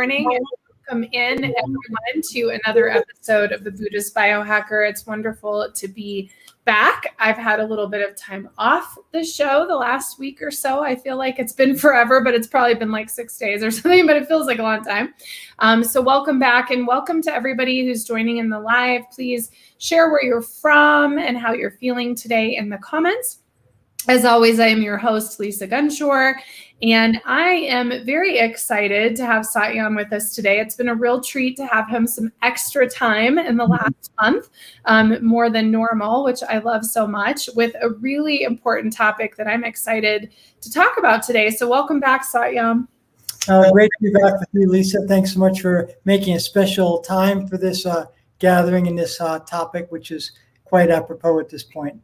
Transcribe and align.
morning, 0.00 0.34
and 0.34 0.46
welcome 0.88 1.04
in 1.12 1.44
everyone 1.44 2.22
to 2.32 2.58
another 2.64 2.88
episode 2.88 3.52
of 3.52 3.64
the 3.64 3.70
Buddhist 3.70 4.14
Biohacker. 4.14 4.88
It's 4.88 5.04
wonderful 5.04 5.70
to 5.74 5.88
be 5.88 6.30
back. 6.64 7.14
I've 7.18 7.36
had 7.36 7.60
a 7.60 7.66
little 7.66 7.86
bit 7.86 8.08
of 8.08 8.16
time 8.16 8.48
off 8.56 8.96
the 9.12 9.22
show 9.22 9.66
the 9.66 9.76
last 9.76 10.18
week 10.18 10.40
or 10.40 10.50
so. 10.50 10.82
I 10.82 10.96
feel 10.96 11.18
like 11.18 11.38
it's 11.38 11.52
been 11.52 11.76
forever, 11.78 12.22
but 12.22 12.32
it's 12.32 12.46
probably 12.46 12.76
been 12.76 12.90
like 12.90 13.10
six 13.10 13.36
days 13.36 13.62
or 13.62 13.70
something, 13.70 14.06
but 14.06 14.16
it 14.16 14.26
feels 14.26 14.46
like 14.46 14.58
a 14.58 14.62
long 14.62 14.82
time. 14.82 15.12
Um, 15.58 15.84
so, 15.84 16.00
welcome 16.00 16.38
back 16.38 16.70
and 16.70 16.86
welcome 16.86 17.20
to 17.20 17.30
everybody 17.30 17.84
who's 17.84 18.06
joining 18.06 18.38
in 18.38 18.48
the 18.48 18.58
live. 18.58 19.02
Please 19.12 19.50
share 19.76 20.10
where 20.10 20.24
you're 20.24 20.40
from 20.40 21.18
and 21.18 21.36
how 21.36 21.52
you're 21.52 21.72
feeling 21.72 22.14
today 22.14 22.56
in 22.56 22.70
the 22.70 22.78
comments. 22.78 23.40
As 24.08 24.24
always, 24.24 24.58
I 24.58 24.68
am 24.68 24.80
your 24.80 24.96
host, 24.96 25.38
Lisa 25.38 25.68
Gunshor, 25.68 26.36
and 26.82 27.20
I 27.26 27.50
am 27.50 28.04
very 28.06 28.38
excited 28.38 29.14
to 29.16 29.26
have 29.26 29.44
Satyam 29.44 29.96
with 29.96 30.12
us 30.12 30.34
today. 30.34 30.60
It's 30.60 30.76
been 30.76 30.88
a 30.88 30.94
real 30.94 31.20
treat 31.20 31.56
to 31.58 31.66
have 31.66 31.88
him 31.88 32.06
some 32.06 32.32
extra 32.42 32.88
time 32.88 33.38
in 33.38 33.56
the 33.56 33.66
last 33.66 34.12
month, 34.20 34.48
um, 34.86 35.24
more 35.24 35.50
than 35.50 35.70
normal, 35.70 36.24
which 36.24 36.42
I 36.42 36.58
love 36.58 36.84
so 36.84 37.06
much, 37.06 37.50
with 37.54 37.74
a 37.82 37.90
really 37.90 38.42
important 38.42 38.94
topic 38.94 39.36
that 39.36 39.46
I'm 39.46 39.64
excited 39.64 40.32
to 40.62 40.70
talk 40.70 40.96
about 40.96 41.22
today. 41.22 41.50
So, 41.50 41.68
welcome 41.68 42.00
back, 42.00 42.24
Satyam. 42.26 42.88
Uh, 43.48 43.70
great 43.72 43.90
to 43.98 44.04
be 44.04 44.12
back 44.18 44.40
with 44.40 44.48
you, 44.52 44.68
Lisa. 44.68 45.06
Thanks 45.06 45.34
so 45.34 45.40
much 45.40 45.60
for 45.60 45.90
making 46.04 46.34
a 46.36 46.40
special 46.40 47.00
time 47.00 47.46
for 47.46 47.58
this 47.58 47.84
uh, 47.84 48.06
gathering 48.38 48.86
and 48.86 48.98
this 48.98 49.20
uh, 49.20 49.38
topic, 49.40 49.90
which 49.90 50.10
is 50.10 50.32
quite 50.64 50.90
apropos 50.90 51.38
at 51.40 51.48
this 51.48 51.62
point. 51.62 52.00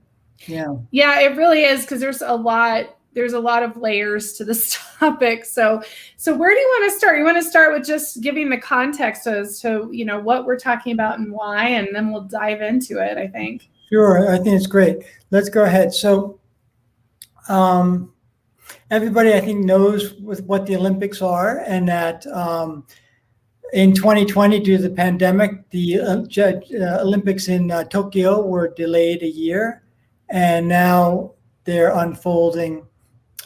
Yeah. 0.47 0.77
Yeah, 0.91 1.21
it 1.21 1.37
really 1.37 1.65
is 1.65 1.83
because 1.83 2.01
there's 2.01 2.23
a 2.23 2.35
lot 2.35 2.96
there's 3.17 3.33
a 3.33 3.41
lot 3.41 3.63
of 3.63 3.79
layers 3.79 4.35
to 4.35 4.45
this 4.45 4.79
topic. 5.01 5.47
So 5.47 5.83
so 6.17 6.37
where 6.37 6.55
do 6.55 6.61
you 6.61 6.69
want 6.69 6.93
to 6.93 6.99
start? 6.99 7.19
You 7.19 7.25
want 7.25 7.43
to 7.43 7.51
start 7.51 7.73
with 7.73 7.85
just 7.85 8.21
giving 8.21 8.51
the 8.51 8.59
context 8.59 9.27
as 9.27 9.59
to, 9.63 9.89
you 9.91 10.05
know, 10.05 10.21
what 10.21 10.45
we're 10.45 10.59
talking 10.59 10.93
about 10.93 11.19
and 11.19 11.33
why 11.33 11.67
and 11.67 11.89
then 11.93 12.13
we'll 12.13 12.25
dive 12.25 12.61
into 12.61 13.03
it, 13.03 13.17
I 13.17 13.27
think. 13.27 13.71
Sure, 13.89 14.31
I 14.31 14.37
think 14.37 14.55
it's 14.55 14.67
great. 14.67 14.99
Let's 15.31 15.49
go 15.49 15.65
ahead. 15.65 15.95
So 15.95 16.39
um 17.49 18.13
everybody 18.91 19.33
I 19.33 19.41
think 19.41 19.65
knows 19.65 20.15
with 20.15 20.45
what 20.45 20.67
the 20.67 20.77
Olympics 20.77 21.23
are 21.23 21.61
and 21.67 21.89
that 21.89 22.27
um 22.29 22.87
in 23.73 23.93
2020, 23.95 24.61
due 24.61 24.77
to 24.77 24.83
the 24.83 24.91
pandemic, 24.95 25.69
the 25.71 26.01
uh, 26.01 26.21
uh, 26.21 27.03
Olympics 27.03 27.49
in 27.49 27.73
uh, 27.73 27.83
Tokyo 27.83 28.41
were 28.41 28.69
delayed 28.69 29.23
a 29.23 29.29
year 29.29 29.83
and 30.29 30.69
now 30.69 31.33
they're 31.65 31.91
unfolding 31.97 32.87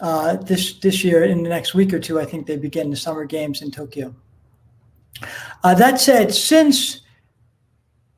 uh, 0.01 0.35
this 0.35 0.73
this 0.79 1.03
year 1.03 1.23
in 1.23 1.43
the 1.43 1.49
next 1.49 1.73
week 1.73 1.93
or 1.93 1.99
two. 1.99 2.19
I 2.19 2.25
think 2.25 2.45
they 2.45 2.57
begin 2.57 2.89
the 2.89 2.95
summer 2.95 3.23
games 3.25 3.61
in 3.61 3.71
Tokyo. 3.71 4.13
Uh, 5.63 5.75
that 5.75 6.01
said, 6.01 6.33
since 6.33 7.01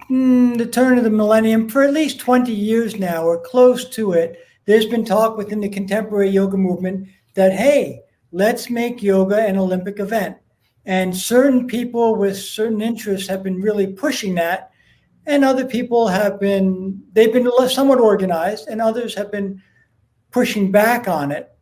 mm, 0.09 0.57
the 0.57 0.65
turn 0.65 0.97
of 0.97 1.03
the 1.03 1.09
millennium, 1.09 1.69
for 1.69 1.83
at 1.83 1.93
least 1.93 2.19
20 2.19 2.51
years 2.51 2.95
now 2.95 3.23
or 3.25 3.39
close 3.39 3.89
to 3.89 4.13
it, 4.13 4.39
there's 4.65 4.85
been 4.85 5.03
talk 5.03 5.37
within 5.37 5.59
the 5.59 5.69
contemporary 5.69 6.29
yoga 6.29 6.57
movement 6.57 7.07
that 7.33 7.51
hey, 7.51 8.01
let's 8.31 8.69
make 8.69 9.03
yoga 9.03 9.45
an 9.45 9.57
Olympic 9.57 9.99
event. 9.99 10.37
And 10.85 11.15
certain 11.15 11.67
people 11.67 12.15
with 12.15 12.37
certain 12.37 12.81
interests 12.81 13.27
have 13.27 13.43
been 13.43 13.61
really 13.61 13.87
pushing 13.87 14.35
that 14.35 14.71
and 15.25 15.43
other 15.43 15.65
people 15.65 16.07
have 16.07 16.39
been 16.39 17.01
they've 17.13 17.31
been 17.31 17.49
somewhat 17.69 17.99
organized 17.99 18.67
and 18.67 18.81
others 18.81 19.15
have 19.15 19.31
been 19.31 19.61
pushing 20.31 20.71
back 20.71 21.07
on 21.07 21.31
it 21.31 21.52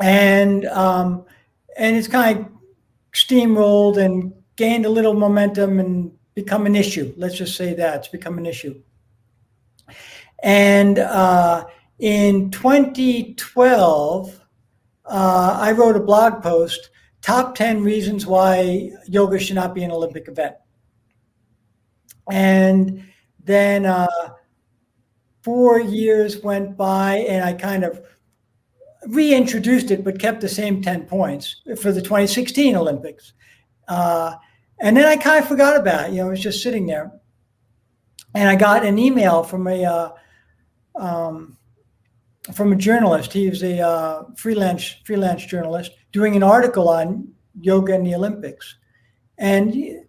and 0.00 0.64
um, 0.66 1.24
and 1.76 1.96
it's 1.96 2.08
kind 2.08 2.38
of 2.38 2.46
steamrolled 3.12 3.96
and 3.96 4.32
gained 4.56 4.86
a 4.86 4.90
little 4.90 5.14
momentum 5.14 5.78
and 5.80 6.12
become 6.34 6.66
an 6.66 6.76
issue. 6.76 7.12
Let's 7.16 7.36
just 7.36 7.56
say 7.56 7.74
that 7.74 7.96
it's 7.96 8.08
become 8.08 8.38
an 8.38 8.46
issue. 8.46 8.80
And 10.42 10.98
uh, 10.98 11.64
in 11.98 12.50
2012 12.50 14.40
uh, 15.04 15.58
i 15.60 15.72
wrote 15.72 15.96
a 15.96 16.00
blog 16.00 16.42
post 16.42 16.90
top 17.22 17.54
10 17.54 17.82
reasons 17.82 18.26
why 18.26 18.90
yoga 19.06 19.38
should 19.38 19.56
not 19.56 19.74
be 19.74 19.82
an 19.82 19.90
olympic 19.90 20.28
event. 20.28 20.54
And 22.30 23.04
then 23.42 23.86
uh, 23.86 24.06
four 25.42 25.80
years 25.80 26.42
went 26.42 26.76
by, 26.76 27.16
and 27.28 27.42
I 27.42 27.54
kind 27.54 27.84
of 27.84 28.02
reintroduced 29.08 29.90
it, 29.90 30.04
but 30.04 30.20
kept 30.20 30.40
the 30.40 30.48
same 30.48 30.82
10 30.82 31.06
points 31.06 31.62
for 31.80 31.92
the 31.92 32.02
2016 32.02 32.76
Olympics. 32.76 33.32
Uh, 33.88 34.34
and 34.80 34.96
then 34.96 35.06
I 35.06 35.16
kind 35.16 35.42
of 35.42 35.48
forgot 35.48 35.76
about 35.76 36.08
it. 36.08 36.12
You 36.12 36.18
know, 36.18 36.28
it 36.28 36.30
was 36.30 36.40
just 36.40 36.62
sitting 36.62 36.86
there. 36.86 37.12
And 38.34 38.48
I 38.48 38.56
got 38.56 38.84
an 38.84 38.98
email 38.98 39.42
from 39.42 39.66
a 39.66 39.84
uh, 39.84 40.10
um, 40.94 41.56
from 42.52 42.72
a 42.72 42.76
journalist. 42.76 43.32
He 43.32 43.48
was 43.48 43.62
a 43.62 43.80
uh, 43.80 44.24
freelance 44.36 44.96
freelance 45.04 45.44
journalist 45.46 45.92
doing 46.12 46.36
an 46.36 46.42
article 46.42 46.88
on 46.88 47.32
yoga 47.58 47.94
and 47.94 48.06
the 48.06 48.14
Olympics. 48.14 48.76
And 49.38 50.04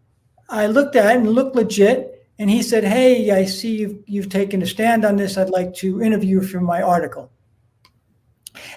I 0.50 0.68
looked 0.68 0.96
at 0.96 1.16
it 1.16 1.18
and 1.18 1.30
looked 1.30 1.56
legit. 1.56 2.16
And 2.38 2.50
he 2.50 2.62
said, 2.62 2.84
Hey, 2.84 3.32
I 3.32 3.46
see 3.46 3.78
you've, 3.78 4.04
you've 4.06 4.30
taken 4.30 4.62
a 4.62 4.66
stand 4.66 5.06
on 5.06 5.16
this. 5.16 5.38
I'd 5.38 5.50
like 5.50 5.74
to 5.76 6.02
interview 6.02 6.42
you 6.42 6.48
for 6.48 6.62
my 6.62 6.82
article. 6.82 7.32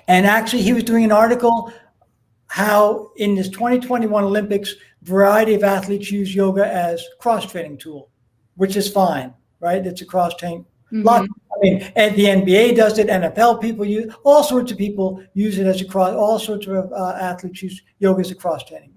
And 0.08 0.26
actually, 0.26 0.62
he 0.62 0.73
was 0.73 0.84
doing 0.84 1.05
an 1.05 1.12
article 1.12 1.73
how 2.52 3.11
in 3.17 3.34
this 3.34 3.49
2021 3.49 4.25
Olympics, 4.25 4.75
variety 5.02 5.55
of 5.55 5.64
athletes 5.64 6.11
use 6.11 6.34
yoga 6.34 6.67
as 6.67 7.02
cross 7.19 7.50
training 7.50 7.79
tool, 7.79 8.11
which 8.56 8.76
is 8.76 8.90
fine, 8.90 9.32
right? 9.61 9.87
It's 9.87 10.02
a 10.02 10.05
cross 10.05 10.34
training. 10.37 10.67
Mm-hmm. 10.93 11.02
Lot, 11.02 11.23
I 11.23 11.58
mean, 11.62 11.93
and 11.96 12.14
the 12.14 12.25
NBA 12.25 12.76
does 12.76 12.99
it. 12.99 13.08
NFL 13.08 13.62
people 13.62 13.87
use 13.87 14.14
all 14.25 14.43
sorts 14.43 14.70
of 14.70 14.76
people 14.76 15.25
use 15.32 15.58
it 15.58 15.67
as 15.67 15.81
a 15.81 15.87
cross. 15.87 16.14
All 16.14 16.38
sorts 16.38 16.67
of 16.67 16.93
uh, 16.93 17.17
athletes 17.19 17.62
use 17.62 17.81
yoga 18.00 18.20
as 18.20 18.31
a 18.31 18.35
cross 18.35 18.62
training. 18.64 18.93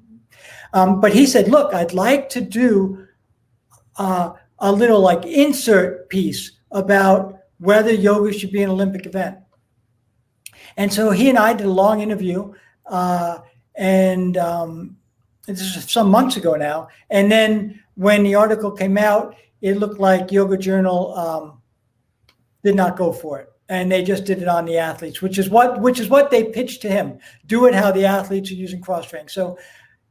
Um, 0.74 1.00
but 1.00 1.14
he 1.14 1.26
said, 1.26 1.48
look, 1.48 1.74
I'd 1.74 1.94
like 1.94 2.28
to 2.30 2.42
do 2.42 3.08
uh, 3.96 4.34
a 4.60 4.70
little 4.70 5.00
like 5.00 5.26
insert 5.26 6.10
piece 6.10 6.52
about 6.72 7.40
whether 7.60 7.94
yoga 7.94 8.34
should 8.34 8.52
be 8.52 8.64
an 8.64 8.70
Olympic 8.70 9.06
event. 9.06 9.38
And 10.78 10.92
so 10.92 11.12
he 11.12 11.30
and 11.30 11.38
I 11.38 11.54
did 11.54 11.66
a 11.66 11.72
long 11.72 12.02
interview, 12.02 12.54
uh, 12.86 13.40
and 13.76 14.38
um, 14.38 14.98
this 15.48 15.62
is 15.62 15.90
some 15.90 16.10
months 16.10 16.38
ago 16.38 16.56
now. 16.56 16.90
And 17.10 17.32
then 17.32 17.82
when 17.96 18.24
the 18.24 18.36
article 18.36 18.72
came 18.72 18.98
out, 18.98 19.36
it 19.62 19.78
looked 19.78 20.00
like 20.00 20.32
Yoga 20.32 20.58
Journal 20.58 21.16
um, 21.18 21.62
did 22.64 22.76
not 22.76 22.98
go 22.98 23.12
for 23.12 23.40
it, 23.40 23.50
and 23.70 23.92
they 23.92 24.04
just 24.04 24.26
did 24.26 24.42
it 24.42 24.48
on 24.48 24.66
the 24.66 24.78
athletes, 24.78 25.22
which 25.22 25.38
is 25.38 25.50
what 25.50 25.82
which 25.82 26.00
is 26.00 26.10
what 26.10 26.30
they 26.30 26.44
pitched 26.44 26.82
to 26.82 26.90
him. 26.90 27.20
Do 27.46 27.66
it 27.66 27.74
how 27.74 27.92
the 27.92 28.06
athletes 28.06 28.52
are 28.52 28.56
using 28.56 28.82
cross 28.82 29.08
training. 29.08 29.30
So 29.30 29.58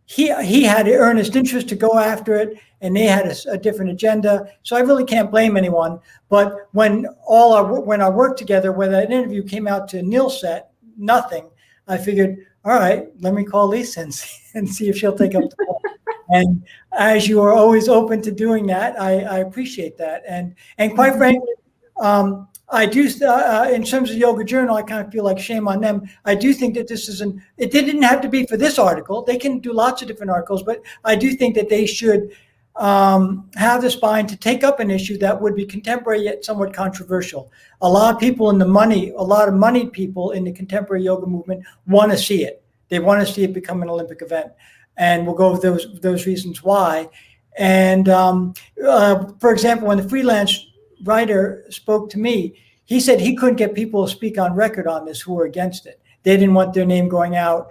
he 0.07 0.35
he 0.43 0.63
had 0.63 0.89
earnest 0.89 1.37
interest 1.37 1.69
to 1.69 1.77
go 1.77 1.99
after 1.99 2.37
it, 2.37 2.59
and 2.85 2.95
they 2.95 3.07
had 3.07 3.27
a, 3.27 3.53
a, 3.53 3.59
different 3.59 3.91
agenda. 3.91 4.47
So 4.63 4.77
I 4.77 4.81
really 4.81 5.05
can't 5.05 5.31
blame 5.31 5.57
anyone. 5.57 5.99
But 6.29 6.69
when 6.73 7.07
all 7.27 7.55
our 7.55 7.81
when 7.81 8.03
our 8.03 8.13
work 8.13 8.37
together, 8.37 8.73
when 8.73 8.93
that 8.93 9.11
interview 9.11 9.43
came 9.43 9.67
out 9.67 9.89
to 9.89 10.03
nil 10.03 10.29
set, 10.29 10.71
nothing, 10.97 11.49
I 11.89 11.97
figured, 11.97 12.37
all 12.65 12.75
right, 12.75 13.09
let 13.21 13.33
me 13.33 13.43
call 13.43 13.69
Lisa 13.69 14.03
and 14.03 14.15
see, 14.21 14.59
and 14.59 14.69
see 14.69 14.89
if 14.89 14.99
she'll 14.99 15.17
take 15.17 15.35
up 15.35 15.45
the 15.49 15.57
call. 15.65 15.81
and 16.29 16.63
as 16.93 17.27
you 17.27 17.41
are 17.41 17.53
always 17.53 17.89
open 17.89 18.21
to 18.23 18.31
doing 18.31 18.67
that, 18.67 19.01
I, 19.01 19.21
I 19.23 19.39
appreciate 19.39 19.97
that. 19.97 20.23
And 20.29 20.55
and 20.77 20.95
quite 20.95 21.17
frankly, 21.17 21.53
um, 21.99 22.49
I 22.69 22.87
do, 22.87 23.09
uh, 23.23 23.27
uh, 23.27 23.71
in 23.73 23.85
terms 23.85 24.11
of 24.11 24.17
Yoga 24.17 24.43
Journal, 24.43 24.77
I 24.77 24.83
kind 24.83 25.07
of 25.07 25.13
feel 25.13 25.23
like 25.23 25.39
shame 25.39 25.69
on 25.69 25.81
them. 25.81 26.09
I 26.25 26.35
do 26.35 26.53
think 26.53 26.75
that 26.75 26.89
this 26.89 27.09
is 27.09 27.21
an, 27.21 27.43
it 27.59 27.71
didn't 27.71 28.03
have 28.03 28.21
to 28.23 28.29
be 28.29 28.47
for 28.47 28.57
this 28.57 28.79
article. 28.79 29.23
They 29.23 29.37
can 29.37 29.59
do 29.59 29.73
lots 29.73 30.03
of 30.03 30.09
different 30.09 30.31
articles, 30.31 30.63
but 30.63 30.83
I 31.05 31.15
do 31.15 31.35
think 31.35 31.55
that 31.57 31.69
they 31.69 31.87
should 31.87 32.35
um, 32.77 33.49
have 33.55 33.83
the 33.83 33.91
spine 33.91 34.27
to 34.27 34.37
take 34.37 34.65
up 34.65 34.81
an 34.81 34.91
issue 34.91 35.17
that 35.19 35.41
would 35.41 35.55
be 35.55 35.65
contemporary 35.65 36.25
yet 36.25 36.45
somewhat 36.45 36.73
controversial. 36.73 37.53
A 37.83 37.89
lot 37.89 38.15
of 38.15 38.21
people 38.21 38.51
in 38.51 38.59
the 38.59 38.67
money, 38.67 39.11
a 39.11 39.23
lot 39.23 39.49
of 39.49 39.55
moneyed 39.55 39.93
people 39.93 40.33
in 40.33 40.45
the 40.45 40.53
contemporary 40.53 41.05
yoga 41.05 41.27
movement 41.27 41.65
want 41.87 42.11
to 42.11 42.19
see 42.19 42.45
it. 42.45 42.65
They 42.89 42.99
want 42.99 43.27
to 43.27 43.33
see 43.33 43.45
it 43.45 43.53
become 43.53 43.83
an 43.83 43.89
Olympic 43.89 44.23
event. 44.23 44.53
And 44.97 45.27
we'll 45.27 45.37
go 45.37 45.49
over 45.49 45.61
those, 45.61 46.01
those 46.01 46.27
reasons 46.27 46.63
why. 46.63 47.09
And 47.57 48.09
um, 48.09 48.55
uh, 48.85 49.27
for 49.41 49.53
example, 49.53 49.89
when 49.89 49.99
the 49.99 50.09
freelance 50.09 50.67
writer 51.05 51.65
spoke 51.71 52.11
to 52.11 52.19
me, 52.19 52.61
he 52.85 53.01
said 53.01 53.21
he 53.21 53.37
couldn't 53.37 53.57
get 53.57 53.75
people 53.75 54.05
to 54.05 54.13
speak 54.13 54.39
on 54.39 54.55
record 54.55 54.87
on 54.87 55.05
this 55.05 55.21
who 55.21 55.35
were 55.35 55.47
against 55.47 55.87
it. 55.87 56.01
They 56.23 56.37
didn't 56.37 56.55
want 56.55 56.75
their 56.75 56.87
name 56.87 57.09
going 57.09 57.37
out 57.37 57.69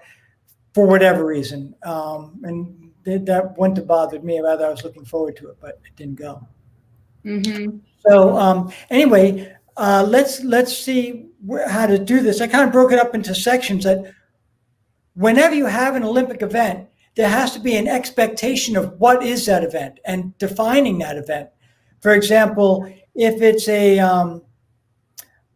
for 0.73 0.87
whatever 0.87 1.25
reason. 1.25 1.75
Um, 1.83 2.39
and 2.43 2.82
that 3.05 3.25
that 3.25 3.57
wouldn't 3.57 3.77
have 3.77 3.87
bothered 3.87 4.23
me. 4.23 4.39
Rather, 4.39 4.65
I 4.65 4.69
was 4.69 4.83
looking 4.83 5.05
forward 5.05 5.35
to 5.37 5.49
it, 5.49 5.57
but 5.59 5.79
it 5.85 5.95
didn't 5.95 6.15
go. 6.15 6.47
Mm-hmm. 7.25 7.77
So 8.07 8.37
um, 8.37 8.71
anyway, 8.89 9.55
uh, 9.77 10.05
let's 10.07 10.43
let's 10.43 10.77
see 10.77 11.27
how 11.67 11.85
to 11.85 11.97
do 11.97 12.21
this. 12.21 12.41
I 12.41 12.47
kind 12.47 12.65
of 12.65 12.71
broke 12.71 12.91
it 12.91 12.99
up 12.99 13.15
into 13.15 13.33
sections 13.33 13.83
that 13.83 14.13
whenever 15.13 15.55
you 15.55 15.65
have 15.65 15.95
an 15.95 16.03
Olympic 16.03 16.41
event, 16.41 16.87
there 17.15 17.29
has 17.29 17.53
to 17.53 17.59
be 17.59 17.75
an 17.75 17.87
expectation 17.87 18.75
of 18.75 18.99
what 18.99 19.23
is 19.23 19.45
that 19.45 19.63
event 19.63 19.99
and 20.05 20.37
defining 20.37 20.97
that 20.99 21.17
event. 21.17 21.49
For 22.01 22.13
example, 22.13 22.91
if 23.15 23.41
it's 23.41 23.67
a 23.67 23.99
um, 23.99 24.41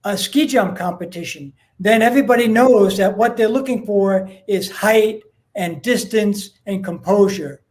a 0.03 0.17
ski 0.17 0.47
jump 0.47 0.77
competition, 0.77 1.53
then 1.79 2.01
everybody 2.01 2.47
knows 2.47 2.97
that 2.97 3.17
what 3.17 3.35
they're 3.35 3.49
looking 3.49 3.85
for 3.85 4.29
is 4.47 4.71
height 4.71 5.21
and 5.57 5.81
distance 5.81 6.51
and 6.65 6.85
composure. 6.85 7.61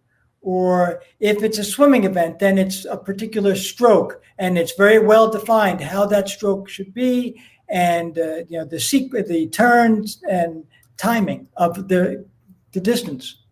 Or 0.42 1.02
if 1.18 1.42
it's 1.42 1.58
a 1.58 1.64
swimming 1.64 2.04
event, 2.04 2.38
then 2.38 2.58
it's 2.58 2.84
a 2.84 2.96
particular 2.96 3.56
stroke 3.56 4.22
and 4.38 4.58
it's 4.58 4.74
very 4.74 4.98
well 4.98 5.30
defined 5.30 5.80
how 5.80 6.04
that 6.06 6.28
stroke 6.28 6.68
should 6.68 6.92
be 6.92 7.40
and 7.68 8.18
uh, 8.18 8.36
you 8.48 8.58
know 8.58 8.64
the 8.64 8.76
sequ- 8.76 9.26
the 9.26 9.48
turns 9.48 10.22
and 10.28 10.64
timing 10.96 11.48
of 11.56 11.88
the 11.88 12.24
the 12.72 12.80
distance. 12.80 13.42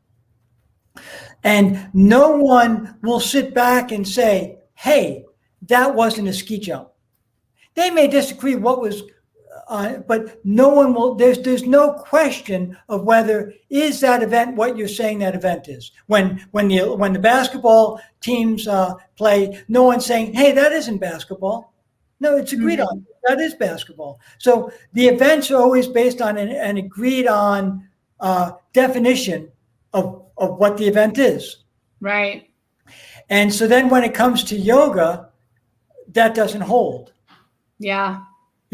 And 1.42 1.90
no 1.92 2.30
one 2.36 2.96
will 3.02 3.20
sit 3.20 3.54
back 3.54 3.90
and 3.90 4.06
say, 4.06 4.58
"Hey, 4.74 5.24
that 5.62 5.94
wasn't 5.94 6.28
a 6.28 6.32
ski 6.32 6.58
jump." 6.58 6.90
They 7.74 7.90
may 7.90 8.06
disagree 8.06 8.54
what 8.54 8.80
was 8.80 9.02
uh, 9.68 9.98
but 10.06 10.44
no 10.44 10.68
one 10.68 10.94
will 10.94 11.14
there's 11.14 11.40
there's 11.40 11.64
no 11.64 11.92
question 11.92 12.76
of 12.88 13.04
whether 13.04 13.54
is 13.70 14.00
that 14.00 14.22
event 14.22 14.56
what 14.56 14.76
you're 14.76 14.88
saying 14.88 15.18
that 15.18 15.34
event 15.34 15.68
is? 15.68 15.92
When 16.06 16.46
when 16.50 16.68
the 16.68 16.94
when 16.94 17.12
the 17.12 17.18
basketball 17.18 18.00
teams 18.20 18.68
uh, 18.68 18.94
play 19.16 19.62
no 19.68 19.82
one's 19.82 20.06
saying 20.06 20.34
hey 20.34 20.52
that 20.52 20.72
isn't 20.72 20.98
basketball. 20.98 21.72
No 22.20 22.36
it's 22.36 22.52
agreed 22.52 22.78
mm-hmm. 22.78 22.88
on. 22.88 23.06
That 23.24 23.40
is 23.40 23.54
basketball. 23.54 24.20
So 24.38 24.70
the 24.92 25.08
events 25.08 25.50
are 25.50 25.60
always 25.60 25.88
based 25.88 26.20
on 26.20 26.36
an, 26.36 26.50
an 26.50 26.76
agreed 26.76 27.26
on 27.26 27.88
uh, 28.20 28.52
definition 28.72 29.50
of 29.92 30.26
of 30.36 30.58
what 30.58 30.76
the 30.76 30.86
event 30.86 31.18
is. 31.18 31.64
Right. 32.00 32.50
And 33.30 33.52
so 33.52 33.66
then 33.66 33.88
when 33.88 34.04
it 34.04 34.14
comes 34.14 34.44
to 34.44 34.56
yoga 34.56 35.30
that 36.08 36.34
doesn't 36.34 36.60
hold. 36.60 37.12
Yeah 37.78 38.20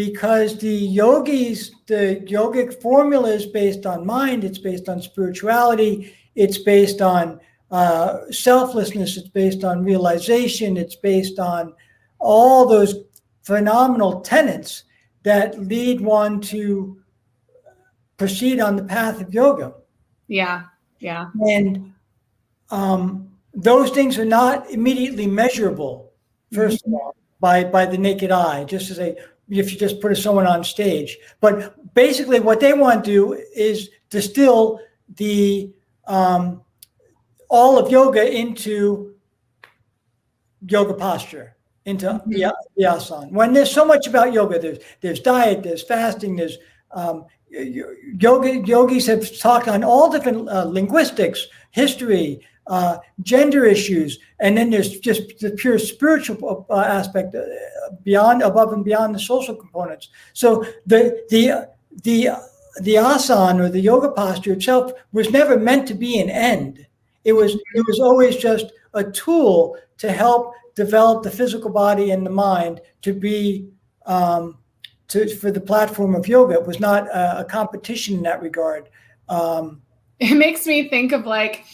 because 0.06 0.56
the 0.56 0.75
yogis, 0.75 1.73
the 1.87 2.25
yogic 2.26 2.81
formula 2.81 3.29
is 3.29 3.44
based 3.44 3.85
on 3.85 4.06
mind, 4.06 4.44
it's 4.44 4.56
based 4.56 4.88
on 4.88 5.02
spirituality, 5.02 6.14
it's 6.35 6.56
based 6.56 7.02
on 7.02 7.38
uh, 7.70 8.20
selflessness, 8.31 9.19
it's 9.19 9.29
based 9.29 9.62
on 9.62 9.85
realization, 9.85 10.79
it's 10.79 10.97
based 10.97 11.38
on 11.38 11.75
all 12.19 12.67
those 12.67 12.94
phenomenal 13.43 14.23
tenets 14.23 14.85
that 15.23 15.61
lead 15.61 16.00
one 16.00 16.41
to 16.41 16.99
proceed 18.17 18.58
on 18.58 18.76
the 18.76 18.85
path 18.85 19.20
of 19.20 19.35
yoga. 19.35 19.75
Yeah, 20.29 20.62
yeah. 20.99 21.26
And 21.46 21.93
um, 22.70 23.29
those 23.53 23.91
things 23.91 24.19
are 24.19 24.25
not 24.25 24.70
immediately 24.70 25.26
measurable, 25.26 26.11
1st 26.55 26.85
mm-hmm. 26.85 26.94
of 26.94 27.00
all, 27.03 27.17
by, 27.38 27.64
by 27.64 27.85
the 27.85 27.99
naked 27.99 28.31
eye, 28.31 28.64
just 28.64 28.88
to 28.88 28.94
say, 28.94 29.19
if 29.50 29.73
you 29.73 29.79
just 29.79 30.00
put 30.00 30.17
someone 30.17 30.47
on 30.47 30.64
stage. 30.64 31.19
But 31.41 31.94
basically, 31.94 32.41
what 32.41 32.61
they 32.61 32.73
want 32.73 33.05
to 33.05 33.11
do 33.11 33.32
is 33.55 33.91
distill 34.08 34.81
the 35.17 35.73
um, 36.06 36.62
all 37.49 37.79
of 37.79 37.91
yoga 37.91 38.32
into 38.32 39.14
yoga 40.67 40.94
posture, 40.94 41.56
into 41.85 42.06
mm-hmm. 42.06 42.82
asana. 42.82 43.31
When 43.31 43.52
there's 43.52 43.70
so 43.70 43.85
much 43.85 44.06
about 44.06 44.32
yoga, 44.32 44.58
there's 44.58 44.79
there's 45.00 45.20
diet, 45.20 45.62
there's 45.62 45.82
fasting, 45.82 46.37
there's 46.37 46.58
um, 46.93 47.26
yoga. 47.50 48.58
Yogis 48.64 49.06
have 49.06 49.38
talked 49.38 49.69
on 49.69 49.82
all 49.82 50.11
different 50.11 50.49
uh, 50.49 50.64
linguistics, 50.64 51.46
history, 51.70 52.41
uh, 52.67 52.99
gender 53.23 53.64
issues, 53.64 54.19
and 54.38 54.56
then 54.56 54.70
there's 54.70 55.00
just 55.00 55.38
the 55.41 55.50
pure 55.50 55.79
spiritual 55.79 56.67
uh, 56.70 56.81
aspect 56.81 57.35
uh, 57.35 57.41
beyond, 58.02 58.42
above 58.42 58.72
and 58.72 58.84
beyond 58.84 59.14
the 59.14 59.19
social 59.19 59.54
components. 59.54 60.08
So 60.32 60.64
the 60.87 61.25
the 61.31 61.69
the 62.02 62.31
the 62.82 62.94
asana 62.94 63.60
or 63.60 63.69
the 63.69 63.81
yoga 63.81 64.10
posture 64.10 64.53
itself 64.53 64.93
was 65.12 65.31
never 65.31 65.58
meant 65.58 65.88
to 65.88 65.94
be 65.94 66.20
an 66.20 66.31
end. 66.31 66.86
It 67.24 67.32
was 67.32 67.55
it 67.55 67.84
was 67.86 68.00
always 68.00 68.36
just 68.36 68.72
a 68.94 69.05
tool 69.05 69.76
to 69.98 70.12
help 70.12 70.55
develop 70.74 71.22
the 71.22 71.31
physical 71.31 71.70
body 71.70 72.10
and 72.10 72.24
the 72.24 72.31
mind 72.31 72.81
to 73.03 73.12
be 73.12 73.69
um, 74.06 74.58
to 75.08 75.29
for 75.36 75.50
the 75.50 75.60
platform 75.60 76.15
of 76.15 76.26
yoga. 76.29 76.55
It 76.55 76.67
was 76.67 76.81
not 76.81 77.06
a, 77.08 77.41
a 77.41 77.44
competition 77.44 78.17
in 78.17 78.22
that 78.22 78.41
regard. 78.43 78.88
Um, 79.29 79.82
it 80.19 80.34
makes 80.34 80.67
me 80.67 80.88
think 80.88 81.12
of 81.12 81.26
like 81.26 81.65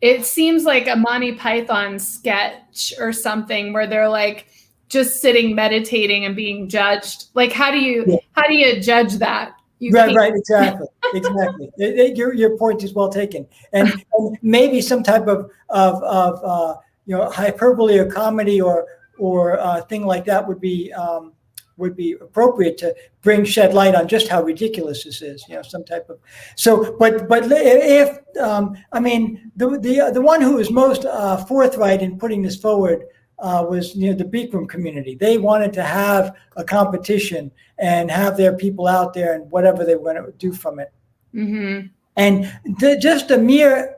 it 0.00 0.24
seems 0.24 0.64
like 0.64 0.88
a 0.88 0.96
Monty 0.96 1.32
Python 1.32 1.98
sketch 1.98 2.92
or 2.98 3.12
something 3.12 3.72
where 3.72 3.86
they're 3.86 4.08
like 4.08 4.46
just 4.88 5.20
sitting 5.20 5.54
meditating 5.54 6.24
and 6.24 6.36
being 6.36 6.68
judged. 6.68 7.26
Like 7.34 7.52
how 7.52 7.70
do 7.70 7.78
you 7.78 8.04
yeah. 8.06 8.16
how 8.32 8.46
do 8.46 8.54
you 8.54 8.80
judge 8.80 9.14
that? 9.14 9.52
You 9.78 9.92
right, 9.92 10.14
right, 10.16 10.32
exactly, 10.34 10.86
exactly. 11.12 11.70
It, 11.78 11.98
it, 11.98 12.16
your 12.16 12.32
your 12.32 12.56
point 12.56 12.82
is 12.82 12.94
well 12.94 13.10
taken, 13.10 13.46
and, 13.72 13.92
and 14.14 14.38
maybe 14.40 14.80
some 14.80 15.02
type 15.02 15.26
of 15.26 15.50
of 15.68 16.02
of 16.02 16.40
uh, 16.42 16.76
you 17.04 17.16
know 17.16 17.28
hyperbole 17.30 17.98
or 17.98 18.10
comedy 18.10 18.60
or 18.60 18.86
or 19.18 19.60
uh, 19.60 19.82
thing 19.82 20.06
like 20.06 20.24
that 20.24 20.46
would 20.46 20.60
be 20.60 20.92
um, 20.94 21.32
would 21.76 21.94
be 21.94 22.12
appropriate 22.20 22.78
to 22.78 22.94
bring 23.20 23.44
shed 23.44 23.74
light 23.74 23.94
on 23.94 24.08
just 24.08 24.28
how 24.28 24.42
ridiculous 24.42 25.04
this 25.04 25.20
is. 25.20 25.44
You 25.48 25.56
know, 25.56 25.62
some 25.62 25.84
type 25.84 26.08
of 26.08 26.18
so. 26.54 26.96
But 26.98 27.28
but 27.28 27.44
if 27.50 28.18
um, 28.38 28.76
I 28.92 29.00
mean 29.00 29.52
the 29.56 29.78
the 29.78 30.10
the 30.12 30.22
one 30.22 30.40
who 30.40 30.58
is 30.58 30.70
most 30.70 31.04
uh, 31.04 31.36
forthright 31.44 32.00
in 32.00 32.18
putting 32.18 32.40
this 32.40 32.56
forward 32.56 33.04
uh, 33.38 33.64
was 33.68 33.94
you 33.94 34.10
know 34.10 34.16
the 34.16 34.24
Bikram 34.24 34.68
community. 34.68 35.14
They 35.14 35.38
wanted 35.38 35.72
to 35.74 35.82
have 35.82 36.34
a 36.56 36.64
competition 36.64 37.50
and 37.78 38.10
have 38.10 38.36
their 38.36 38.56
people 38.56 38.86
out 38.86 39.12
there 39.12 39.34
and 39.34 39.50
whatever 39.50 39.84
they 39.84 39.94
were 39.94 40.12
going 40.12 40.24
to 40.24 40.32
do 40.38 40.52
from 40.52 40.78
it. 40.78 40.92
Mm-hmm. 41.34 41.88
And 42.16 42.44
the, 42.78 42.96
just 42.96 43.28
the 43.28 43.38
mere 43.38 43.96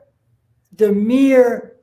the 0.75 0.91
mere 0.91 1.77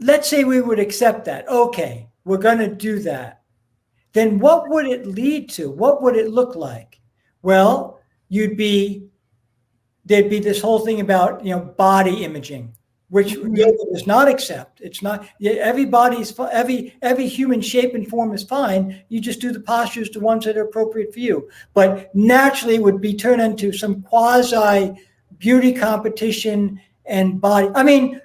let's 0.00 0.28
say 0.28 0.44
we 0.44 0.60
would 0.60 0.78
accept 0.78 1.24
that. 1.26 1.48
Okay, 1.48 2.08
we're 2.24 2.38
going 2.38 2.58
to 2.58 2.74
do 2.74 2.98
that 3.00 3.44
then 4.14 4.38
what 4.38 4.70
would 4.70 4.86
it 4.86 5.06
lead 5.06 5.50
to? 5.50 5.70
What 5.70 6.00
would 6.00 6.16
it 6.16 6.30
look 6.30 6.54
like? 6.54 7.00
Well, 7.42 8.00
you'd 8.28 8.56
be 8.56 9.08
there'd 10.06 10.30
be 10.30 10.38
this 10.38 10.62
whole 10.62 10.78
thing 10.78 11.00
about 11.00 11.44
you 11.44 11.54
know 11.54 11.60
body 11.60 12.24
imaging, 12.24 12.74
which 13.10 13.34
mm-hmm. 13.34 13.54
yoga 13.54 13.84
does 13.92 14.06
not 14.06 14.28
accept. 14.28 14.80
It's 14.80 15.02
not 15.02 15.28
everybody's 15.42 16.38
every 16.52 16.96
every 17.02 17.28
human 17.28 17.60
shape 17.60 17.94
and 17.94 18.08
form 18.08 18.32
is 18.32 18.42
fine. 18.42 19.02
You 19.08 19.20
just 19.20 19.40
do 19.40 19.52
the 19.52 19.60
postures, 19.60 20.10
the 20.10 20.20
ones 20.20 20.44
that 20.44 20.56
are 20.56 20.64
appropriate 20.64 21.12
for 21.12 21.20
you. 21.20 21.48
But 21.74 22.14
naturally, 22.14 22.76
it 22.76 22.82
would 22.82 23.00
be 23.00 23.14
turned 23.14 23.42
into 23.42 23.72
some 23.72 24.02
quasi 24.02 24.94
beauty 25.38 25.72
competition 25.72 26.80
and 27.06 27.40
body. 27.40 27.68
I 27.74 27.82
mean, 27.82 28.20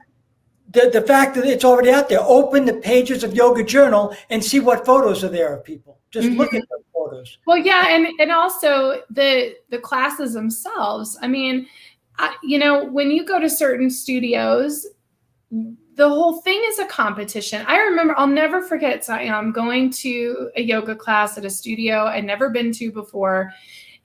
the, 0.71 0.89
the 0.91 1.01
fact 1.01 1.35
that 1.35 1.45
it's 1.45 1.65
already 1.65 1.91
out 1.91 2.09
there. 2.09 2.21
Open 2.21 2.65
the 2.65 2.73
pages 2.73 3.23
of 3.23 3.33
Yoga 3.33 3.63
Journal 3.63 4.15
and 4.29 4.43
see 4.43 4.59
what 4.59 4.85
photos 4.85 5.23
are 5.23 5.29
there 5.29 5.53
of 5.55 5.63
people. 5.63 5.99
Just 6.11 6.29
mm-hmm. 6.29 6.37
look 6.37 6.53
at 6.53 6.61
the 6.69 6.77
photos. 6.93 7.37
Well, 7.45 7.57
yeah, 7.57 7.87
and 7.89 8.07
and 8.19 8.31
also 8.31 9.01
the 9.09 9.55
the 9.69 9.77
classes 9.77 10.33
themselves. 10.33 11.17
I 11.21 11.27
mean, 11.27 11.67
You 12.43 12.57
know, 12.57 12.83
when 12.85 13.11
you 13.11 13.25
go 13.25 13.39
to 13.39 13.49
certain 13.49 13.89
studios, 13.89 14.87
the 15.51 16.07
whole 16.07 16.41
thing 16.41 16.61
is 16.67 16.79
a 16.79 16.85
competition. 16.85 17.65
I 17.67 17.77
remember, 17.77 18.17
I'll 18.17 18.27
never 18.27 18.61
forget. 18.61 19.03
So 19.03 19.13
I'm 19.13 19.51
going 19.51 19.91
to 19.91 20.49
a 20.55 20.61
yoga 20.61 20.95
class 20.95 21.37
at 21.37 21.45
a 21.45 21.49
studio 21.49 22.05
I'd 22.05 22.25
never 22.25 22.49
been 22.49 22.71
to 22.73 22.91
before, 22.91 23.51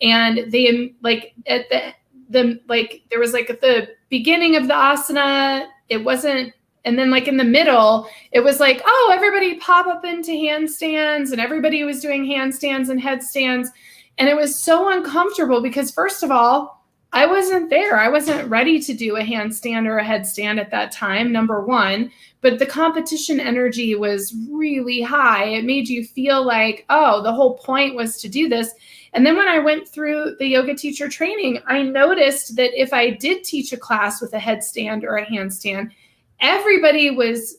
and 0.03 0.51
they 0.51 0.95
like 1.03 1.35
at 1.47 1.69
the 1.71 1.95
the 2.31 2.61
like 2.69 3.03
there 3.11 3.21
was 3.21 3.33
like 3.33 3.51
at 3.51 3.61
the 3.61 3.89
beginning 4.09 4.57
of 4.57 4.67
the 4.67 4.75
asana 4.75 5.67
it 5.89 5.99
wasn't 5.99 6.53
and 6.85 6.99
then 6.99 7.11
like 7.11 7.29
in 7.29 7.37
the 7.37 7.45
middle 7.45 8.09
it 8.33 8.41
was 8.41 8.61
like 8.61 8.81
oh 8.85 9.11
everybody 9.13 9.57
pop 9.57 9.87
up 9.87 10.05
into 10.05 10.33
handstands 10.33 11.33
and 11.33 11.41
everybody 11.41 11.85
was 11.85 12.01
doing 12.01 12.25
handstands 12.25 12.89
and 12.89 13.01
headstands 13.01 13.71
and 14.19 14.29
it 14.29 14.37
was 14.37 14.57
so 14.57 14.91
uncomfortable 14.91 15.61
because 15.61 15.91
first 15.91 16.23
of 16.23 16.31
all 16.31 16.74
i 17.15 17.25
wasn't 17.25 17.71
there. 17.71 17.97
I 17.97 18.09
wasn't 18.09 18.51
ready 18.51 18.79
to 18.81 18.93
do 18.93 19.17
a 19.17 19.23
handstand 19.23 19.87
or 19.87 19.99
a 19.99 20.05
headstand 20.05 20.61
at 20.61 20.71
that 20.73 20.93
time 20.93 21.33
number 21.33 21.65
one 21.65 22.11
but 22.45 22.59
the 22.59 22.67
competition 22.67 23.41
energy 23.41 23.95
was 23.95 24.37
really 24.51 25.01
high. 25.01 25.45
It 25.45 25.65
made 25.65 25.89
you 25.89 26.05
feel 26.05 26.45
like 26.45 26.85
oh 26.91 27.23
the 27.23 27.33
whole 27.33 27.57
point 27.57 27.95
was 27.95 28.21
to 28.21 28.29
do 28.29 28.51
this. 28.51 28.71
And 29.15 29.25
then 29.25 29.37
when 29.37 29.49
I 29.49 29.61
went 29.61 29.89
through 29.89 30.37
the 30.39 30.49
yoga 30.49 30.75
teacher 30.75 31.09
training, 31.09 31.61
I 31.67 31.83
noticed 31.83 32.57
that 32.57 32.79
if 32.79 32.93
I 32.93 33.11
did 33.11 33.45
teach 33.45 33.73
a 33.73 33.79
class 33.79 34.21
with 34.21 34.35
a 34.35 34.39
headstand 34.39 35.05
or 35.05 35.17
a 35.17 35.25
handstand, 35.25 35.93
everybody 36.41 37.11
was 37.11 37.59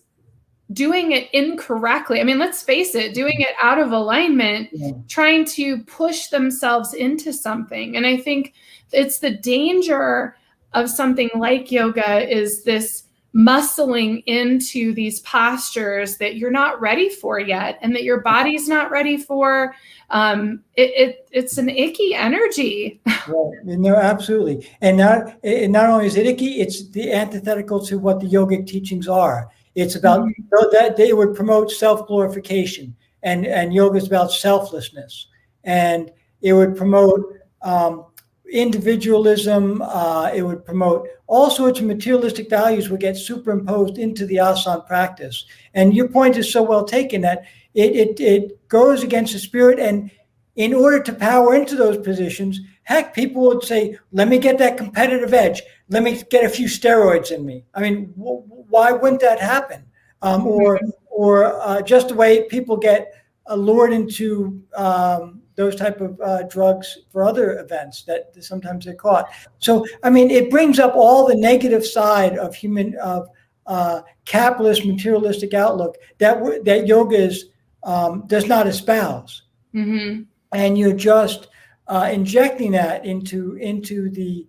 doing 0.74 1.12
it 1.12 1.30
incorrectly. 1.32 2.20
I 2.20 2.24
mean, 2.24 2.40
let's 2.40 2.64
face 2.64 2.96
it, 2.96 3.14
doing 3.14 3.40
it 3.42 3.56
out 3.62 3.80
of 3.80 3.92
alignment, 3.92 4.70
yeah. 4.72 4.92
trying 5.08 5.46
to 5.46 5.84
push 5.84 6.28
themselves 6.28 6.94
into 6.94 7.32
something. 7.32 7.96
And 7.96 8.06
I 8.06 8.18
think 8.18 8.54
it's 8.92 9.20
the 9.20 9.32
danger 9.32 10.36
of 10.74 10.90
something 10.90 11.30
like 11.36 11.72
yoga 11.72 12.28
is 12.30 12.64
this 12.64 13.04
muscling 13.36 14.24
into 14.28 14.94
these 14.94 15.20
postures 15.22 16.18
that 16.18 16.38
you're 16.38 16.52
not 16.52 16.80
ready 16.80 17.10
for 17.10 17.38
yet 17.38 17.78
and 17.82 17.94
that 17.94 18.04
your 18.04 18.22
body's 18.22 18.70
not 18.70 18.90
ready 18.90 19.18
for 19.18 19.76
um, 20.10 20.64
it, 20.76 20.92
it, 20.92 21.28
it's 21.32 21.58
an 21.58 21.68
icky 21.68 22.16
energy 22.16 23.02
right. 23.28 23.52
no 23.66 23.94
absolutely 23.98 24.66
and 24.80 24.96
not 24.96 25.36
and 25.44 25.74
not 25.74 25.90
only 25.90 26.06
is 26.06 26.16
it 26.16 26.26
icky 26.26 26.62
it's 26.62 26.88
the 26.90 27.12
antithetical 27.12 27.86
to 27.86 28.00
what 28.00 28.22
the 28.22 28.26
yogic 28.26 28.66
teachings 28.66 29.06
are 29.06 29.50
it's 29.76 29.96
about 29.96 30.22
mm-hmm. 30.22 30.66
that 30.72 30.96
they 30.98 31.14
would 31.14 31.36
promote 31.36 31.70
self-glorification 31.72 32.96
and 33.24 33.46
and 33.46 33.74
yoga 33.74 33.98
is 33.98 34.08
about 34.08 34.32
selflessness 34.32 35.28
and 35.64 36.12
it 36.42 36.54
would 36.54 36.76
promote 36.76 37.40
um, 37.62 38.06
individualism. 38.52 39.82
Uh, 39.82 40.32
it 40.34 40.44
would 40.44 40.66
promote 40.66 41.08
all 41.28 41.50
sorts 41.50 41.80
of 41.80 41.86
materialistic 41.86 42.50
values 42.50 42.90
would 42.90 43.00
get 43.00 43.18
superimposed 43.18 43.98
into 43.98 44.26
the 44.26 44.36
asana 44.36 44.86
practice. 44.86 45.46
And 45.74 45.96
your 45.96 46.08
point 46.08 46.38
is 46.38 46.52
so 46.52 46.62
well 46.62 46.86
taken 46.86 47.22
that 47.22 47.46
it, 47.74 47.96
it, 47.96 48.20
it 48.20 48.68
goes 48.68 49.04
against 49.04 49.34
the 49.34 49.40
spirit. 49.40 49.80
And 49.80 50.12
in 50.56 50.74
order 50.74 51.02
to 51.02 51.14
power 51.14 51.56
into 51.56 51.76
those 51.76 51.98
positions, 51.98 52.60
heck, 52.84 53.14
people 53.14 53.42
would 53.48 53.64
say, 53.64 53.98
let 54.12 54.28
me 54.28 54.38
get 54.38 54.58
that 54.60 54.78
competitive 54.78 55.34
edge. 55.34 55.62
Let 55.90 56.04
me 56.04 56.22
get 56.30 56.46
a 56.46 56.50
few 56.50 56.68
steroids 56.68 57.32
in 57.32 57.46
me. 57.46 57.66
I 57.74 57.82
mean, 57.82 58.14
w- 58.18 58.44
why 58.70 58.92
wouldn't 58.92 59.22
that 59.22 59.40
happen? 59.40 59.86
Um, 60.22 60.48
or 60.48 60.80
or 61.06 61.62
uh, 61.62 61.82
just 61.82 62.10
the 62.10 62.16
way 62.16 62.44
people 62.44 62.78
get 62.78 63.14
lured 63.54 63.94
into 63.94 64.62
um, 64.76 65.42
those 65.56 65.76
type 65.76 66.02
of 66.02 66.20
uh, 66.22 66.44
drugs 66.44 67.00
for 67.12 67.24
other 67.24 67.60
events 67.60 68.04
that 68.04 68.32
sometimes 68.44 68.86
they're 68.86 68.94
caught. 68.94 69.30
So, 69.60 69.86
I 70.04 70.10
mean, 70.10 70.30
it 70.30 70.50
brings 70.50 70.80
up 70.80 70.94
all 70.96 71.28
the 71.28 71.36
negative 71.36 71.86
side 71.86 72.38
of 72.38 72.54
human 72.54 72.96
of 72.96 73.28
uh, 73.68 74.02
capitalist 74.26 74.86
materialistic 74.86 75.54
outlook 75.54 75.98
that 76.20 76.64
that 76.66 76.88
yoga 76.88 77.18
is 77.18 77.46
um, 77.84 78.26
does 78.28 78.48
not 78.48 78.68
espouse, 78.68 79.44
mm-hmm. 79.74 80.24
and 80.52 80.78
you're 80.78 80.94
just 80.94 81.48
uh, 81.88 82.10
injecting 82.12 82.72
that 82.72 83.06
into 83.06 83.56
into 83.56 84.10
the 84.10 84.46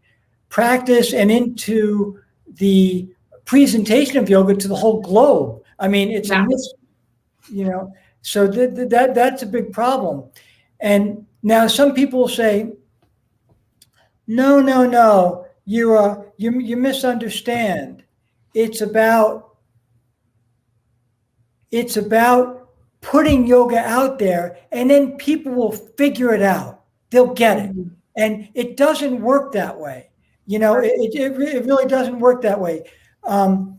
practice 0.48 1.12
and 1.12 1.30
into 1.30 2.20
the 2.54 3.08
presentation 3.46 4.18
of 4.18 4.28
yoga 4.28 4.54
to 4.54 4.68
the 4.68 4.76
whole 4.76 5.00
globe. 5.00 5.62
I 5.78 5.88
mean, 5.88 6.10
it's 6.10 6.28
yeah. 6.28 6.44
a 6.44 7.52
you 7.52 7.64
know. 7.64 7.94
So 8.20 8.46
that, 8.48 8.90
that 8.90 9.14
that's 9.14 9.42
a 9.42 9.46
big 9.46 9.72
problem. 9.72 10.24
And 10.80 11.26
now 11.42 11.68
some 11.68 11.94
people 11.94 12.28
say, 12.28 12.72
no, 14.26 14.60
no, 14.60 14.84
no, 14.84 15.46
you 15.64 15.96
uh, 15.96 16.22
you 16.36 16.58
you 16.60 16.76
misunderstand. 16.76 18.02
It's 18.52 18.80
about 18.80 19.56
it's 21.70 21.96
about 21.96 22.68
putting 23.00 23.46
yoga 23.46 23.78
out 23.78 24.18
there, 24.18 24.58
and 24.72 24.90
then 24.90 25.16
people 25.18 25.52
will 25.52 25.72
figure 25.72 26.34
it 26.34 26.42
out. 26.42 26.82
They'll 27.10 27.34
get 27.34 27.58
it, 27.58 27.70
mm-hmm. 27.70 27.94
and 28.16 28.48
it 28.54 28.76
doesn't 28.76 29.20
work 29.20 29.52
that 29.52 29.78
way. 29.78 30.10
You 30.46 30.58
know, 30.58 30.74
it, 30.76 30.92
it, 30.96 31.14
it 31.14 31.64
really 31.64 31.86
doesn't 31.86 32.18
work 32.18 32.42
that 32.42 32.60
way. 32.60 32.84
Um, 33.26 33.78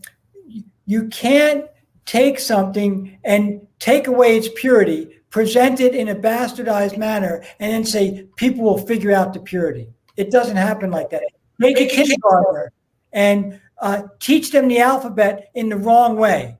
you 0.86 1.08
can't 1.08 1.64
take 2.06 2.38
something 2.38 3.18
and 3.24 3.66
take 3.78 4.06
away 4.06 4.36
its 4.36 4.48
purity 4.54 5.18
present 5.30 5.80
it 5.80 5.94
in 5.94 6.08
a 6.08 6.14
bastardized 6.14 6.96
manner, 6.96 7.44
and 7.60 7.72
then 7.72 7.84
say 7.84 8.26
people 8.36 8.64
will 8.64 8.78
figure 8.78 9.12
out 9.12 9.32
the 9.32 9.40
purity. 9.40 9.88
It 10.16 10.30
doesn't 10.30 10.56
happen 10.56 10.90
like 10.90 11.10
that. 11.10 11.22
Make 11.58 11.80
a 11.80 11.86
kindergartner 11.86 12.72
and 13.12 13.60
uh, 13.80 14.02
teach 14.20 14.50
them 14.50 14.68
the 14.68 14.80
alphabet 14.80 15.50
in 15.54 15.68
the 15.68 15.76
wrong 15.76 16.16
way, 16.16 16.56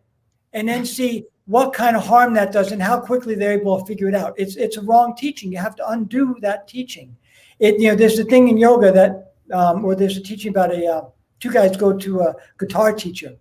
and 0.53 0.69
then 0.69 0.85
see 0.85 1.25
what 1.47 1.73
kind 1.73 1.97
of 1.97 2.07
harm 2.07 2.35
that 2.35 2.53
does 2.53 2.73
and 2.73 2.83
how 2.83 3.01
quickly 3.01 3.35
they're 3.35 3.59
able 3.59 3.79
to 3.79 3.87
figure 3.87 4.09
it 4.09 4.15
out. 4.15 4.35
It's 4.37 4.57
it's 4.57 4.77
a 4.77 4.83
wrong 4.83 5.17
teaching. 5.17 5.51
You 5.51 5.59
have 5.59 5.77
to 5.77 5.89
undo 5.91 6.37
that 6.41 6.69
teaching. 6.69 7.17
It 7.59 7.81
you 7.81 7.89
know 7.89 7.97
there's 7.97 8.19
a 8.19 8.25
thing 8.25 8.49
in 8.49 8.59
yoga 8.59 8.93
that 8.93 9.33
um, 9.53 9.85
or 9.85 9.95
there's 9.95 10.17
a 10.17 10.23
teaching 10.23 10.51
about 10.51 10.75
a 10.75 10.87
uh, 10.87 11.03
two 11.41 11.51
guys 11.51 11.77
go 11.77 11.97
to 11.97 12.21
a 12.21 12.35
guitar 12.59 12.93
teacher, 12.93 13.37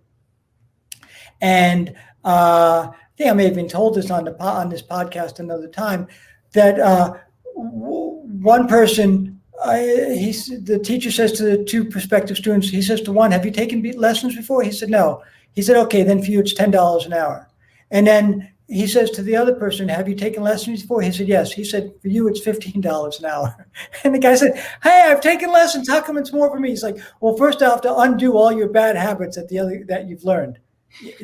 and 1.40 1.94
uh, 2.24 2.90
think 3.18 3.30
I 3.30 3.34
may 3.34 3.44
have 3.44 3.54
been 3.54 3.68
told 3.68 3.96
this 3.96 4.10
on 4.10 4.24
the 4.24 4.40
on 4.40 4.68
this 4.68 4.82
podcast 4.82 5.40
another 5.40 5.68
time 5.68 6.06
that 6.52 6.78
uh, 6.78 7.14
one 7.54 8.68
person 8.68 9.40
uh, 9.62 9.76
he's 9.76 10.46
the 10.64 10.78
teacher 10.78 11.10
says 11.10 11.32
to 11.32 11.42
the 11.42 11.64
two 11.64 11.84
prospective 11.84 12.36
students 12.36 12.68
he 12.68 12.80
says 12.80 13.00
to 13.02 13.12
one 13.12 13.32
have 13.32 13.44
you 13.44 13.50
taken 13.50 13.82
lessons 13.96 14.36
before? 14.36 14.62
He 14.62 14.70
said 14.70 14.88
no. 14.88 15.22
He 15.52 15.62
said 15.62 15.76
okay 15.76 16.04
then 16.04 16.22
for 16.22 16.30
you 16.30 16.40
it's 16.40 16.54
ten 16.54 16.70
dollars 16.70 17.06
an 17.06 17.12
hour. 17.12 17.50
And 17.90 18.06
then 18.06 18.52
he 18.68 18.86
says 18.86 19.10
to 19.10 19.22
the 19.22 19.34
other 19.34 19.54
person 19.54 19.88
have 19.88 20.08
you 20.08 20.14
taken 20.14 20.42
lessons 20.42 20.82
before? 20.82 21.00
He 21.00 21.10
said 21.10 21.26
yes. 21.26 21.50
He 21.50 21.64
said 21.64 21.92
for 22.00 22.08
you 22.08 22.28
it's 22.28 22.40
fifteen 22.40 22.80
dollars 22.80 23.18
an 23.18 23.24
hour. 23.24 23.66
And 24.04 24.14
the 24.14 24.18
guy 24.18 24.34
said 24.34 24.62
hey 24.82 25.06
i've 25.08 25.20
taken 25.20 25.50
lessons. 25.50 25.88
How 25.88 26.02
come 26.02 26.18
it's 26.18 26.32
more 26.32 26.50
for 26.50 26.60
me? 26.60 26.70
He's 26.70 26.82
like 26.82 26.98
well 27.20 27.36
first 27.36 27.62
i 27.62 27.68
have 27.68 27.80
to 27.82 27.96
undo 27.96 28.36
all 28.36 28.52
your 28.52 28.68
bad 28.68 28.96
habits 28.96 29.36
that 29.36 29.48
the 29.48 29.58
other 29.58 29.84
that 29.88 30.08
you've 30.08 30.24
learned 30.24 30.58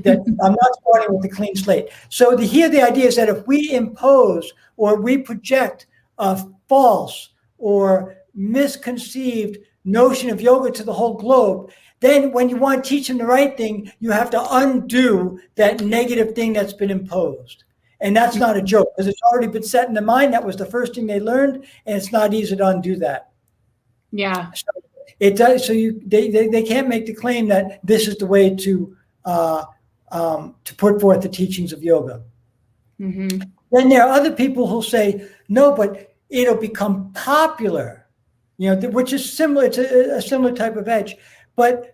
that 0.02 0.18
I'm 0.42 0.52
not 0.52 0.78
starting 0.80 1.16
with 1.16 1.24
a 1.24 1.34
clean 1.34 1.54
slate. 1.54 1.88
So 2.08 2.36
the, 2.36 2.46
here 2.46 2.68
the 2.68 2.82
idea 2.82 3.06
is 3.06 3.16
that 3.16 3.28
if 3.28 3.46
we 3.46 3.72
impose 3.72 4.52
or 4.76 5.00
we 5.00 5.18
project 5.18 5.86
a 6.18 6.42
false 6.68 7.30
or 7.58 8.16
misconceived 8.34 9.58
notion 9.84 10.30
of 10.30 10.40
yoga 10.40 10.70
to 10.70 10.82
the 10.82 10.92
whole 10.92 11.14
globe, 11.14 11.70
then 12.04 12.32
when 12.32 12.48
you 12.48 12.56
want 12.56 12.84
to 12.84 12.88
teach 12.88 13.08
them 13.08 13.18
the 13.18 13.26
right 13.26 13.56
thing, 13.56 13.90
you 14.00 14.10
have 14.10 14.30
to 14.30 14.46
undo 14.56 15.40
that 15.54 15.80
negative 15.80 16.34
thing 16.34 16.52
that's 16.52 16.72
been 16.72 16.90
imposed. 16.90 17.64
And 18.00 18.14
that's 18.14 18.36
not 18.36 18.56
a 18.56 18.62
joke 18.62 18.88
because 18.94 19.06
it's 19.06 19.22
already 19.22 19.46
been 19.46 19.62
set 19.62 19.88
in 19.88 19.94
the 19.94 20.02
mind. 20.02 20.34
That 20.34 20.44
was 20.44 20.56
the 20.56 20.66
first 20.66 20.94
thing 20.94 21.06
they 21.06 21.20
learned, 21.20 21.64
and 21.86 21.96
it's 21.96 22.12
not 22.12 22.34
easy 22.34 22.56
to 22.56 22.66
undo 22.66 22.96
that. 22.96 23.30
Yeah. 24.12 24.50
So 24.52 24.66
it 25.20 25.36
does. 25.36 25.66
So 25.66 25.72
you 25.72 26.02
they, 26.04 26.28
they, 26.28 26.48
they 26.48 26.62
can't 26.62 26.88
make 26.88 27.06
the 27.06 27.14
claim 27.14 27.48
that 27.48 27.80
this 27.82 28.06
is 28.06 28.16
the 28.16 28.26
way 28.26 28.54
to 28.56 28.96
uh, 29.24 29.64
um, 30.10 30.56
to 30.64 30.74
put 30.74 31.00
forth 31.00 31.22
the 31.22 31.28
teachings 31.28 31.72
of 31.72 31.82
yoga. 31.82 32.22
Mm-hmm. 33.00 33.40
Then 33.72 33.88
there 33.88 34.02
are 34.02 34.12
other 34.12 34.32
people 34.32 34.66
who 34.66 34.82
say, 34.82 35.28
no, 35.48 35.74
but 35.74 36.14
it'll 36.28 36.56
become 36.56 37.12
popular, 37.12 38.06
you 38.58 38.74
know, 38.74 38.88
which 38.90 39.12
is 39.12 39.32
similar 39.32 39.68
to 39.70 40.16
a 40.16 40.22
similar 40.22 40.52
type 40.52 40.76
of 40.76 40.88
edge. 40.88 41.16
But 41.56 41.93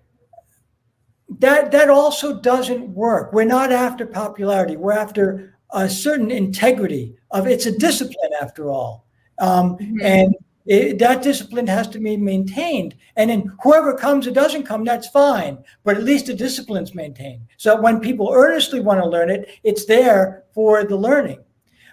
that 1.38 1.70
that 1.70 1.88
also 1.88 2.40
doesn't 2.40 2.88
work. 2.88 3.32
We're 3.32 3.44
not 3.44 3.72
after 3.72 4.06
popularity. 4.06 4.76
We're 4.76 4.92
after 4.92 5.54
a 5.72 5.88
certain 5.88 6.30
integrity 6.30 7.14
of 7.30 7.46
it's 7.46 7.66
a 7.66 7.78
discipline 7.78 8.32
after 8.40 8.70
all. 8.70 9.06
Um, 9.38 9.78
mm-hmm. 9.78 10.00
And 10.02 10.34
it, 10.66 10.98
that 10.98 11.22
discipline 11.22 11.66
has 11.68 11.88
to 11.88 11.98
be 11.98 12.16
maintained. 12.16 12.96
And 13.16 13.30
then 13.30 13.52
whoever 13.62 13.96
comes 13.96 14.26
or 14.26 14.32
doesn't 14.32 14.64
come, 14.64 14.84
that's 14.84 15.08
fine. 15.08 15.58
But 15.84 15.96
at 15.96 16.04
least 16.04 16.26
the 16.26 16.34
discipline's 16.34 16.94
maintained. 16.94 17.46
So 17.56 17.80
when 17.80 18.00
people 18.00 18.30
earnestly 18.32 18.80
want 18.80 19.00
to 19.00 19.08
learn 19.08 19.30
it, 19.30 19.48
it's 19.62 19.86
there 19.86 20.44
for 20.52 20.84
the 20.84 20.96
learning. 20.96 21.42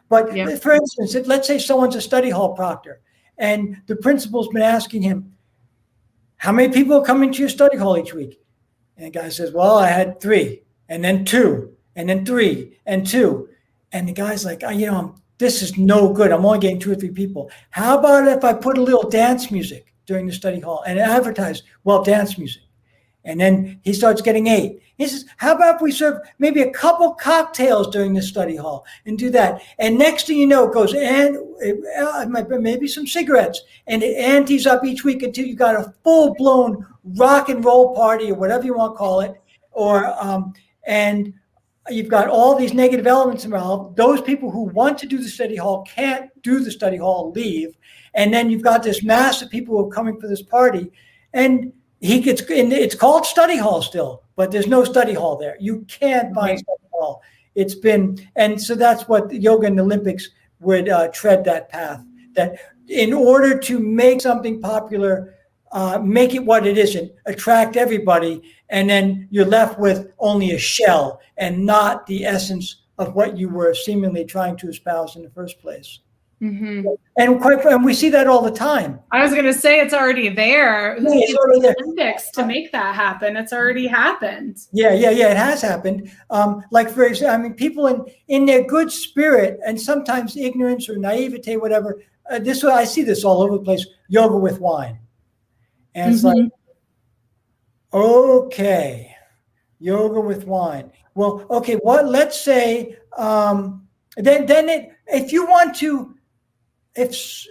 But 0.10 0.36
yeah. 0.36 0.56
for 0.56 0.74
instance, 0.74 1.16
let's 1.28 1.48
say 1.48 1.60
someone's 1.60 1.96
a 1.96 2.02
study 2.02 2.30
hall 2.30 2.54
proctor 2.54 3.02
and 3.38 3.78
the 3.88 3.96
principal's 3.96 4.48
been 4.50 4.64
asking 4.64 5.04
him, 5.04 5.34
How 6.38 6.52
many 6.52 6.74
people 6.74 7.02
come 7.02 7.24
into 7.24 7.40
your 7.40 7.50
study 7.50 7.78
hall 7.78 7.98
each 7.98 8.14
week? 8.14 8.40
And 8.98 9.06
the 9.06 9.12
guy 9.12 9.30
says, 9.30 9.52
Well, 9.54 9.78
I 9.78 9.88
had 9.88 10.20
three, 10.20 10.64
and 10.90 11.04
then 11.04 11.24
two, 11.24 11.74
and 11.96 12.10
then 12.10 12.26
three, 12.26 12.80
and 12.86 13.06
two. 13.06 13.50
And 13.92 14.08
the 14.08 14.14
guy's 14.14 14.44
like, 14.44 14.64
oh, 14.66 14.70
You 14.70 14.88
know, 14.88 14.98
I'm 14.98 15.16
this 15.38 15.62
is 15.62 15.78
no 15.78 16.12
good. 16.12 16.32
I'm 16.32 16.46
only 16.46 16.60
getting 16.60 16.80
two 16.80 16.92
or 16.92 16.96
three 16.96 17.12
people. 17.12 17.52
How 17.70 18.00
about 18.00 18.28
if 18.28 18.44
I 18.44 18.54
put 18.54 18.78
a 18.78 18.82
little 18.82 19.10
dance 19.10 19.52
music 19.52 19.94
during 20.06 20.26
the 20.26 20.34
study 20.34 20.60
hall 20.60 20.84
and 20.88 21.00
advertise, 21.00 21.64
well, 21.84 22.04
dance 22.04 22.38
music? 22.38 22.64
And 23.28 23.40
then 23.42 23.82
he 23.84 23.92
starts 23.92 24.22
getting 24.22 24.48
eight. 24.48 24.82
He 24.98 25.06
says, 25.06 25.26
How 25.36 25.54
about 25.54 25.76
if 25.76 25.82
we 25.82 25.92
serve 25.92 26.22
maybe 26.40 26.62
a 26.62 26.72
couple 26.72 27.14
cocktails 27.14 27.90
during 27.90 28.14
the 28.14 28.22
study 28.22 28.56
hall 28.56 28.86
and 29.06 29.18
do 29.18 29.30
that? 29.32 29.62
And 29.80 29.98
next 29.98 30.28
thing 30.28 30.38
you 30.38 30.48
know, 30.48 30.70
it 30.70 30.74
goes 30.74 30.94
and 30.94 31.38
uh, 32.00 32.26
maybe 32.60 32.88
some 32.88 33.06
cigarettes 33.06 33.62
and 33.86 34.02
it 34.02 34.16
antes 34.16 34.66
up 34.66 34.86
each 34.86 35.04
week 35.04 35.24
until 35.24 35.46
you 35.46 35.56
got 35.56 35.76
a 35.76 35.94
full 36.06 36.36
blown 36.36 36.88
rock 37.04 37.50
and 37.50 37.66
roll 37.66 37.94
party 37.94 38.32
or 38.32 38.36
whatever 38.36 38.64
you 38.64 38.76
want 38.76 38.94
to 38.94 38.98
call 38.98 39.20
it. 39.20 39.34
Or, 39.72 40.06
um, 40.24 40.54
and 40.88 41.34
you've 41.90 42.08
got 42.08 42.30
all 42.30 42.56
these 42.56 42.74
negative 42.74 43.08
elements 43.08 43.44
involved. 43.44 43.98
Those 43.98 44.22
people 44.22 44.50
who 44.52 44.64
want 44.64 44.98
to 45.00 45.06
do 45.06 45.18
the 45.18 45.28
study 45.28 45.58
hall 45.58 45.84
can't 45.84 46.30
do 46.44 46.62
the 46.62 46.72
study 46.72 46.98
hall, 46.98 47.34
leave. 47.36 47.76
And 48.14 48.34
then 48.34 48.50
you've 48.50 48.62
got 48.62 48.84
this 48.84 49.04
mass 49.04 49.42
of 49.42 49.50
people 49.50 49.76
who 49.76 49.90
are 49.90 49.94
coming 49.94 50.18
for 50.18 50.30
this 50.30 50.42
party. 50.42 50.90
And 51.34 51.74
he 52.00 52.20
gets, 52.20 52.42
and 52.42 52.72
it's 52.72 52.96
called 52.96 53.26
study 53.26 53.58
hall 53.58 53.82
still, 53.82 54.24
but 54.36 54.52
there's 54.52 54.68
no 54.68 54.84
study 54.84 55.14
hall 55.14 55.36
there. 55.38 55.58
You 55.60 55.86
can't 55.88 56.34
find 56.34 56.60
study 56.60 56.84
hall. 56.92 57.22
It's 57.56 57.76
been, 57.76 58.20
and 58.36 58.62
so 58.62 58.76
that's 58.76 59.08
what 59.08 59.34
yoga 59.34 59.68
and 59.68 59.78
the 59.78 59.84
Olympics 59.84 60.30
would 60.60 60.90
uh, 60.90 61.08
tread 61.10 61.44
that 61.46 61.70
path. 61.70 62.04
That 62.36 62.60
in 62.88 63.14
order 63.14 63.58
to 63.58 63.80
make 63.80 64.22
something 64.22 64.62
popular, 64.62 65.34
uh, 65.72 66.00
make 66.00 66.36
it 66.36 66.46
what 66.46 66.68
it 66.68 66.78
isn't, 66.78 67.12
attract 67.26 67.76
everybody, 67.76 68.42
and 68.70 68.90
then 68.90 69.28
you're 69.32 69.46
left 69.46 69.80
with 69.80 70.12
only 70.20 70.52
a 70.52 70.58
shell 70.58 71.20
and 71.38 71.66
not 71.66 72.06
the 72.06 72.26
essence 72.26 72.84
of 73.00 73.16
what 73.16 73.38
you 73.38 73.50
were 73.50 73.74
seemingly 73.74 74.24
trying 74.24 74.56
to 74.58 74.70
espouse 74.70 75.16
in 75.16 75.24
the 75.24 75.30
first 75.30 75.60
place. 75.60 76.00
Mm-hmm. 76.42 76.88
And 77.18 77.42
quite, 77.42 77.66
and 77.66 77.84
we 77.84 77.96
see 77.96 78.10
that 78.10 78.28
all 78.28 78.44
the 78.44 78.52
time. 78.52 79.00
I 79.12 79.24
was 79.24 79.32
going 79.32 79.46
to 79.46 79.54
say 79.54 79.80
it's 79.80 79.94
already 79.94 80.30
there. 80.30 80.96
Yeah, 80.98 81.10
it's 81.10 81.36
already 81.36 81.62
there. 81.62 81.76
Olympics 81.82 82.30
to 82.32 82.46
make 82.46 82.72
that 82.74 82.94
happen. 82.94 83.36
It's 83.36 83.52
already 83.52 83.88
happened. 83.88 84.58
Yeah, 84.72 84.94
yeah, 84.94 85.10
yeah. 85.10 85.32
It 85.32 85.38
has 85.38 85.64
happened. 85.64 86.12
Um, 86.30 86.64
like 86.70 86.92
for 86.92 87.06
example, 87.06 87.40
I 87.40 87.42
mean, 87.42 87.54
people 87.54 87.88
in 87.88 88.06
in 88.28 88.46
their 88.46 88.64
good 88.64 88.92
spirit 88.92 89.60
and 89.66 89.82
sometimes 89.82 90.38
ignorance 90.38 90.88
or 90.88 90.98
naivete, 90.98 91.58
whatever. 91.58 92.04
Uh, 92.30 92.38
this 92.38 92.64
I 92.64 92.84
see 92.84 93.02
this 93.02 93.24
all 93.24 93.42
over 93.42 93.58
the 93.58 93.64
place. 93.64 93.88
Yoga 94.08 94.38
with 94.38 94.60
wine, 94.60 95.00
and 95.96 96.14
it's 96.14 96.24
mm-hmm. 96.24 96.40
like, 96.40 96.52
okay, 97.94 99.16
yoga 99.80 100.20
with 100.20 100.46
wine. 100.46 100.92
Well, 101.16 101.48
okay, 101.50 101.76
what? 101.76 102.08
Let's 102.08 102.40
say 102.40 102.96
um, 103.18 103.88
then 104.18 104.46
then 104.46 104.70
it 104.70 104.92
if 105.08 105.32
you 105.32 105.48
want 105.48 105.76
to 105.78 106.17
if 106.98 107.48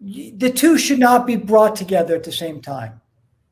the 0.00 0.50
two 0.50 0.78
should 0.78 0.98
not 0.98 1.26
be 1.26 1.36
brought 1.36 1.76
together 1.76 2.14
at 2.14 2.24
the 2.24 2.32
same 2.32 2.60
time 2.60 3.00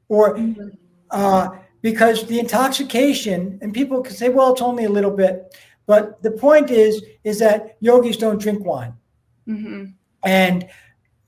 or 0.08 0.36
mm-hmm. 0.36 0.68
uh, 1.10 1.50
because 1.82 2.26
the 2.26 2.38
intoxication 2.38 3.58
and 3.60 3.74
people 3.74 4.02
can 4.02 4.14
say 4.14 4.28
well 4.28 4.52
it's 4.52 4.62
only 4.62 4.84
a 4.84 4.88
little 4.88 5.10
bit 5.10 5.54
but 5.86 6.22
the 6.22 6.30
point 6.30 6.70
is 6.70 7.02
is 7.24 7.38
that 7.38 7.76
yogis 7.80 8.16
don't 8.16 8.40
drink 8.40 8.64
wine 8.64 8.94
mm-hmm. 9.46 9.84
and 10.24 10.66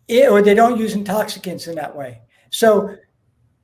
it, 0.08 0.30
or 0.30 0.42
they 0.42 0.54
don't 0.54 0.78
use 0.78 0.94
intoxicants 0.94 1.66
in 1.66 1.74
that 1.74 1.94
way 1.94 2.20
so 2.48 2.96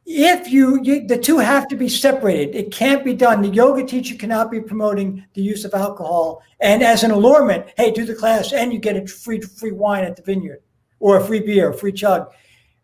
if 0.07 0.51
you, 0.51 0.81
you, 0.83 1.07
the 1.07 1.19
two 1.19 1.38
have 1.38 1.66
to 1.69 1.77
be 1.77 1.88
separated. 1.88 2.55
It 2.55 2.73
can't 2.73 3.05
be 3.05 3.12
done. 3.12 3.42
The 3.42 3.49
yoga 3.49 3.85
teacher 3.85 4.14
cannot 4.14 4.53
be 4.53 4.61
promoting 4.61 5.27
the 5.35 5.42
use 5.42 5.64
of 5.64 5.75
alcohol. 5.75 6.42
And 6.61 6.83
as 6.83 7.03
an 7.03 7.11
allurement 7.11 7.66
hey 7.77 7.90
do 7.90 8.05
the 8.05 8.14
class 8.14 8.53
and 8.53 8.73
you 8.73 8.79
get 8.79 8.97
a 8.97 9.07
free 9.07 9.40
free 9.40 9.73
wine 9.73 10.05
at 10.05 10.16
the 10.16 10.23
vineyard 10.23 10.62
or 11.01 11.16
a 11.19 11.25
free 11.25 11.40
beer 11.40 11.71
a 11.71 11.75
free 11.75 11.92
chug. 11.92 12.31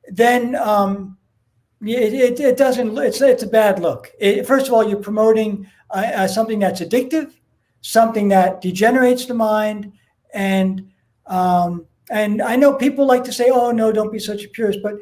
Then 0.09 0.57
um, 0.57 1.17
it, 1.81 2.13
it, 2.13 2.41
it, 2.41 2.57
doesn't 2.57 2.99
it's, 2.99 3.21
it's 3.21 3.45
a 3.45 3.49
bad 3.49 3.79
look. 3.79 4.11
It, 4.19 4.47
first 4.47 4.67
of 4.67 4.73
all 4.73 4.87
you're 4.87 4.99
promoting 4.99 5.67
uh, 5.91 6.11
uh, 6.15 6.29
something 6.29 6.59
that's 6.59 6.81
addictive 6.81 7.33
something 7.85 8.29
that 8.29 8.61
degenerates 8.61 9.27
the 9.27 9.35
mind. 9.35 9.93
And 10.35 10.91
um, 11.27 11.87
and 12.11 12.43
i 12.43 12.57
know 12.57 12.75
people 12.75 13.07
like 13.07 13.25
to 13.25 13.33
say 13.33 13.49
oh 13.51 13.71
no 13.71 13.93
don't 13.93 14.13
be 14.13 14.19
such 14.19 14.45
a 14.45 14.49
purist 14.49 14.81
but 14.83 14.95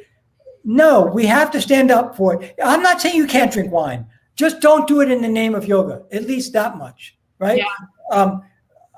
no, 0.64 1.06
we 1.06 1.26
have 1.26 1.50
to 1.52 1.60
stand 1.60 1.90
up 1.90 2.16
for 2.16 2.42
it. 2.42 2.54
I'm 2.62 2.82
not 2.82 3.00
saying 3.00 3.16
you 3.16 3.26
can't 3.26 3.52
drink 3.52 3.72
wine. 3.72 4.06
Just 4.36 4.60
don't 4.60 4.86
do 4.86 5.00
it 5.00 5.10
in 5.10 5.20
the 5.20 5.28
name 5.28 5.54
of 5.54 5.66
yoga. 5.66 6.04
At 6.12 6.26
least 6.26 6.52
that 6.54 6.76
much, 6.76 7.16
right? 7.38 7.58
Yeah. 7.58 7.66
Um, 8.10 8.42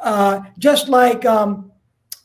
uh, 0.01 0.41
just 0.59 0.89
like 0.89 1.25
um, 1.25 1.71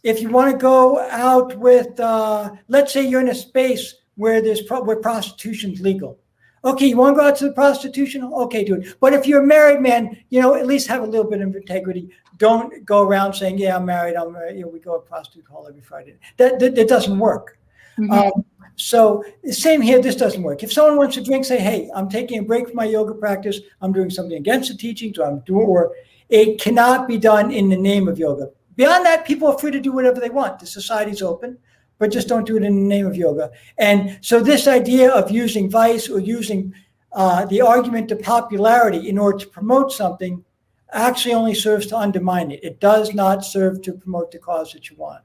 if 0.04 0.22
you 0.22 0.30
want 0.30 0.52
to 0.52 0.58
go 0.58 1.00
out 1.10 1.58
with, 1.58 2.00
uh, 2.00 2.52
let's 2.68 2.94
say 2.94 3.06
you're 3.08 3.22
in 3.22 3.30
a 3.30 3.36
space 3.36 3.96
where 4.16 4.42
there's 4.42 4.62
pro- 4.62 4.84
where 4.84 4.98
prostitution's 4.98 5.82
legal. 5.82 6.20
Okay, 6.64 6.88
you 6.88 6.98
want 6.98 7.16
to 7.16 7.22
go 7.22 7.28
out 7.28 7.38
to 7.38 7.46
the 7.46 7.54
prostitution? 7.54 8.24
Okay, 8.24 8.64
do 8.64 8.76
it. 8.76 8.98
But 9.00 9.14
if 9.14 9.28
you're 9.28 9.44
a 9.44 9.46
married 9.46 9.82
man, 9.82 10.18
you 10.30 10.42
know, 10.42 10.56
at 10.56 10.66
least 10.66 10.88
have 10.88 11.04
a 11.04 11.06
little 11.06 11.30
bit 11.30 11.42
of 11.42 11.56
integrity. 11.56 12.10
Don't 12.38 12.84
go 12.86 13.02
around 13.04 13.34
saying, 13.34 13.58
"Yeah, 13.58 13.78
I'm 13.78 13.86
married. 13.86 14.16
I'm 14.16 14.34
married. 14.34 14.58
You 14.58 14.64
know, 14.64 14.70
we 14.70 14.80
go 14.80 15.00
to 15.00 15.06
prostitute 15.06 15.48
hall 15.48 15.68
every 15.68 15.82
Friday." 15.82 16.16
That 16.38 16.60
that, 16.60 16.76
that 16.76 16.88
doesn't 16.88 17.18
work. 17.18 17.58
Mm-hmm. 17.98 18.12
Um, 18.12 18.46
so 18.78 19.24
same 19.50 19.82
here, 19.82 20.00
this 20.02 20.16
doesn't 20.16 20.44
work. 20.44 20.64
If 20.64 20.72
someone 20.72 20.98
wants 20.98 21.16
to 21.16 21.24
drink, 21.24 21.46
say, 21.46 21.60
hey, 21.60 21.90
I'm 21.96 22.08
taking 22.10 22.40
a 22.40 22.44
break 22.44 22.68
from 22.68 22.76
my 22.76 22.86
yoga 22.86 23.16
practice. 23.16 23.60
I'm 23.82 23.92
doing 23.92 24.12
something 24.12 24.38
against 24.38 24.70
the 24.70 24.78
teaching, 24.78 25.14
so 25.14 25.26
I'm 25.26 25.40
doing, 25.40 25.66
or 25.66 25.94
it 26.30 26.62
cannot 26.62 27.08
be 27.08 27.18
done 27.18 27.52
in 27.52 27.70
the 27.70 27.76
name 27.76 28.08
of 28.08 28.20
yoga. 28.20 28.52
Beyond 28.76 29.04
that, 29.08 29.26
people 29.26 29.48
are 29.48 29.58
free 29.58 29.72
to 29.72 29.80
do 29.80 29.92
whatever 29.92 30.20
they 30.20 30.30
want. 30.30 30.60
The 30.60 30.68
society's 30.68 31.24
open, 31.24 31.58
but 31.98 32.12
just 32.12 32.28
don't 32.28 32.46
do 32.46 32.56
it 32.56 32.64
in 32.64 32.76
the 32.76 32.96
name 32.96 33.08
of 33.08 33.16
yoga. 33.16 33.50
And 33.80 34.20
so 34.22 34.40
this 34.40 34.68
idea 34.68 35.10
of 35.12 35.32
using 35.32 35.72
vice 35.72 36.08
or 36.08 36.20
using 36.20 36.72
uh, 37.14 37.46
the 37.46 37.62
argument 37.62 38.10
to 38.10 38.16
popularity 38.16 39.10
in 39.10 39.18
order 39.18 39.40
to 39.40 39.48
promote 39.48 39.92
something 39.92 40.46
actually 40.92 41.34
only 41.34 41.56
serves 41.56 41.88
to 41.88 41.98
undermine 41.98 42.52
it. 42.52 42.64
It 42.64 42.80
does 42.80 43.16
not 43.16 43.44
serve 43.44 43.82
to 43.82 43.94
promote 43.94 44.32
the 44.32 44.38
cause 44.38 44.72
that 44.74 44.92
you 44.92 44.98
want. 44.98 45.24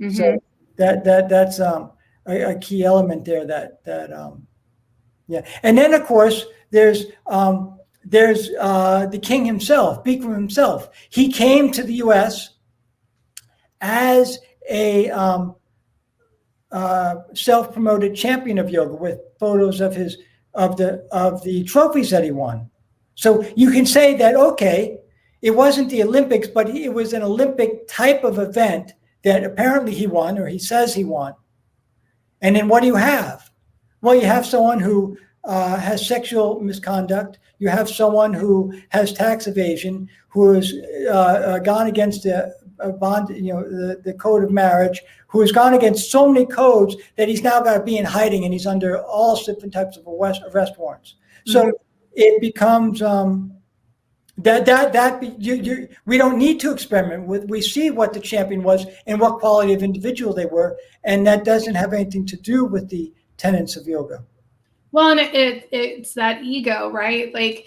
Mm-hmm. 0.00 0.16
So 0.16 0.42
that 0.76 1.04
that 1.04 1.28
that's 1.28 1.60
um 1.60 1.92
a, 2.26 2.50
a 2.50 2.58
key 2.58 2.84
element 2.84 3.24
there 3.24 3.46
that 3.46 3.84
that 3.84 4.12
um, 4.12 4.46
yeah. 5.28 5.46
And 5.62 5.76
then 5.76 5.94
of 5.94 6.04
course 6.04 6.44
there's 6.70 7.06
um, 7.26 7.78
there's 8.04 8.50
uh, 8.60 9.06
the 9.06 9.18
king 9.18 9.44
himself 9.44 10.04
Bikram 10.04 10.34
himself. 10.34 10.88
He 11.10 11.30
came 11.32 11.70
to 11.72 11.82
the 11.82 11.94
US 11.94 12.50
as 13.80 14.38
a 14.68 15.10
um, 15.10 15.56
uh, 16.72 17.16
self-promoted 17.34 18.14
champion 18.14 18.58
of 18.58 18.70
yoga 18.70 18.94
with 18.94 19.20
photos 19.38 19.80
of 19.80 19.94
his 19.94 20.18
of 20.54 20.76
the 20.76 21.06
of 21.12 21.42
the 21.44 21.64
trophies 21.64 22.10
that 22.10 22.24
he 22.24 22.30
won. 22.30 22.70
So 23.14 23.44
you 23.56 23.70
can 23.70 23.86
say 23.86 24.14
that 24.16 24.34
okay 24.36 24.98
it 25.42 25.50
wasn't 25.50 25.90
the 25.90 26.02
olympics 26.02 26.48
but 26.48 26.68
it 26.68 26.92
was 26.92 27.12
an 27.12 27.22
olympic 27.22 27.86
type 27.88 28.24
of 28.24 28.38
event 28.38 28.94
that 29.22 29.44
apparently 29.44 29.94
he 29.94 30.06
won 30.06 30.38
or 30.38 30.46
he 30.46 30.58
says 30.58 30.94
he 30.94 31.04
won 31.04 31.34
and 32.42 32.54
then 32.56 32.68
what 32.68 32.80
do 32.80 32.86
you 32.86 32.96
have? 32.96 33.50
Well, 34.00 34.14
you 34.14 34.26
have 34.26 34.46
someone 34.46 34.80
who 34.80 35.18
uh, 35.44 35.76
has 35.76 36.06
sexual 36.06 36.60
misconduct. 36.60 37.38
You 37.58 37.68
have 37.68 37.88
someone 37.88 38.34
who 38.34 38.74
has 38.90 39.12
tax 39.12 39.46
evasion, 39.46 40.08
who 40.28 40.52
has 40.54 40.72
uh, 41.08 41.12
uh, 41.12 41.58
gone 41.60 41.86
against 41.86 42.24
the 42.24 42.54
bond, 43.00 43.30
you 43.30 43.54
know, 43.54 43.62
the, 43.62 44.00
the 44.04 44.12
code 44.12 44.44
of 44.44 44.50
marriage, 44.50 45.00
who 45.28 45.40
has 45.40 45.52
gone 45.52 45.74
against 45.74 46.10
so 46.10 46.30
many 46.30 46.46
codes 46.46 46.96
that 47.16 47.28
he's 47.28 47.42
now 47.42 47.60
got 47.60 47.78
to 47.78 47.82
be 47.82 47.96
in 47.96 48.04
hiding 48.04 48.44
and 48.44 48.52
he's 48.52 48.66
under 48.66 49.02
all 49.02 49.36
different 49.42 49.72
types 49.72 49.96
of 49.96 50.06
arrest, 50.06 50.42
arrest 50.52 50.78
warrants. 50.78 51.14
So 51.46 51.64
mm-hmm. 51.64 51.70
it 52.14 52.40
becomes 52.40 53.00
um, 53.02 53.55
that 54.38 54.66
that 54.66 54.92
that 54.92 55.40
you, 55.40 55.54
you, 55.54 55.88
we 56.04 56.18
don't 56.18 56.38
need 56.38 56.60
to 56.60 56.72
experiment 56.72 57.26
with. 57.26 57.48
We 57.48 57.60
see 57.60 57.90
what 57.90 58.12
the 58.12 58.20
champion 58.20 58.62
was 58.62 58.86
and 59.06 59.20
what 59.20 59.38
quality 59.38 59.72
of 59.72 59.82
individual 59.82 60.34
they 60.34 60.46
were, 60.46 60.76
and 61.04 61.26
that 61.26 61.44
doesn't 61.44 61.74
have 61.74 61.92
anything 61.92 62.26
to 62.26 62.36
do 62.36 62.64
with 62.64 62.88
the 62.88 63.12
tenets 63.38 63.76
of 63.76 63.86
yoga. 63.86 64.24
Well, 64.92 65.10
and 65.10 65.20
it, 65.20 65.34
it 65.34 65.68
it's 65.72 66.14
that 66.14 66.42
ego, 66.42 66.90
right? 66.90 67.32
Like 67.32 67.66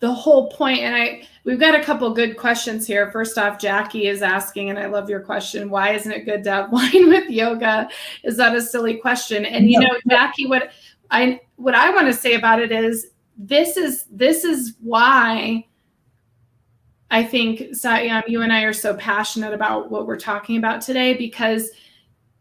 the 0.00 0.12
whole 0.12 0.50
point. 0.50 0.80
And 0.80 0.94
I 0.94 1.22
we've 1.44 1.60
got 1.60 1.74
a 1.74 1.82
couple 1.82 2.12
good 2.12 2.36
questions 2.36 2.86
here. 2.86 3.10
First 3.10 3.38
off, 3.38 3.58
Jackie 3.58 4.08
is 4.08 4.20
asking, 4.20 4.68
and 4.68 4.78
I 4.78 4.86
love 4.86 5.08
your 5.08 5.20
question. 5.20 5.70
Why 5.70 5.92
isn't 5.94 6.12
it 6.12 6.26
good 6.26 6.44
to 6.44 6.50
have 6.50 6.72
wine 6.72 7.08
with 7.08 7.30
yoga? 7.30 7.88
Is 8.24 8.36
that 8.36 8.54
a 8.54 8.60
silly 8.60 8.96
question? 8.96 9.46
And 9.46 9.70
you 9.70 9.80
know, 9.80 9.96
Jackie, 10.08 10.46
what 10.46 10.70
I 11.10 11.40
what 11.56 11.74
I 11.74 11.90
want 11.90 12.08
to 12.08 12.14
say 12.14 12.34
about 12.34 12.60
it 12.60 12.72
is 12.72 13.08
this 13.42 13.78
is 13.78 14.04
this 14.10 14.44
is 14.44 14.74
why 14.80 15.66
I 17.10 17.24
think 17.24 17.60
Satyam, 17.70 18.28
you 18.28 18.42
and 18.42 18.52
I 18.52 18.62
are 18.62 18.72
so 18.72 18.94
passionate 18.94 19.54
about 19.54 19.90
what 19.90 20.06
we're 20.06 20.18
talking 20.18 20.58
about 20.58 20.82
today 20.82 21.14
because 21.14 21.70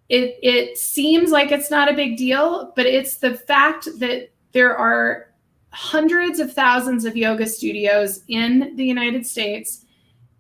it 0.10 0.38
it 0.44 0.78
seems 0.78 1.32
like 1.32 1.52
it's 1.52 1.72
not 1.72 1.90
a 1.90 1.96
big 1.96 2.18
deal, 2.18 2.74
but 2.76 2.86
it's 2.86 3.16
the 3.18 3.34
fact 3.34 3.88
that 4.00 4.30
there 4.52 4.76
are 4.76 5.32
hundreds 5.72 6.40
of 6.40 6.52
thousands 6.52 7.06
of 7.06 7.16
yoga 7.16 7.48
studios 7.48 8.24
in 8.28 8.76
the 8.76 8.84
United 8.86 9.26
States 9.26 9.86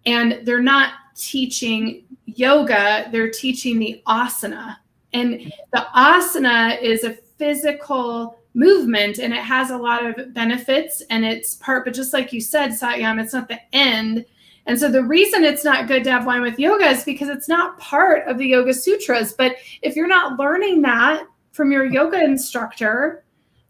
and 0.06 0.42
they're 0.44 0.62
not 0.62 0.94
teaching 1.16 2.04
yoga, 2.26 3.08
they're 3.12 3.32
teaching 3.32 3.80
the 3.80 4.02
asana. 4.08 4.78
And 5.14 5.54
the 5.72 5.86
asana 5.96 6.82
is 6.82 7.04
a 7.04 7.14
physical 7.14 8.39
movement 8.54 9.20
and 9.20 9.34
it 9.34 9.44
has 9.44 9.70
a 9.70 9.78
lot 9.78 10.06
of 10.06 10.34
benefits 10.34 11.02
and 11.10 11.24
it's 11.24 11.56
part 11.56 11.86
but 11.86 11.94
just 11.94 12.14
like 12.14 12.34
you 12.34 12.42
said 12.42 12.72
satyam 12.72 13.22
it's 13.22 13.34
not 13.34 13.48
the 13.48 13.60
end. 13.74 14.26
And 14.66 14.80
so 14.80 14.90
the 14.90 15.04
reason 15.04 15.44
it's 15.44 15.64
not 15.64 15.88
good 15.88 16.04
to 16.04 16.12
have 16.12 16.28
wine 16.28 16.42
with 16.42 16.60
yoga 16.60 16.86
is 16.86 17.04
because 17.04 17.30
it's 17.30 17.50
not 17.50 17.80
part 17.80 18.28
of 18.28 18.38
the 18.38 18.46
yoga 18.46 18.72
sutras. 18.74 19.34
But 19.34 19.56
if 19.82 19.96
you're 19.96 20.08
not 20.08 20.38
learning 20.38 20.84
that 20.84 21.24
from 21.54 21.72
your 21.72 21.86
yoga 21.86 22.24
instructor 22.24 23.24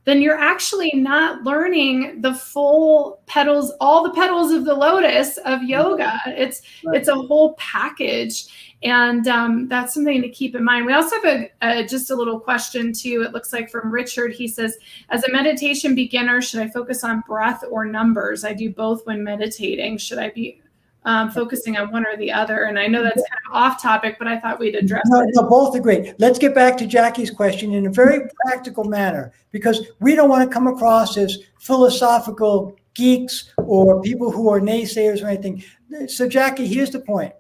then 0.05 0.21
you're 0.21 0.39
actually 0.39 0.91
not 0.93 1.43
learning 1.43 2.21
the 2.21 2.33
full 2.33 3.21
petals 3.25 3.71
all 3.79 4.03
the 4.03 4.13
petals 4.13 4.51
of 4.51 4.65
the 4.65 4.73
lotus 4.73 5.37
of 5.45 5.61
yoga 5.63 6.19
it's 6.25 6.61
right. 6.85 6.97
it's 6.97 7.09
a 7.09 7.15
whole 7.15 7.53
package 7.55 8.47
and 8.81 9.27
um, 9.27 9.67
that's 9.67 9.93
something 9.93 10.21
to 10.21 10.29
keep 10.29 10.55
in 10.55 10.63
mind. 10.63 10.85
We 10.85 10.93
also 10.93 11.15
have 11.17 11.25
a, 11.25 11.51
a, 11.61 11.85
just 11.85 12.11
a 12.11 12.15
little 12.15 12.39
question 12.39 12.93
too. 12.93 13.23
It 13.23 13.33
looks 13.33 13.51
like 13.51 13.69
from 13.69 13.91
Richard. 13.91 14.33
He 14.33 14.47
says, 14.47 14.77
as 15.09 15.23
a 15.25 15.31
meditation 15.31 15.95
beginner, 15.95 16.41
should 16.41 16.61
I 16.61 16.69
focus 16.69 17.03
on 17.03 17.23
breath 17.27 17.63
or 17.69 17.85
numbers? 17.85 18.45
I 18.45 18.53
do 18.53 18.69
both 18.69 19.05
when 19.05 19.23
meditating. 19.23 19.97
Should 19.97 20.19
I 20.19 20.29
be 20.29 20.61
um, 21.05 21.31
focusing 21.31 21.77
on 21.77 21.91
one 21.91 22.05
or 22.05 22.17
the 22.17 22.31
other. 22.31 22.63
And 22.63 22.77
I 22.77 22.87
know 22.87 23.03
that's 23.03 23.15
kind 23.15 23.41
of 23.49 23.55
off 23.55 23.81
topic, 23.81 24.17
but 24.19 24.27
I 24.27 24.39
thought 24.39 24.59
we'd 24.59 24.75
address 24.75 25.03
no, 25.07 25.21
it. 25.21 25.29
No, 25.33 25.49
both 25.49 25.75
are 25.75 25.79
great. 25.79 26.19
Let's 26.19 26.39
get 26.39 26.53
back 26.53 26.77
to 26.77 26.87
Jackie's 26.87 27.31
question 27.31 27.73
in 27.73 27.87
a 27.87 27.91
very 27.91 28.27
practical 28.45 28.83
manner 28.83 29.31
because 29.51 29.87
we 29.99 30.15
don't 30.15 30.29
want 30.29 30.49
to 30.49 30.53
come 30.53 30.67
across 30.67 31.17
as 31.17 31.37
philosophical 31.59 32.75
geeks 32.93 33.53
or 33.57 34.01
people 34.01 34.31
who 34.31 34.49
are 34.49 34.59
naysayers 34.59 35.23
or 35.23 35.27
anything. 35.27 35.63
So, 36.07 36.27
Jackie, 36.27 36.67
here's 36.67 36.91
the 36.91 36.99
point 36.99 37.33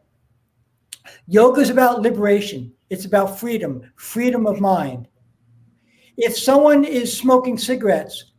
yoga 1.27 1.61
is 1.61 1.69
about 1.69 2.01
liberation, 2.01 2.71
it's 2.89 3.05
about 3.05 3.39
freedom, 3.39 3.81
freedom 3.95 4.47
of 4.47 4.59
mind. 4.59 5.07
If 6.17 6.37
someone 6.37 6.83
is 6.83 7.15
smoking 7.15 7.57
cigarettes, 7.57 8.31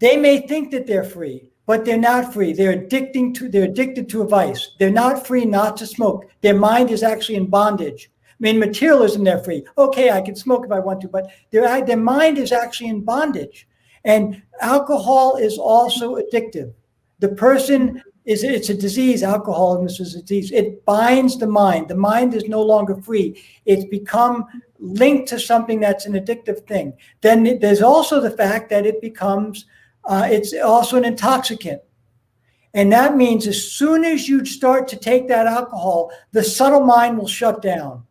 they 0.00 0.16
may 0.16 0.46
think 0.46 0.70
that 0.70 0.86
they're 0.86 1.04
free, 1.04 1.47
but 1.68 1.84
they're 1.84 1.98
not 1.98 2.32
free. 2.32 2.54
They're 2.54 2.74
addicting 2.74 3.34
to 3.34 3.46
they're 3.46 3.64
addicted 3.64 4.08
to 4.08 4.22
a 4.22 4.26
vice. 4.26 4.70
They're 4.78 4.90
not 4.90 5.26
free 5.26 5.44
not 5.44 5.76
to 5.76 5.86
smoke. 5.86 6.24
Their 6.40 6.58
mind 6.58 6.90
is 6.90 7.02
actually 7.02 7.36
in 7.36 7.44
bondage. 7.46 8.10
I 8.24 8.36
mean, 8.40 8.58
materialism, 8.58 9.22
they're 9.22 9.44
free. 9.44 9.64
Okay, 9.76 10.10
I 10.10 10.22
can 10.22 10.34
smoke 10.34 10.64
if 10.64 10.72
I 10.72 10.78
want 10.78 11.02
to, 11.02 11.08
but 11.08 11.30
their, 11.50 11.66
uh, 11.66 11.82
their 11.82 11.98
mind 11.98 12.38
is 12.38 12.52
actually 12.52 12.88
in 12.88 13.04
bondage. 13.04 13.68
And 14.04 14.40
alcohol 14.62 15.36
is 15.36 15.58
also 15.58 16.16
addictive. 16.16 16.72
The 17.18 17.28
person 17.28 18.02
is 18.24 18.44
it's 18.44 18.70
a 18.70 18.74
disease, 18.74 19.22
alcoholism 19.22 19.88
is 19.88 20.14
a 20.14 20.22
disease. 20.22 20.50
It 20.52 20.86
binds 20.86 21.38
the 21.38 21.48
mind. 21.48 21.88
The 21.88 21.96
mind 21.96 22.32
is 22.32 22.44
no 22.44 22.62
longer 22.62 22.96
free. 22.96 23.42
It's 23.66 23.84
become 23.84 24.46
linked 24.78 25.28
to 25.28 25.38
something 25.38 25.80
that's 25.80 26.06
an 26.06 26.14
addictive 26.14 26.66
thing. 26.66 26.94
Then 27.20 27.58
there's 27.60 27.82
also 27.82 28.20
the 28.20 28.30
fact 28.30 28.70
that 28.70 28.86
it 28.86 29.02
becomes 29.02 29.66
uh, 30.08 30.26
it's 30.30 30.54
also 30.54 30.96
an 30.96 31.04
intoxicant. 31.04 31.82
And 32.74 32.92
that 32.92 33.16
means 33.16 33.46
as 33.46 33.70
soon 33.70 34.04
as 34.04 34.28
you 34.28 34.44
start 34.44 34.88
to 34.88 34.96
take 34.96 35.28
that 35.28 35.46
alcohol, 35.46 36.10
the 36.32 36.42
subtle 36.42 36.84
mind 36.84 37.18
will 37.18 37.28
shut 37.28 37.62
down 37.62 38.04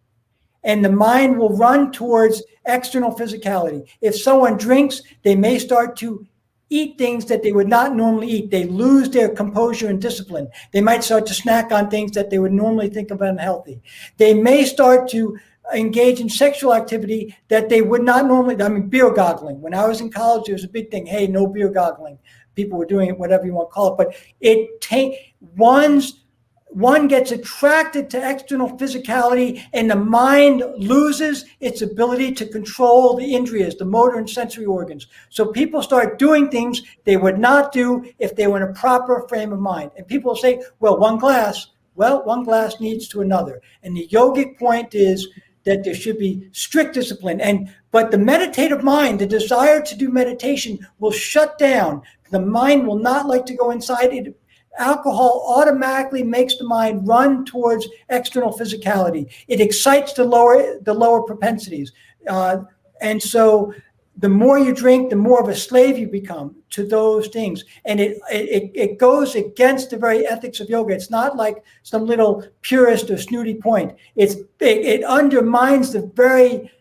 and 0.64 0.84
the 0.84 0.92
mind 0.92 1.38
will 1.38 1.56
run 1.56 1.92
towards 1.92 2.44
external 2.66 3.12
physicality. 3.12 3.88
If 4.02 4.16
someone 4.16 4.58
drinks, 4.58 5.02
they 5.24 5.36
may 5.36 5.58
start 5.60 5.96
to 5.98 6.26
eat 6.70 6.98
things 6.98 7.26
that 7.26 7.44
they 7.44 7.52
would 7.52 7.68
not 7.68 7.96
normally 7.96 8.28
eat. 8.28 8.52
They 8.52 8.66
lose 8.66 9.10
their 9.10 9.30
composure 9.30 9.88
and 9.88 10.02
discipline. 10.02 10.50
They 10.74 10.82
might 10.82 11.04
start 11.04 11.26
to 11.28 11.34
snack 11.34 11.72
on 11.72 11.90
things 11.90 12.12
that 12.12 12.30
they 12.30 12.40
would 12.40 12.52
normally 12.52 12.90
think 12.90 13.10
of 13.10 13.22
unhealthy. 13.22 13.82
They 14.18 14.34
may 14.34 14.66
start 14.66 15.08
to 15.12 15.38
engage 15.76 16.20
in 16.20 16.30
sexual 16.30 16.74
activity 16.74 17.36
that 17.50 17.70
they 17.70 17.82
would 17.82 18.04
not 18.04 18.26
normally. 18.26 18.62
I 18.62 18.70
mean, 18.70 18.88
beer 18.88 19.12
goggling. 19.12 19.62
When 19.62 19.74
I 19.74 19.88
was 19.88 20.02
in 20.02 20.12
college, 20.12 20.50
it 20.50 20.54
was 20.54 20.64
a 20.64 20.70
big 20.70 20.92
thing. 20.92 21.06
Hey, 21.06 21.28
no 21.28 21.48
beer 21.48 21.70
goggling. 21.70 22.18
People 22.56 22.78
were 22.78 22.86
doing 22.86 23.10
it, 23.10 23.18
whatever 23.18 23.46
you 23.46 23.54
want 23.54 23.70
to 23.70 23.74
call 23.74 23.94
it. 23.94 23.98
But 23.98 24.16
it 24.42 24.82
take 24.82 25.36
one's 25.56 26.24
one 26.70 27.08
gets 27.08 27.32
attracted 27.32 28.10
to 28.10 28.30
external 28.30 28.78
physicality 28.78 29.64
and 29.74 29.90
the 29.90 29.96
mind 29.96 30.64
loses 30.78 31.46
its 31.60 31.82
ability 31.82 32.34
to 32.34 32.46
control 32.46 33.16
the 33.16 33.34
indriyas, 33.34 33.78
the 33.78 33.86
motor 33.86 34.18
and 34.18 34.30
sensory 34.30 34.66
organs. 34.66 35.08
So 35.30 35.46
people 35.46 35.82
start 35.82 36.20
doing 36.20 36.50
things 36.50 36.82
they 37.06 37.18
would 37.18 37.40
not 37.40 37.72
do 37.72 38.12
if 38.20 38.36
they 38.36 38.48
were 38.48 38.58
in 38.58 38.70
a 38.70 38.74
proper 38.74 39.26
frame 39.30 39.54
of 39.54 39.60
mind. 39.60 39.92
And 39.96 40.08
people 40.08 40.36
say, 40.36 40.62
well, 40.80 41.00
one 41.00 41.18
glass, 41.18 41.68
well, 41.96 42.24
one 42.26 42.44
glass 42.44 42.80
needs 42.80 43.08
to 43.10 43.22
another. 43.22 43.62
And 43.84 43.96
the 43.96 44.08
yogic 44.10 44.60
point 44.60 44.94
is 44.94 45.28
that 45.68 45.84
there 45.84 45.94
should 45.94 46.18
be 46.18 46.50
strict 46.54 46.94
discipline. 46.94 47.42
And 47.42 47.70
but 47.92 48.10
the 48.10 48.18
meditative 48.18 48.84
mind 48.84 49.20
the 49.20 49.28
desire 49.28 49.82
to 49.82 49.96
do 49.96 50.10
meditation 50.10 50.80
will 51.00 51.12
shut 51.12 51.60
down. 51.60 52.02
The 52.32 52.40
mind 52.40 52.88
will 52.88 52.98
not 52.98 53.28
like 53.28 53.46
to 53.48 53.56
go 53.56 53.72
inside. 53.72 54.14
It 54.14 54.40
alcohol 54.80 55.44
automatically 55.58 56.24
makes 56.24 56.56
the 56.58 56.64
mind 56.64 57.08
run 57.08 57.44
towards 57.46 57.88
external 58.10 58.58
physicality. 58.58 59.30
It 59.48 59.60
excites 59.60 60.14
the 60.14 60.24
lower 60.24 60.80
the 60.80 60.94
lower 60.94 61.22
propensities. 61.24 61.92
Uh, 62.28 62.60
and 63.02 63.22
so 63.22 63.74
the 64.18 64.30
more 64.30 64.58
you 64.58 64.74
drink, 64.74 65.10
the 65.10 65.16
more 65.16 65.40
of 65.42 65.48
a 65.48 65.56
slave 65.56 65.98
you 65.98 66.08
become 66.08 66.56
to 66.72 66.86
those 66.86 67.28
things. 67.28 67.64
And 67.86 68.00
it, 68.00 68.18
it, 68.32 68.72
it 68.74 68.98
goes 68.98 69.36
against 69.36 69.92
the 69.92 69.98
very 69.98 70.26
ethics 70.26 70.60
of 70.60 70.70
yoga. 70.70 70.94
It's 70.96 71.12
not 71.12 71.36
like 71.36 71.64
some 71.84 72.06
little 72.06 72.44
purist 72.62 73.12
or 73.12 73.18
snooty 73.18 73.56
point. 73.56 73.96
It's, 74.16 74.36
it, 74.36 74.46
it 74.60 75.04
undermines 75.04 75.94
the 75.94 76.12
very 76.16 76.72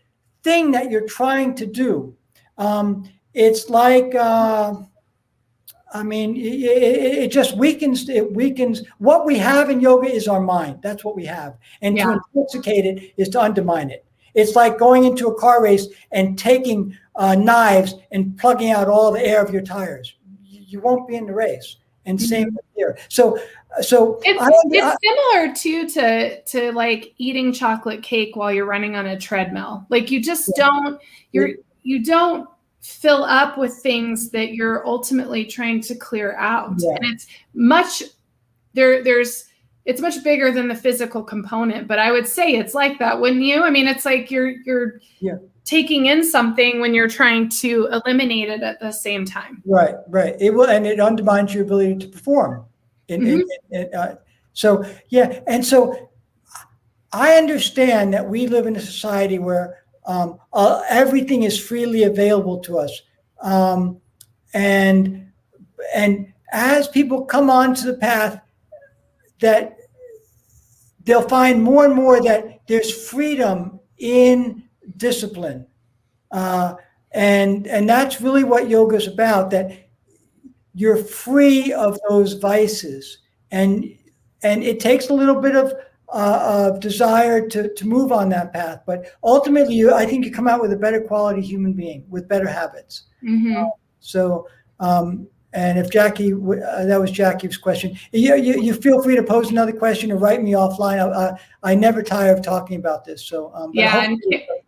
thing 0.43 0.71
that 0.71 0.91
you're 0.91 1.07
trying 1.07 1.55
to 1.57 1.67
do. 1.67 2.17
Um, 2.57 3.11
it's 3.35 3.69
like, 3.69 4.15
uh, 4.15 4.75
I 5.93 6.03
mean, 6.03 6.37
it, 6.37 6.41
it, 6.41 7.33
just 7.33 7.57
weakens. 7.57 8.09
It 8.09 8.33
weakens 8.33 8.83
what 8.99 9.27
we 9.27 9.37
have 9.39 9.71
in 9.71 9.81
yoga 9.81 10.09
is 10.09 10.27
our 10.27 10.41
mind. 10.41 10.81
That's 10.83 11.05
what 11.05 11.15
we 11.15 11.27
have, 11.27 11.57
and 11.81 11.97
yeah. 11.97 12.07
to 12.07 12.13
intoxicate 12.35 12.87
it 12.87 13.15
is 13.17 13.29
to 13.31 13.41
undermine 13.41 13.91
it. 13.91 14.06
It's 14.37 14.55
like 14.55 14.79
going 14.79 15.05
into 15.05 15.27
a 15.29 15.35
car 15.35 15.63
race 15.63 15.89
and 16.13 16.39
taking 16.39 16.97
uh, 17.17 17.35
knives 17.35 17.95
and 18.13 18.39
plugging 18.39 18.71
out 18.71 18.87
all 18.87 19.11
the 19.11 19.27
air 19.27 19.43
of 19.43 19.53
your 19.53 19.63
tires. 19.63 20.15
You 20.45 20.81
won't 20.81 21.09
be 21.09 21.17
in 21.17 21.27
the 21.27 21.35
race. 21.35 21.77
And 22.05 22.19
mm-hmm. 22.19 22.27
same 22.27 22.57
here. 22.77 22.97
So, 23.09 23.39
so 23.81 24.21
it's, 24.23 24.41
I, 24.41 24.49
it's 24.67 24.87
I, 24.87 24.97
similar 25.03 25.55
too 25.55 25.89
to 25.89 26.43
to 26.43 26.73
like 26.73 27.15
eating 27.19 27.53
chocolate 27.53 28.03
cake 28.03 28.37
while 28.37 28.53
you're 28.53 28.67
running 28.67 28.95
on 28.95 29.07
a 29.07 29.19
treadmill. 29.19 29.85
Like 29.89 30.11
you 30.11 30.23
just 30.23 30.53
yeah. 30.57 30.67
don't 30.67 31.01
you're 31.33 31.51
you 31.83 32.05
don't 32.05 32.49
fill 32.81 33.25
up 33.25 33.59
with 33.59 33.75
things 33.79 34.31
that 34.31 34.55
you're 34.55 34.87
ultimately 34.87 35.45
trying 35.45 35.81
to 35.81 35.97
clear 35.97 36.37
out. 36.37 36.75
Yeah. 36.79 36.91
And 36.91 37.13
it's 37.13 37.27
much 37.55 38.05
there 38.75 39.03
there's 39.03 39.47
it's 39.87 40.01
much 40.01 40.23
bigger 40.23 40.53
than 40.53 40.69
the 40.69 40.75
physical 40.75 41.23
component 41.23 41.89
but 41.89 41.99
i 41.99 42.13
would 42.13 42.27
say 42.27 42.55
it's 42.55 42.75
like 42.75 42.99
that 42.99 43.21
wouldn't 43.21 43.43
you? 43.43 43.63
I 43.63 43.71
mean 43.71 43.89
it's 43.89 44.05
like 44.05 44.31
you're 44.31 44.51
you're 44.65 45.01
yeah. 45.21 45.37
taking 45.65 46.07
in 46.07 46.25
something 46.25 46.81
when 46.81 46.93
you're 46.93 47.09
trying 47.09 47.49
to 47.61 47.89
eliminate 47.93 48.49
it 48.49 48.63
at 48.63 48.81
the 48.81 48.93
same 48.93 49.25
time. 49.25 49.63
Right 49.65 49.95
right. 50.09 50.35
It 50.41 50.51
will 50.51 50.69
and 50.69 50.87
it 50.87 51.01
undermines 51.01 51.55
your 51.55 51.65
ability 51.65 51.97
to 51.99 52.09
perform. 52.09 52.65
In, 53.09 53.21
mm-hmm. 53.21 53.41
in, 53.71 53.83
in, 53.83 53.95
uh, 53.95 54.17
so 54.53 54.85
yeah 55.11 55.41
and 55.47 55.65
so 55.65 56.11
i 57.13 57.35
understand 57.35 58.13
that 58.13 58.29
we 58.29 58.49
live 58.49 58.67
in 58.67 58.75
a 58.75 58.81
society 58.81 59.39
where 59.39 59.87
um, 60.07 60.39
uh, 60.53 60.83
everything 60.89 61.43
is 61.43 61.59
freely 61.59 62.05
available 62.05 62.59
to 62.61 62.79
us. 62.79 63.03
Um, 63.43 64.01
and 64.55 65.31
and 65.95 66.33
as 66.53 66.89
people 66.89 67.25
come 67.25 67.51
onto 67.51 67.83
the 67.83 67.99
path 67.99 68.41
that 69.41 69.79
they'll 71.05 71.29
find 71.29 71.63
more 71.63 71.85
and 71.85 71.95
more 71.95 72.23
that 72.23 72.67
there's 72.67 73.09
freedom 73.09 73.79
in 73.99 74.65
discipline. 74.97 75.67
Uh, 76.31 76.75
and, 77.13 77.67
and 77.67 77.89
that's 77.89 78.21
really 78.21 78.45
what 78.45 78.69
yoga 78.69 78.97
is 78.97 79.07
about, 79.07 79.51
that 79.51 79.89
you're 80.75 80.97
free 80.97 81.73
of 81.73 81.99
those 82.09 82.35
vices. 82.35 83.19
And, 83.51 83.97
and 84.43 84.63
it 84.63 84.81
takes 84.81 85.09
a 85.09 85.15
little 85.15 85.41
bit 85.41 85.57
of, 85.57 85.73
uh, 86.13 86.73
of 86.73 86.81
desire 86.81 87.49
to, 87.49 87.73
to 87.75 87.87
move 87.87 88.13
on 88.13 88.29
that 88.31 88.53
path. 88.53 88.81
But 88.87 89.07
ultimately, 89.23 89.75
you, 89.75 89.95
I 89.95 90.07
think 90.07 90.25
you 90.25 90.33
come 90.33 90.49
out 90.49 90.61
with 90.61 90.73
a 90.73 90.77
better 90.77 91.01
quality 91.01 91.41
human 91.41 91.73
being 91.73 92.05
with 92.09 92.29
better 92.29 92.49
habits. 92.49 93.05
Mm-hmm. 93.23 93.57
Uh, 93.57 93.71
so, 94.01 94.49
um, 94.81 95.29
and 95.57 95.79
if 95.79 95.91
Jackie, 95.91 96.35
uh, 96.35 96.85
that 96.85 97.01
was 97.01 97.11
Jackie's 97.11 97.57
question. 97.57 97.99
You, 98.13 98.37
you, 98.37 98.61
you, 98.61 98.75
feel 98.75 99.03
free 99.03 99.17
to 99.17 99.23
pose 99.23 99.51
another 99.51 99.73
question 99.73 100.13
or 100.13 100.19
write 100.19 100.43
me 100.43 100.53
offline. 100.53 100.99
I, 100.99 101.31
I, 101.31 101.73
I 101.73 101.75
never 101.75 102.03
tire 102.03 102.35
of 102.35 102.43
talking 102.43 102.77
about 102.77 103.07
this. 103.07 103.25
So 103.25 103.51
um, 103.55 103.71
yeah, 103.73 104.05
and 104.05 104.23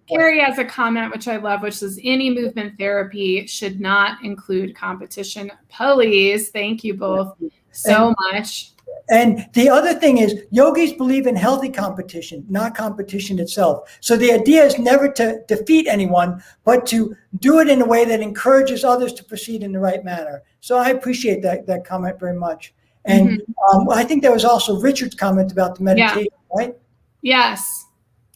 Carrie 0.08 0.40
has 0.40 0.56
a 0.56 0.64
comment 0.64 1.12
which 1.12 1.28
I 1.28 1.36
love, 1.36 1.60
which 1.60 1.74
says 1.74 2.00
any 2.02 2.30
movement 2.30 2.78
therapy 2.78 3.46
should 3.46 3.82
not 3.82 4.24
include 4.24 4.74
competition. 4.74 5.52
Please, 5.68 6.48
thank 6.48 6.82
you 6.82 6.94
both 6.94 7.36
so 7.70 8.06
and, 8.06 8.16
much. 8.32 8.70
And 9.10 9.46
the 9.52 9.68
other 9.68 9.92
thing 9.92 10.18
is, 10.18 10.42
yogis 10.50 10.94
believe 10.94 11.26
in 11.26 11.36
healthy 11.36 11.68
competition, 11.68 12.46
not 12.48 12.74
competition 12.74 13.38
itself. 13.38 13.98
So 14.00 14.16
the 14.16 14.32
idea 14.32 14.64
is 14.64 14.78
never 14.78 15.10
to 15.12 15.42
defeat 15.48 15.86
anyone, 15.86 16.42
but 16.64 16.86
to 16.86 17.14
do 17.40 17.60
it 17.60 17.68
in 17.68 17.82
a 17.82 17.86
way 17.86 18.06
that 18.06 18.20
encourages 18.20 18.84
others 18.84 19.12
to 19.14 19.24
proceed 19.24 19.62
in 19.62 19.72
the 19.72 19.80
right 19.80 20.02
manner. 20.02 20.42
So 20.60 20.76
I 20.76 20.90
appreciate 20.90 21.42
that 21.42 21.66
that 21.66 21.84
comment 21.84 22.18
very 22.18 22.34
much. 22.34 22.74
And 23.04 23.30
mm-hmm. 23.30 23.80
um, 23.80 23.88
I 23.90 24.04
think 24.04 24.22
there 24.22 24.32
was 24.32 24.44
also 24.44 24.80
Richard's 24.80 25.14
comment 25.14 25.52
about 25.52 25.76
the 25.76 25.84
meditation, 25.84 26.28
yeah. 26.30 26.56
right? 26.56 26.76
Yes. 27.22 27.86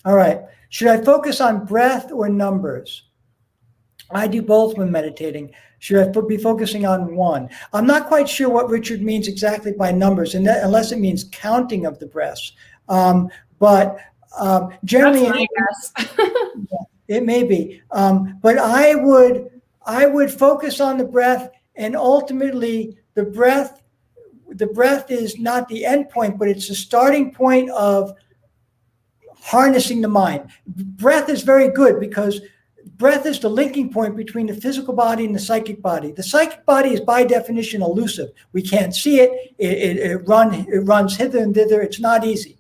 All 0.05 0.17
right. 0.17 0.41
Should 0.71 0.89
I 0.89 1.03
focus 1.03 1.41
on 1.41 1.67
breath 1.67 2.11
or 2.11 2.29
numbers? 2.29 3.05
I 4.11 4.27
do 4.27 4.43
both 4.43 4.77
when 4.77 4.91
meditating. 4.91 5.53
Should 5.79 6.17
I 6.17 6.21
be 6.21 6.37
focusing 6.37 6.87
on 6.87 7.17
one? 7.17 7.51
I'm 7.73 7.87
not 7.87 8.07
quite 8.07 8.29
sure 8.29 8.49
what 8.49 8.71
Richard 8.71 9.03
means 9.03 9.27
exactly 9.27 9.73
by 9.73 9.91
numbers, 9.91 10.35
and 10.35 10.47
that, 10.47 10.63
unless 10.63 10.93
it 10.93 10.99
means 10.99 11.25
counting 11.33 11.87
of 11.87 11.99
the 11.99 12.07
breaths. 12.07 12.53
Um, 12.89 13.29
but 13.59 13.99
um, 14.39 14.73
generally, 14.85 15.27
it, 15.27 16.09
it, 17.09 17.25
may 17.25 17.43
be. 17.43 17.83
Um, 17.91 18.39
but 18.43 18.59
I 18.59 18.95
would 18.95 19.51
I 19.85 20.07
would 20.07 20.31
focus 20.31 20.81
on 20.81 20.99
the 20.99 21.05
breath, 21.05 21.51
and 21.77 21.97
ultimately, 21.97 22.97
the 23.15 23.25
breath 23.25 23.83
the 24.55 24.67
breath 24.67 25.11
is 25.11 25.39
not 25.39 25.69
the 25.69 25.85
end 25.85 26.11
point, 26.11 26.39
but 26.39 26.49
it's 26.49 26.69
the 26.69 26.75
starting 26.75 27.33
point 27.33 27.71
of 27.71 28.13
harnessing 29.35 30.01
the 30.01 30.09
mind. 30.09 30.49
Breath 30.67 31.29
is 31.29 31.43
very 31.43 31.69
good 31.69 31.99
because 31.99 32.41
breath 32.97 33.27
is 33.27 33.41
the 33.41 33.49
linking 33.49 33.93
point 33.93 34.17
between 34.17 34.47
the 34.47 34.55
physical 34.55 34.95
body 34.95 35.25
and 35.25 35.35
the 35.35 35.41
psychic 35.41 35.81
body. 35.83 36.13
The 36.13 36.23
psychic 36.23 36.65
body 36.67 36.91
is 36.91 37.01
by 37.01 37.25
definition 37.25 37.83
elusive. 37.83 38.31
We 38.53 38.63
can't 38.63 38.95
see 38.95 39.21
it. 39.21 39.55
It, 39.59 39.79
it, 39.79 39.97
it, 39.99 40.17
run, 40.29 40.55
it 40.55 40.81
runs 40.81 41.17
hither 41.17 41.39
and 41.39 41.55
thither. 41.55 41.81
It's 41.81 42.01
not 42.01 42.25
easy. 42.25 42.59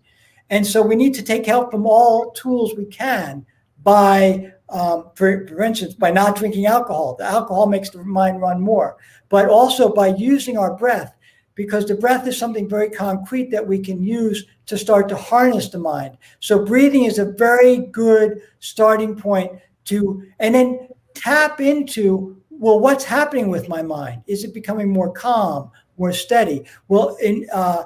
And 0.51 0.66
so 0.66 0.83
we 0.83 0.96
need 0.96 1.14
to 1.14 1.22
take 1.22 1.46
help 1.46 1.70
from 1.70 1.87
all 1.87 2.33
tools 2.33 2.75
we 2.77 2.87
can 2.87 3.46
by, 3.83 4.53
um, 4.72 5.11
for, 5.14 5.46
for 5.46 5.62
instance, 5.62 5.94
by 5.94 6.11
not 6.11 6.37
drinking 6.37 6.66
alcohol. 6.66 7.14
The 7.18 7.24
alcohol 7.24 7.66
makes 7.66 7.90
the 7.90 8.02
mind 8.02 8.40
run 8.40 8.61
more, 8.61 8.96
but 9.28 9.48
also 9.48 9.92
by 9.92 10.08
using 10.08 10.56
our 10.58 10.74
breath 10.74 11.14
because 11.54 11.87
the 11.87 11.94
breath 11.94 12.26
is 12.26 12.38
something 12.38 12.68
very 12.68 12.88
concrete 12.88 13.50
that 13.50 13.66
we 13.66 13.78
can 13.78 14.02
use 14.02 14.46
to 14.66 14.78
start 14.78 15.08
to 15.08 15.16
harness 15.16 15.68
the 15.68 15.78
mind. 15.78 16.16
So 16.40 16.64
breathing 16.64 17.04
is 17.04 17.18
a 17.18 17.26
very 17.32 17.78
good 17.78 18.40
starting 18.61 19.14
point 19.14 19.52
to, 19.85 20.24
and 20.38 20.54
then 20.54 20.88
tap 21.14 21.61
into, 21.61 22.40
well, 22.50 22.80
what's 22.80 23.04
happening 23.04 23.48
with 23.48 23.68
my 23.68 23.82
mind? 23.82 24.22
Is 24.26 24.44
it 24.44 24.54
becoming 24.54 24.90
more 24.90 25.12
calm, 25.12 25.70
more 25.98 26.12
steady? 26.12 26.64
Well, 26.88 27.16
in, 27.16 27.46
uh, 27.52 27.85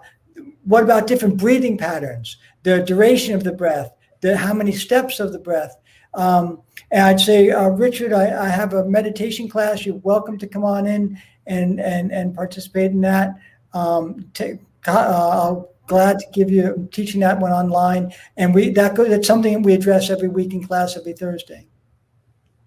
what 0.65 0.85
about 0.85 1.07
different 1.07 1.39
breathing 1.39 1.77
patterns, 1.77 2.37
the 2.63 2.83
duration 2.83 3.35
of 3.35 3.43
the 3.43 3.53
breath, 3.53 3.93
the 4.21 4.37
how 4.37 4.55
many 4.55 4.73
steps 4.73 5.19
of 5.19 5.33
the 5.33 5.39
breath? 5.39 5.77
Um, 6.15 6.63
and 6.91 7.03
I'd 7.03 7.21
say, 7.21 7.51
uh, 7.51 7.69
Richard, 7.69 8.13
I, 8.13 8.47
I, 8.47 8.49
have 8.49 8.75
a 8.75 8.85
meditation 8.85 9.49
class. 9.49 9.85
You're 9.85 9.97
welcome 9.97 10.39
to 10.39 10.47
come 10.47 10.65
on 10.65 10.87
in 10.87 11.21
and 11.47 11.81
and 11.81 12.13
and 12.13 12.35
participate 12.35 12.93
in 12.93 13.01
that. 13.03 13.35
Um, 13.75 14.31
to, 14.35 14.59
uh, 14.87 15.57
glad 15.87 16.19
to 16.19 16.27
give 16.33 16.51
you 16.51 16.89
teaching 16.93 17.21
that 17.21 17.39
one 17.41 17.53
online, 17.53 18.13
and 18.37 18.55
we 18.55 18.71
that 18.71 18.95
go, 18.95 19.05
that's 19.05 19.27
something 19.27 19.53
that 19.55 19.63
we 19.63 19.75
address 19.75 20.11
every 20.11 20.29
week 20.29 20.53
in 20.53 20.65
class 20.65 20.97
every 20.97 21.13
Thursday. 21.13 21.67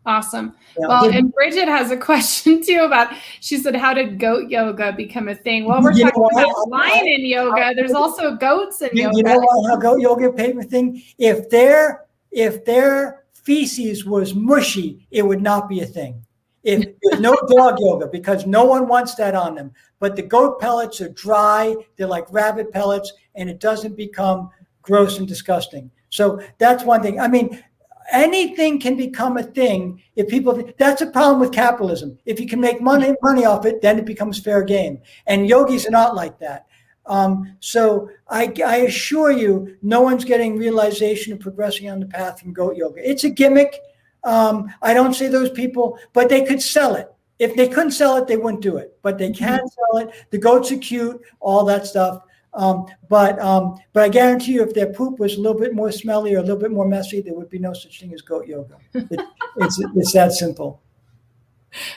Awesome. 0.06 0.56
Yeah. 0.78 0.88
Well, 0.88 1.10
and 1.10 1.32
Bridget 1.34 1.68
has 1.68 1.92
a 1.92 1.98
question 2.12 2.62
too 2.62 2.82
about. 2.82 3.14
She 3.40 3.58
said, 3.58 3.76
"How 3.76 3.94
did 3.94 4.20
goat 4.20 4.50
yoga 4.50 4.92
become 4.92 5.30
a 5.30 5.36
thing?" 5.36 5.66
Well, 5.66 5.82
we're 5.82 5.94
you 5.94 6.04
talking 6.04 6.28
about 6.34 6.70
lion 6.70 7.08
in 7.08 7.26
yoga. 7.26 7.74
There's 7.76 7.94
also 7.94 8.36
goats 8.36 8.82
in 8.82 8.90
you, 8.94 9.04
yoga. 9.04 9.18
You 9.18 9.24
know 9.24 9.68
how 9.68 9.78
goat 9.78 10.02
yoga 10.02 10.32
became 10.32 10.60
a 10.60 10.64
thing? 10.64 11.02
If 11.18 11.50
their 11.50 12.06
if 12.32 12.66
their 12.66 13.24
feces 13.44 14.06
was 14.06 14.36
mushy, 14.36 15.08
it 15.12 15.24
would 15.24 15.42
not 15.42 15.70
be 15.70 15.82
a 15.82 15.86
thing. 15.86 16.24
If 16.64 16.86
there's 17.02 17.22
no 17.22 17.36
dog 17.56 17.78
yoga 17.80 18.08
because 18.08 18.46
no 18.46 18.66
one 18.66 18.88
wants 18.88 19.16
that 19.16 19.36
on 19.36 19.56
them. 19.56 19.72
But 20.00 20.16
the 20.16 20.22
goat 20.22 20.60
pellets 20.60 21.02
are 21.02 21.10
dry, 21.10 21.76
they're 21.96 22.08
like 22.08 22.32
rabbit 22.32 22.72
pellets, 22.72 23.14
and 23.36 23.50
it 23.50 23.60
doesn't 23.60 23.96
become 23.96 24.50
gross 24.82 25.20
and 25.20 25.28
disgusting. 25.28 25.92
So 26.10 26.42
that's 26.58 26.84
one 26.84 27.02
thing. 27.02 27.20
I 27.20 27.28
mean, 27.28 27.64
anything 28.12 28.80
can 28.80 28.96
become 28.96 29.38
a 29.38 29.44
thing 29.44 30.02
if 30.16 30.28
people 30.28 30.64
that's 30.78 31.02
a 31.02 31.12
problem 31.12 31.40
with 31.40 31.52
capitalism 31.52 32.18
if 32.26 32.40
you 32.40 32.48
can 32.48 32.60
make 32.60 32.82
money 32.82 33.14
money 33.22 33.46
off 33.46 33.66
it 33.66 33.82
then 33.82 34.00
it 34.00 34.06
becomes 34.06 34.40
fair 34.40 34.64
game 34.64 35.00
and 35.28 35.48
yogis 35.48 35.86
are 35.86 35.92
not 35.92 36.16
like 36.16 36.40
that 36.40 36.66
um, 37.10 37.54
so 37.60 38.10
I, 38.30 38.54
I 38.66 38.78
assure 38.78 39.32
you 39.32 39.76
no 39.82 40.02
one's 40.02 40.24
getting 40.24 40.58
realization 40.58 41.34
of 41.34 41.42
progressing 41.42 41.90
on 41.90 42.00
the 42.00 42.06
path 42.06 42.40
from 42.40 42.54
goat 42.54 42.78
yoga 42.78 43.08
it's 43.10 43.26
a 43.26 43.30
gimmick 43.30 43.76
um, 44.24 44.74
I 44.82 44.94
don't 44.94 45.14
say 45.14 45.28
those 45.28 45.50
people, 45.50 45.98
but 46.14 46.30
they 46.30 46.44
could 46.46 46.62
sell 46.62 46.96
it. 46.96 47.12
If 47.38 47.56
they 47.56 47.70
couldn't 47.70 47.92
sell 47.92 48.18
it, 48.18 48.28
they 48.28 48.38
wouldn't 48.38 48.62
do 48.62 48.78
it. 48.78 48.98
But 49.02 49.18
they 49.18 49.32
can 49.32 49.60
mm-hmm. 49.60 49.68
sell 49.68 50.08
it. 50.08 50.26
The 50.30 50.38
goats 50.38 50.72
are 50.72 50.78
cute, 50.78 51.22
all 51.40 51.64
that 51.66 51.88
stuff. 51.88 52.24
Um, 52.54 52.88
but 53.10 53.40
um, 53.40 53.78
but 53.94 54.04
I 54.04 54.10
guarantee 54.10 54.54
you, 54.54 54.64
if 54.64 54.74
their 54.74 54.92
poop 54.92 55.20
was 55.20 55.36
a 55.36 55.42
little 55.42 55.60
bit 55.60 55.74
more 55.74 55.92
smelly 55.92 56.34
or 56.34 56.40
a 56.40 56.42
little 56.42 56.58
bit 56.58 56.72
more 56.72 56.88
messy, 56.88 57.22
there 57.22 57.36
would 57.36 57.50
be 57.50 57.60
no 57.60 57.74
such 57.74 58.00
thing 58.00 58.12
as 58.14 58.22
goat 58.22 58.48
yoga. 58.48 58.78
It, 58.94 59.22
it's 59.58 59.80
it's 59.96 60.14
that 60.14 60.34
simple. 60.34 60.82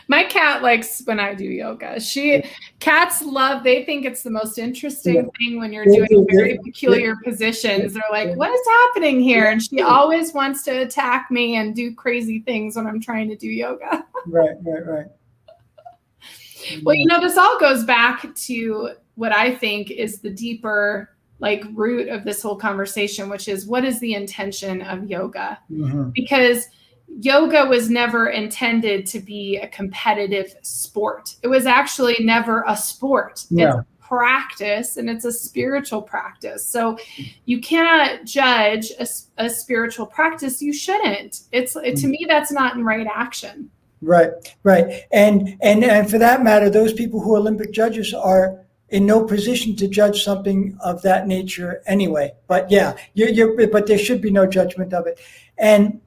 My 0.08 0.24
cat 0.24 0.62
likes 0.62 1.02
when 1.04 1.18
I 1.18 1.34
do 1.34 1.44
yoga. 1.44 1.98
She 2.00 2.44
cats 2.80 3.22
love. 3.22 3.64
They 3.64 3.84
think 3.84 4.04
it's 4.04 4.22
the 4.22 4.30
most 4.30 4.58
interesting 4.58 5.14
yeah. 5.14 5.22
thing 5.38 5.58
when 5.58 5.72
you're 5.72 5.84
doing 5.84 6.26
very 6.30 6.58
peculiar 6.62 7.16
positions. 7.24 7.94
They're 7.94 8.02
like, 8.10 8.36
"What 8.36 8.50
is 8.50 8.60
happening 8.66 9.20
here?" 9.20 9.50
And 9.50 9.62
she 9.62 9.80
always 9.80 10.34
wants 10.34 10.62
to 10.64 10.82
attack 10.82 11.30
me 11.30 11.56
and 11.56 11.74
do 11.74 11.94
crazy 11.94 12.40
things 12.40 12.76
when 12.76 12.86
I'm 12.86 13.00
trying 13.00 13.28
to 13.30 13.36
do 13.36 13.48
yoga. 13.48 14.04
right, 14.26 14.56
right, 14.62 14.86
right. 14.86 15.06
Well, 16.82 16.94
you 16.94 17.06
know, 17.06 17.20
this 17.20 17.36
all 17.36 17.58
goes 17.58 17.84
back 17.84 18.34
to 18.34 18.90
what 19.14 19.32
I 19.32 19.54
think 19.54 19.90
is 19.90 20.20
the 20.20 20.30
deeper 20.30 21.10
like 21.38 21.64
root 21.74 22.08
of 22.08 22.24
this 22.24 22.40
whole 22.40 22.56
conversation, 22.56 23.28
which 23.28 23.48
is 23.48 23.66
what 23.66 23.84
is 23.84 23.98
the 24.00 24.14
intention 24.14 24.80
of 24.82 25.10
yoga? 25.10 25.58
Mm-hmm. 25.70 26.10
Because 26.10 26.68
yoga 27.20 27.66
was 27.66 27.90
never 27.90 28.28
intended 28.28 29.06
to 29.06 29.20
be 29.20 29.58
a 29.58 29.68
competitive 29.68 30.54
sport. 30.62 31.36
It 31.42 31.48
was 31.48 31.66
actually 31.66 32.16
never 32.20 32.64
a 32.66 32.76
sport. 32.76 33.44
Yeah. 33.50 33.80
It's 33.80 33.88
practice 34.12 34.98
and 34.98 35.08
it's 35.08 35.24
a 35.24 35.32
spiritual 35.32 36.02
practice. 36.02 36.68
So 36.68 36.98
you 37.46 37.62
cannot 37.62 38.26
judge 38.26 38.90
a, 39.00 39.06
a 39.38 39.48
spiritual 39.48 40.04
practice. 40.04 40.60
You 40.60 40.74
shouldn't. 40.74 41.40
It's 41.50 41.76
it, 41.76 41.96
to 41.96 42.06
mm. 42.06 42.10
me 42.10 42.26
that's 42.28 42.52
not 42.52 42.76
in 42.76 42.84
right 42.84 43.06
action. 43.06 43.70
Right, 44.02 44.30
right. 44.64 45.04
And 45.12 45.56
and 45.62 45.82
and 45.82 46.10
for 46.10 46.18
that 46.18 46.42
matter, 46.42 46.68
those 46.68 46.92
people 46.92 47.20
who 47.20 47.34
are 47.34 47.38
Olympic 47.38 47.72
judges 47.72 48.12
are 48.12 48.60
in 48.90 49.06
no 49.06 49.24
position 49.24 49.76
to 49.76 49.88
judge 49.88 50.22
something 50.22 50.76
of 50.84 51.00
that 51.02 51.26
nature 51.26 51.82
anyway. 51.86 52.32
But 52.48 52.70
yeah, 52.70 52.94
you're, 53.14 53.30
you're 53.30 53.68
but 53.68 53.86
there 53.86 53.96
should 53.96 54.20
be 54.20 54.30
no 54.30 54.44
judgment 54.44 54.92
of 54.92 55.06
it. 55.06 55.20
And 55.56 56.02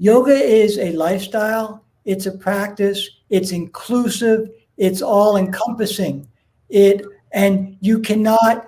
Yoga 0.00 0.32
is 0.32 0.78
a 0.78 0.92
lifestyle, 0.92 1.84
it's 2.06 2.24
a 2.24 2.32
practice, 2.32 3.06
it's 3.28 3.52
inclusive, 3.52 4.48
it's 4.78 5.02
all 5.02 5.36
encompassing. 5.36 6.26
It 6.70 7.04
and 7.32 7.76
you 7.82 7.98
cannot 7.98 8.64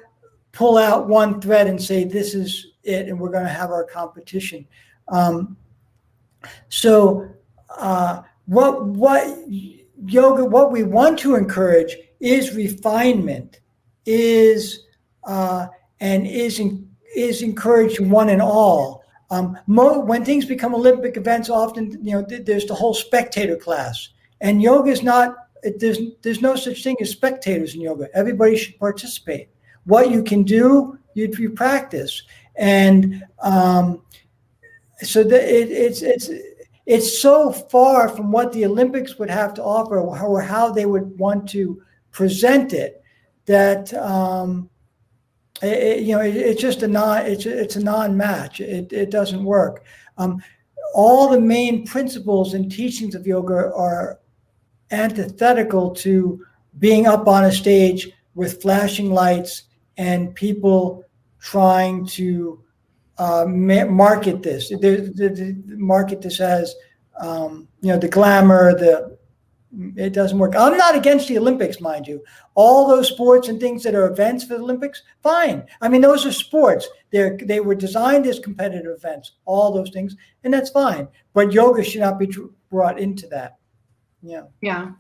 pull 0.53 0.77
out 0.77 1.09
one 1.09 1.40
thread 1.40 1.68
and 1.68 1.83
say 1.83 2.05
this 2.05 2.35
is 2.35 2.73
it 2.85 3.09
and 3.09 3.18
we're 3.18 3.31
going 3.31 3.47
to 3.47 3.51
have 3.51 3.71
our 3.71 3.85
competition. 3.85 4.66
Um, 5.09 5.57
so 6.68 7.27
uh, 7.79 8.21
what 8.45 8.85
what 8.85 9.27
yoga 10.05 10.45
what 10.45 10.71
we 10.71 10.83
want 10.83 11.18
to 11.21 11.37
encourage 11.37 11.97
is 12.21 12.55
refinement 12.55 13.61
is 14.05 14.81
uh, 15.25 15.68
and 15.99 16.27
is 16.27 16.61
is 17.16 17.40
encouraged 17.40 18.01
one 18.01 18.29
and 18.29 18.42
all 18.42 19.01
um, 19.33 19.59
mo- 19.66 20.01
when 20.01 20.27
things 20.27 20.45
become 20.45 20.75
Olympic 20.75 21.16
events, 21.16 21.49
often 21.49 21.90
you 22.05 22.12
know 22.12 22.23
th- 22.23 22.45
there's 22.45 22.66
the 22.66 22.75
whole 22.75 22.92
spectator 22.92 23.57
class, 23.57 24.11
and 24.42 24.61
yoga 24.61 24.90
is 24.90 25.03
not. 25.03 25.49
It, 25.62 25.81
there's 25.81 25.99
there's 26.21 26.42
no 26.42 26.55
such 26.55 26.85
thing 26.85 26.97
as 27.01 27.11
spectators 27.11 27.75
in 27.75 27.81
yoga. 27.81 28.09
Everybody 28.12 28.57
should 28.57 28.79
participate. 28.79 29.49
What 29.85 30.11
you 30.11 30.23
can 30.23 30.42
do, 30.42 30.99
you, 31.14 31.33
you 31.38 31.51
practice, 31.51 32.25
and 32.57 33.25
um, 33.40 34.03
so 34.99 35.25
that 35.25 35.45
it, 35.45 35.71
it's 35.71 36.03
it's 36.03 36.29
it's 36.85 37.23
so 37.23 37.53
far 37.53 38.11
from 38.11 38.33
what 38.33 38.53
the 38.53 38.66
Olympics 38.66 39.18
would 39.18 39.31
have 39.31 39.55
to 39.55 39.64
offer, 39.64 39.99
or 39.99 40.42
how 40.42 40.71
they 40.71 40.85
would 40.85 41.18
want 41.18 41.49
to 41.51 41.83
present 42.11 42.75
it, 42.75 43.03
that 43.47 43.95
um, 43.95 44.68
it, 45.62 46.01
you 46.01 46.16
know, 46.16 46.22
it, 46.22 46.37
it's 46.37 46.61
just 46.61 46.83
a 46.83 46.88
non 46.88 47.27
it's 47.27 47.46
it's 47.46 47.77
a 47.77 47.83
non-match. 47.83 48.61
It 48.61 48.92
it 48.92 49.11
doesn't 49.11 49.44
work. 49.44 49.85
Um, 50.18 50.42
all 50.94 51.29
the 51.29 51.40
main 51.40 51.87
principles 51.87 52.55
and 52.55 52.70
teachings 52.70 53.14
of 53.14 53.27
yoga 53.27 53.72
are 53.75 54.20
antithetical 54.90 55.90
to 55.90 56.44
being 56.79 57.07
up 57.07 57.27
on 57.27 57.44
a 57.44 57.53
stage 57.53 58.11
with 58.35 58.61
flashing 58.61 59.11
lights 59.11 59.64
and 59.96 60.35
people 60.35 61.05
trying 61.40 62.07
to 62.07 62.62
uh, 63.18 63.44
market 63.46 64.42
this. 64.42 64.68
The, 64.68 64.77
the, 64.77 65.29
the, 65.29 65.77
market 65.77 66.22
this 66.22 66.40
as 66.40 66.75
um, 67.20 67.68
you 67.81 67.92
know 67.92 67.98
the 67.98 68.09
glamour, 68.09 68.75
the 68.75 69.16
it 69.96 70.12
doesn't 70.12 70.38
work. 70.38 70.54
I'm 70.54 70.76
not 70.76 70.94
against 70.94 71.28
the 71.28 71.38
Olympics, 71.38 71.80
mind 71.80 72.06
you. 72.06 72.22
All 72.54 72.87
those 72.87 73.08
sports 73.08 73.48
and 73.48 73.58
things 73.58 73.82
that 73.82 73.94
are 73.94 74.11
events 74.11 74.44
for 74.44 74.54
the 74.54 74.62
Olympics, 74.62 75.02
fine. 75.22 75.64
I 75.80 75.88
mean, 75.88 76.02
those 76.02 76.26
are 76.26 76.32
sports. 76.32 76.88
They 77.11 77.37
they 77.42 77.61
were 77.61 77.74
designed 77.74 78.26
as 78.26 78.38
competitive 78.38 78.94
events. 78.94 79.32
All 79.46 79.72
those 79.72 79.90
things, 79.90 80.16
and 80.44 80.52
that's 80.52 80.70
fine. 80.70 81.08
But 81.32 81.52
yoga 81.52 81.82
should 81.82 82.02
not 82.02 82.18
be 82.18 82.30
brought 82.70 82.98
into 82.98 83.26
that. 83.28 83.56
Yeah. 84.22 84.42
Yeah. 84.61 84.92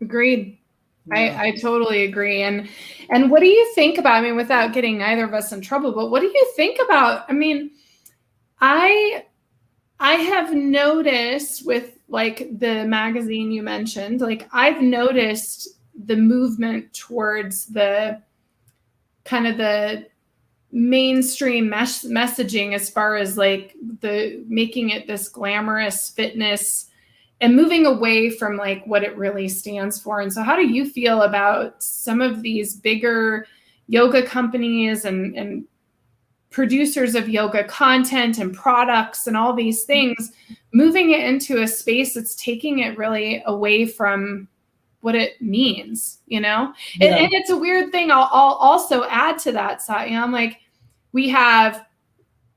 Agreed. 0.00 0.58
Yeah. 1.06 1.18
I, 1.40 1.48
I 1.48 1.56
totally 1.56 2.04
agree. 2.04 2.42
And 2.42 2.68
and 3.08 3.30
what 3.30 3.40
do 3.40 3.46
you 3.46 3.72
think 3.74 3.98
about? 3.98 4.16
I 4.16 4.20
mean, 4.20 4.36
without 4.36 4.74
getting 4.74 5.02
either 5.02 5.24
of 5.24 5.32
us 5.32 5.52
in 5.52 5.62
trouble, 5.62 5.92
but 5.92 6.10
what 6.10 6.20
do 6.20 6.26
you 6.26 6.52
think 6.54 6.78
about? 6.84 7.24
I 7.28 7.32
mean, 7.32 7.70
I 8.60 9.24
I 10.00 10.14
have 10.14 10.54
noticed 10.54 11.66
with 11.66 11.97
like 12.08 12.58
the 12.58 12.84
magazine 12.86 13.50
you 13.52 13.62
mentioned, 13.62 14.20
like 14.20 14.48
I've 14.52 14.82
noticed 14.82 15.68
the 16.06 16.16
movement 16.16 16.92
towards 16.94 17.66
the 17.66 18.22
kind 19.24 19.46
of 19.46 19.56
the 19.56 20.06
mainstream 20.70 21.68
mes- 21.68 22.04
messaging 22.04 22.74
as 22.74 22.90
far 22.90 23.16
as 23.16 23.36
like 23.36 23.74
the 24.00 24.44
making 24.48 24.90
it 24.90 25.06
this 25.06 25.28
glamorous 25.28 26.10
fitness 26.10 26.88
and 27.40 27.54
moving 27.54 27.86
away 27.86 28.30
from 28.30 28.56
like 28.56 28.84
what 28.86 29.04
it 29.04 29.16
really 29.16 29.48
stands 29.48 30.00
for. 30.00 30.20
And 30.20 30.32
so, 30.32 30.42
how 30.42 30.56
do 30.56 30.66
you 30.66 30.84
feel 30.84 31.22
about 31.22 31.82
some 31.82 32.20
of 32.20 32.42
these 32.42 32.76
bigger 32.76 33.46
yoga 33.86 34.22
companies 34.26 35.04
and, 35.04 35.36
and 35.36 35.64
producers 36.50 37.14
of 37.14 37.28
yoga 37.28 37.64
content 37.64 38.38
and 38.38 38.54
products 38.54 39.26
and 39.26 39.36
all 39.36 39.52
these 39.52 39.84
things, 39.84 40.32
moving 40.72 41.12
it 41.12 41.20
into 41.20 41.62
a 41.62 41.68
space 41.68 42.14
that's 42.14 42.34
taking 42.36 42.80
it 42.80 42.96
really 42.96 43.42
away 43.46 43.86
from 43.86 44.48
what 45.00 45.14
it 45.14 45.40
means, 45.40 46.20
you 46.26 46.40
know? 46.40 46.72
Yeah. 46.96 47.08
And, 47.08 47.24
and, 47.24 47.32
it's 47.32 47.50
a 47.50 47.56
weird 47.56 47.92
thing. 47.92 48.10
I'll, 48.10 48.28
I'll 48.32 48.54
also 48.54 49.04
add 49.04 49.38
to 49.40 49.52
that, 49.52 49.82
Satya. 49.82 50.18
I'm 50.18 50.32
Like, 50.32 50.60
we 51.12 51.28
have, 51.28 51.86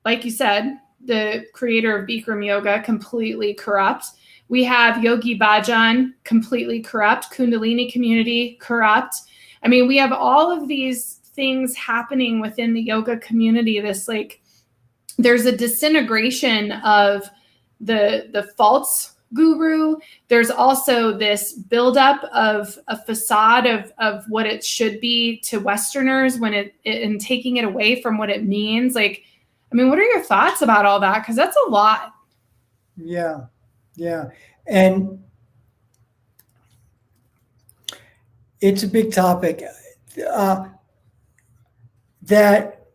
like 0.06 0.26
you 0.26 0.32
said, 0.32 0.78
the 1.06 1.46
creator 1.54 1.98
of 1.98 2.08
Bikram 2.08 2.46
Yoga 2.46 2.82
completely 2.82 3.54
corrupt 3.54 4.08
we 4.52 4.66
have 4.66 5.02
Yogi 5.02 5.40
Bhajan, 5.40 6.12
completely 6.26 6.82
corrupt, 6.82 7.32
Kundalini 7.32 7.90
community, 7.90 8.58
corrupt. 8.60 9.16
I 9.64 9.70
mean, 9.70 9.88
we 9.88 9.96
have 9.96 10.12
all 10.12 10.52
of 10.52 10.68
these 10.68 11.21
things 11.42 11.76
happening 11.76 12.40
within 12.40 12.76
the 12.76 12.82
yoga 12.82 13.18
community. 13.18 13.80
This 13.80 14.08
like, 14.08 14.42
there's 15.18 15.48
a 15.48 15.58
disintegration 15.58 16.72
of 16.72 17.28
the 17.80 18.30
the 18.32 18.44
false 18.58 19.16
guru. 19.34 19.96
There's 20.28 20.52
also 20.52 21.18
this 21.18 21.54
buildup 21.54 22.24
of 22.26 22.78
a 22.88 23.04
facade 23.06 23.66
of 23.66 23.92
of 23.98 24.24
what 24.30 24.46
it 24.46 24.64
should 24.64 25.02
be 25.02 25.40
to 25.50 25.60
Westerners 25.60 26.38
when 26.38 26.54
it, 26.54 26.76
it 26.84 27.02
and 27.02 27.20
taking 27.20 27.58
it 27.58 27.66
away 27.66 28.04
from 28.04 28.20
what 28.20 28.30
it 28.30 28.44
means. 28.46 28.94
Like, 28.94 29.24
I 29.72 29.76
mean, 29.76 29.90
what 29.90 29.98
are 29.98 30.04
your 30.04 30.22
thoughts 30.22 30.62
about 30.62 30.86
all 30.86 31.00
that? 31.00 31.22
Because 31.22 31.36
that's 31.36 31.58
a 31.66 31.70
lot. 31.72 32.14
Yeah. 32.96 33.46
Yeah. 33.96 34.30
And 34.68 35.24
it's 38.62 38.84
a 38.84 38.88
big 38.88 39.12
topic. 39.12 39.64
Uh, 40.32 40.68
that 42.24 42.86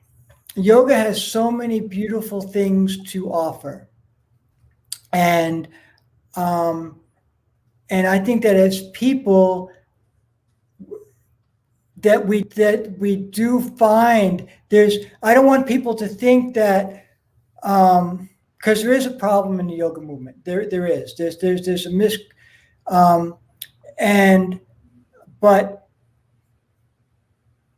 yoga 0.54 0.94
has 0.94 1.22
so 1.22 1.50
many 1.50 1.80
beautiful 1.80 2.40
things 2.40 3.02
to 3.12 3.30
offer. 3.30 3.88
And 5.12 5.68
um, 6.34 7.00
and 7.88 8.06
I 8.06 8.18
think 8.18 8.42
that 8.42 8.56
as 8.56 8.88
people 8.90 9.70
that 11.98 12.26
we 12.26 12.42
that 12.56 12.98
we 12.98 13.16
do 13.16 13.60
find 13.76 14.46
there's 14.68 14.96
I 15.22 15.32
don't 15.32 15.46
want 15.46 15.66
people 15.66 15.94
to 15.94 16.06
think 16.06 16.54
that 16.54 17.06
um, 17.62 18.28
because 18.66 18.82
there 18.82 18.94
is 18.94 19.06
a 19.06 19.12
problem 19.12 19.60
in 19.60 19.68
the 19.68 19.76
yoga 19.76 20.00
movement. 20.00 20.44
There, 20.44 20.68
there 20.68 20.86
is. 20.86 21.14
There's, 21.14 21.38
there's, 21.38 21.64
there's 21.64 21.86
a 21.86 21.90
mis, 21.90 22.18
um, 22.88 23.36
and, 23.96 24.58
but 25.40 25.85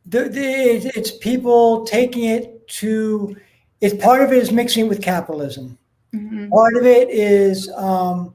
the, 0.09 0.27
the, 0.27 0.91
it's 0.95 1.11
people 1.11 1.85
taking 1.85 2.25
it 2.25 2.67
to. 2.67 3.35
It's 3.81 3.95
part 4.03 4.21
of 4.21 4.31
it 4.33 4.39
is 4.39 4.51
mixing 4.51 4.85
it 4.85 4.89
with 4.89 5.01
capitalism. 5.01 5.77
Mm-hmm. 6.13 6.49
Part 6.49 6.75
of 6.75 6.85
it 6.85 7.09
is 7.09 7.71
um, 7.75 8.33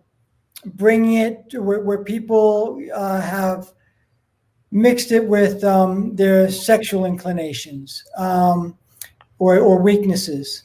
bringing 0.65 1.15
it 1.15 1.51
to 1.51 1.63
where, 1.63 1.81
where 1.81 2.05
people 2.05 2.81
uh, 2.95 3.21
have 3.21 3.73
mixed 4.71 5.13
it 5.13 5.27
with 5.27 5.63
um, 5.65 6.15
their 6.17 6.51
sexual 6.51 7.05
inclinations 7.05 8.05
um, 8.17 8.79
or, 9.39 9.59
or 9.59 9.83
weaknesses. 9.83 10.65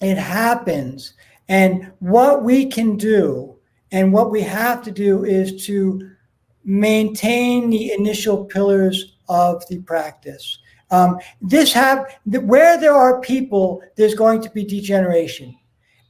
It 0.00 0.18
happens. 0.18 1.14
And 1.48 1.92
what 2.00 2.42
we 2.42 2.66
can 2.66 2.96
do 2.96 3.56
and 3.92 4.12
what 4.12 4.30
we 4.30 4.42
have 4.42 4.82
to 4.84 4.90
do 4.90 5.24
is 5.24 5.64
to 5.66 6.10
maintain 6.64 7.70
the 7.70 7.92
initial 7.92 8.44
pillars 8.44 9.13
of 9.28 9.66
the 9.68 9.80
practice. 9.80 10.58
Um, 10.90 11.18
this 11.40 11.72
have 11.72 12.18
where 12.24 12.78
there 12.78 12.94
are 12.94 13.20
people, 13.20 13.82
there's 13.96 14.14
going 14.14 14.42
to 14.42 14.50
be 14.50 14.64
degeneration, 14.64 15.56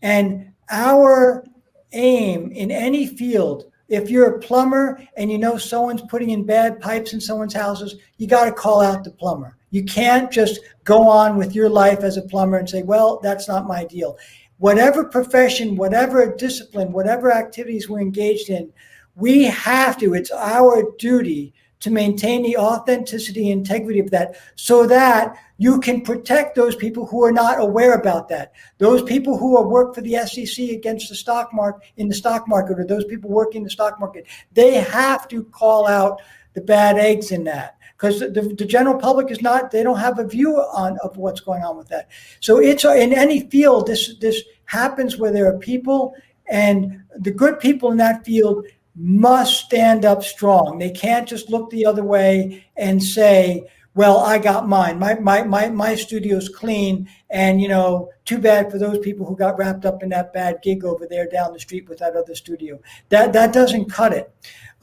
and 0.03 0.53
our 0.71 1.45
aim 1.93 2.51
in 2.53 2.71
any 2.71 3.07
field. 3.07 3.71
If 3.89 4.11
you're 4.11 4.37
a 4.37 4.39
plumber 4.41 5.01
and 5.17 5.31
you 5.31 5.39
know 5.39 5.59
someone's 5.59 6.03
putting 6.03 6.31
in 6.31 6.45
bad 6.45 6.81
pipes 6.81 7.13
in 7.13 7.21
someone's 7.21 7.55
houses, 7.55 7.97
you 8.17 8.27
got 8.27 8.47
to 8.47 8.53
call 8.53 8.81
out 8.81 9.05
the 9.05 9.11
plumber. 9.11 9.57
You 9.71 9.85
can't 9.85 10.31
just 10.31 10.61
go 10.85 11.07
on 11.09 11.37
with 11.37 11.55
your 11.55 11.69
life 11.69 12.01
as 12.01 12.17
a 12.17 12.23
plumber 12.23 12.59
and 12.59 12.69
say, 12.69 12.83
well, 12.83 13.21
that's 13.23 13.47
not 13.47 13.67
my 13.67 13.85
deal. 13.85 14.17
Whatever 14.59 15.05
profession, 15.05 15.77
whatever 15.77 16.35
discipline, 16.35 16.93
whatever 16.93 17.33
activities 17.33 17.89
we're 17.89 18.01
engaged 18.01 18.51
in, 18.51 18.73
we 19.17 19.45
have 19.45 19.99
to, 19.99 20.15
it's 20.15 20.31
our 20.31 20.93
duty 20.99 21.53
to 21.85 21.91
maintain 21.91 22.43
the 22.43 22.57
authenticity 22.57 23.51
and 23.51 23.61
integrity 23.61 24.01
of 24.01 24.11
that 24.11 24.37
so 24.55 24.87
that 24.87 25.37
you 25.59 25.79
can 25.81 26.01
protect 26.01 26.55
those 26.55 26.75
people 26.75 27.05
who 27.05 27.23
are 27.23 27.31
not 27.31 27.61
aware 27.61 27.93
about 27.93 28.27
that. 28.31 28.55
Those 28.79 29.03
people 29.03 29.37
who 29.37 29.59
are 29.59 29.69
work 29.69 29.95
for 29.95 30.01
the 30.01 30.15
SEC 30.27 30.71
against 30.71 31.11
the 31.11 31.15
stock 31.15 31.53
market 31.53 31.87
in 31.99 32.09
the 32.09 32.15
stock 32.15 32.49
market 32.49 32.81
or 32.81 32.87
those 32.87 33.05
people 33.05 33.29
working 33.29 33.59
in 33.59 33.65
the 33.65 33.71
stock 33.71 34.01
market, 34.01 34.27
they 34.55 34.77
have 34.77 35.29
to 35.29 35.45
call 35.45 35.87
out 35.87 36.23
the 36.55 36.63
bad 36.63 36.97
eggs 36.97 37.31
in 37.31 37.45
that 37.45 37.77
because 37.99 38.21
the, 38.21 38.55
the, 38.57 38.65
general 38.65 38.99
public 38.99 39.31
is 39.31 39.43
not 39.43 39.71
they 39.71 39.83
don't 39.83 39.99
have 39.99 40.19
a 40.19 40.27
view 40.27 40.57
on 40.57 40.97
of 41.05 41.17
what's 41.17 41.41
going 41.41 41.63
on 41.63 41.77
with 41.77 41.89
that 41.89 42.09
so 42.39 42.59
it's 42.59 42.85
in 42.85 43.13
any 43.13 43.49
field 43.51 43.89
this 43.89 44.17
this 44.19 44.41
happens 44.67 45.17
where 45.17 45.33
there 45.33 45.53
are 45.53 45.59
people 45.59 46.15
and 46.49 47.03
the 47.19 47.33
good 47.33 47.59
people 47.59 47.91
in 47.91 47.97
that 47.97 48.25
field 48.25 48.65
must 48.97 49.65
stand 49.65 50.05
up 50.05 50.23
strong 50.23 50.79
they 50.79 50.91
can't 50.91 51.29
just 51.29 51.51
look 51.51 51.69
the 51.71 51.85
other 51.85 52.05
way 52.05 52.65
and 52.77 53.03
say 53.03 53.65
well 53.95 54.19
i 54.19 54.39
got 54.39 54.69
mine 54.69 54.99
my 54.99 55.15
my 55.15 55.43
my, 55.43 55.69
my 55.69 55.95
studio's 55.95 56.49
clean 56.49 57.09
and 57.31 57.61
you 57.61 57.69
know 57.69 58.09
too 58.25 58.39
bad 58.39 58.71
for 58.71 58.79
those 58.79 58.99
people 58.99 59.27
who 59.27 59.37
got 59.37 59.59
wrapped 59.59 59.85
up 59.85 60.03
in 60.03 60.09
that 60.09 60.33
bad 60.33 60.59
gig 60.63 60.85
over 60.85 61.07
there 61.09 61.29
down 61.29 61.53
the 61.53 61.59
street 61.59 61.89
with 61.89 61.99
that 61.99 62.15
other 62.15 62.35
studio 62.35 62.79
that 63.09 63.33
that 63.33 63.53
doesn't 63.53 63.91
cut 63.91 64.13
it 64.13 64.33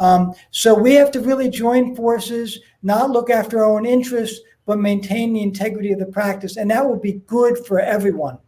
um, 0.01 0.33
so 0.49 0.73
we 0.73 0.95
have 0.95 1.11
to 1.11 1.21
really 1.21 1.47
join 1.47 1.95
forces, 1.95 2.59
not 2.81 3.11
look 3.11 3.29
after 3.29 3.59
our 3.59 3.77
own 3.77 3.85
interests, 3.85 4.39
but 4.65 4.79
maintain 4.79 5.31
the 5.31 5.43
integrity 5.43 5.91
of 5.91 5.99
the 5.99 6.07
practice. 6.07 6.57
And 6.57 6.71
that 6.71 6.83
will 6.83 6.99
be 6.99 7.21
good 7.27 7.63
for 7.67 7.79
everyone. 7.79 8.39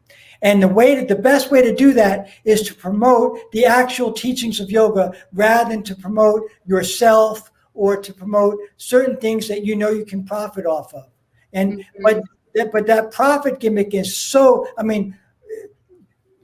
And 0.44 0.62
the 0.62 0.68
way 0.68 0.94
to, 0.94 1.06
the 1.06 1.22
best 1.22 1.50
way 1.50 1.62
to 1.62 1.74
do 1.74 1.94
that 1.94 2.30
is 2.44 2.62
to 2.64 2.76
promote 2.76 3.40
the 3.52 3.66
actual 3.66 4.12
teachings 4.12 4.60
of 4.60 4.70
yoga 4.70 5.14
rather 5.32 5.72
than 5.72 5.84
to 5.84 5.96
promote 5.96 6.44
yourself 6.66 7.50
or 7.74 7.98
to 7.98 8.14
promote 8.14 8.60
certain 8.78 9.18
things 9.18 9.48
that 9.48 9.66
you 9.66 9.76
know 9.76 9.90
you 9.90 10.06
can 10.06 10.24
profit 10.24 10.66
off 10.66 10.94
of. 10.94 11.06
And 11.54 11.80
mm-hmm. 11.80 12.04
but 12.04 12.72
but 12.72 12.86
that 12.88 13.12
profit 13.12 13.60
gimmick 13.60 13.96
is 13.96 14.16
so. 14.16 14.68
I 14.78 14.84
mean, 14.84 15.18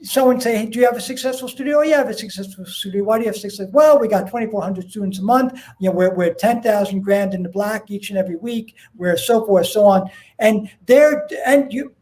someone 0.02 0.40
say, 0.40 0.58
hey, 0.58 0.66
do 0.66 0.80
you 0.80 0.86
have 0.86 0.96
a 0.96 1.02
successful 1.02 1.48
studio? 1.48 1.80
Oh, 1.80 1.82
yeah, 1.82 1.96
I 1.96 2.00
have 2.00 2.10
a 2.10 2.14
successful 2.14 2.66
studio. 2.66 3.04
Why 3.04 3.18
do 3.18 3.26
you 3.26 3.30
have 3.30 3.38
success? 3.38 3.68
Well, 3.72 4.00
we 4.00 4.08
got 4.08 4.28
2,400 4.28 4.90
students 4.90 5.20
a 5.20 5.24
month. 5.24 5.62
You 5.80 5.90
know, 5.90 5.96
we're, 5.96 6.16
we're 6.16 6.34
10,000 6.34 7.02
grand 7.02 7.34
in 7.34 7.44
the 7.44 7.50
black 7.50 7.92
each 7.92 8.10
and 8.10 8.18
every 8.18 8.38
week. 8.38 8.76
We're 8.96 9.18
so 9.18 9.46
forth, 9.46 9.68
so 9.68 9.86
on. 9.86 10.10
And 10.40 10.70
they're, 10.86 11.28
and 11.46 11.72
you, 11.72 11.94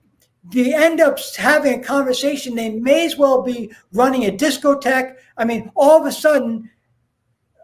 they 0.52 0.74
end 0.74 1.00
up 1.00 1.20
having 1.36 1.80
a 1.80 1.84
conversation. 1.84 2.56
They 2.56 2.70
may 2.70 3.06
as 3.06 3.18
well 3.18 3.42
be 3.42 3.72
running 3.92 4.26
a 4.26 4.32
discotheque. 4.32 5.16
I 5.38 5.46
mean, 5.46 5.72
all 5.76 6.00
of 6.00 6.06
a 6.06 6.12
sudden, 6.12 6.70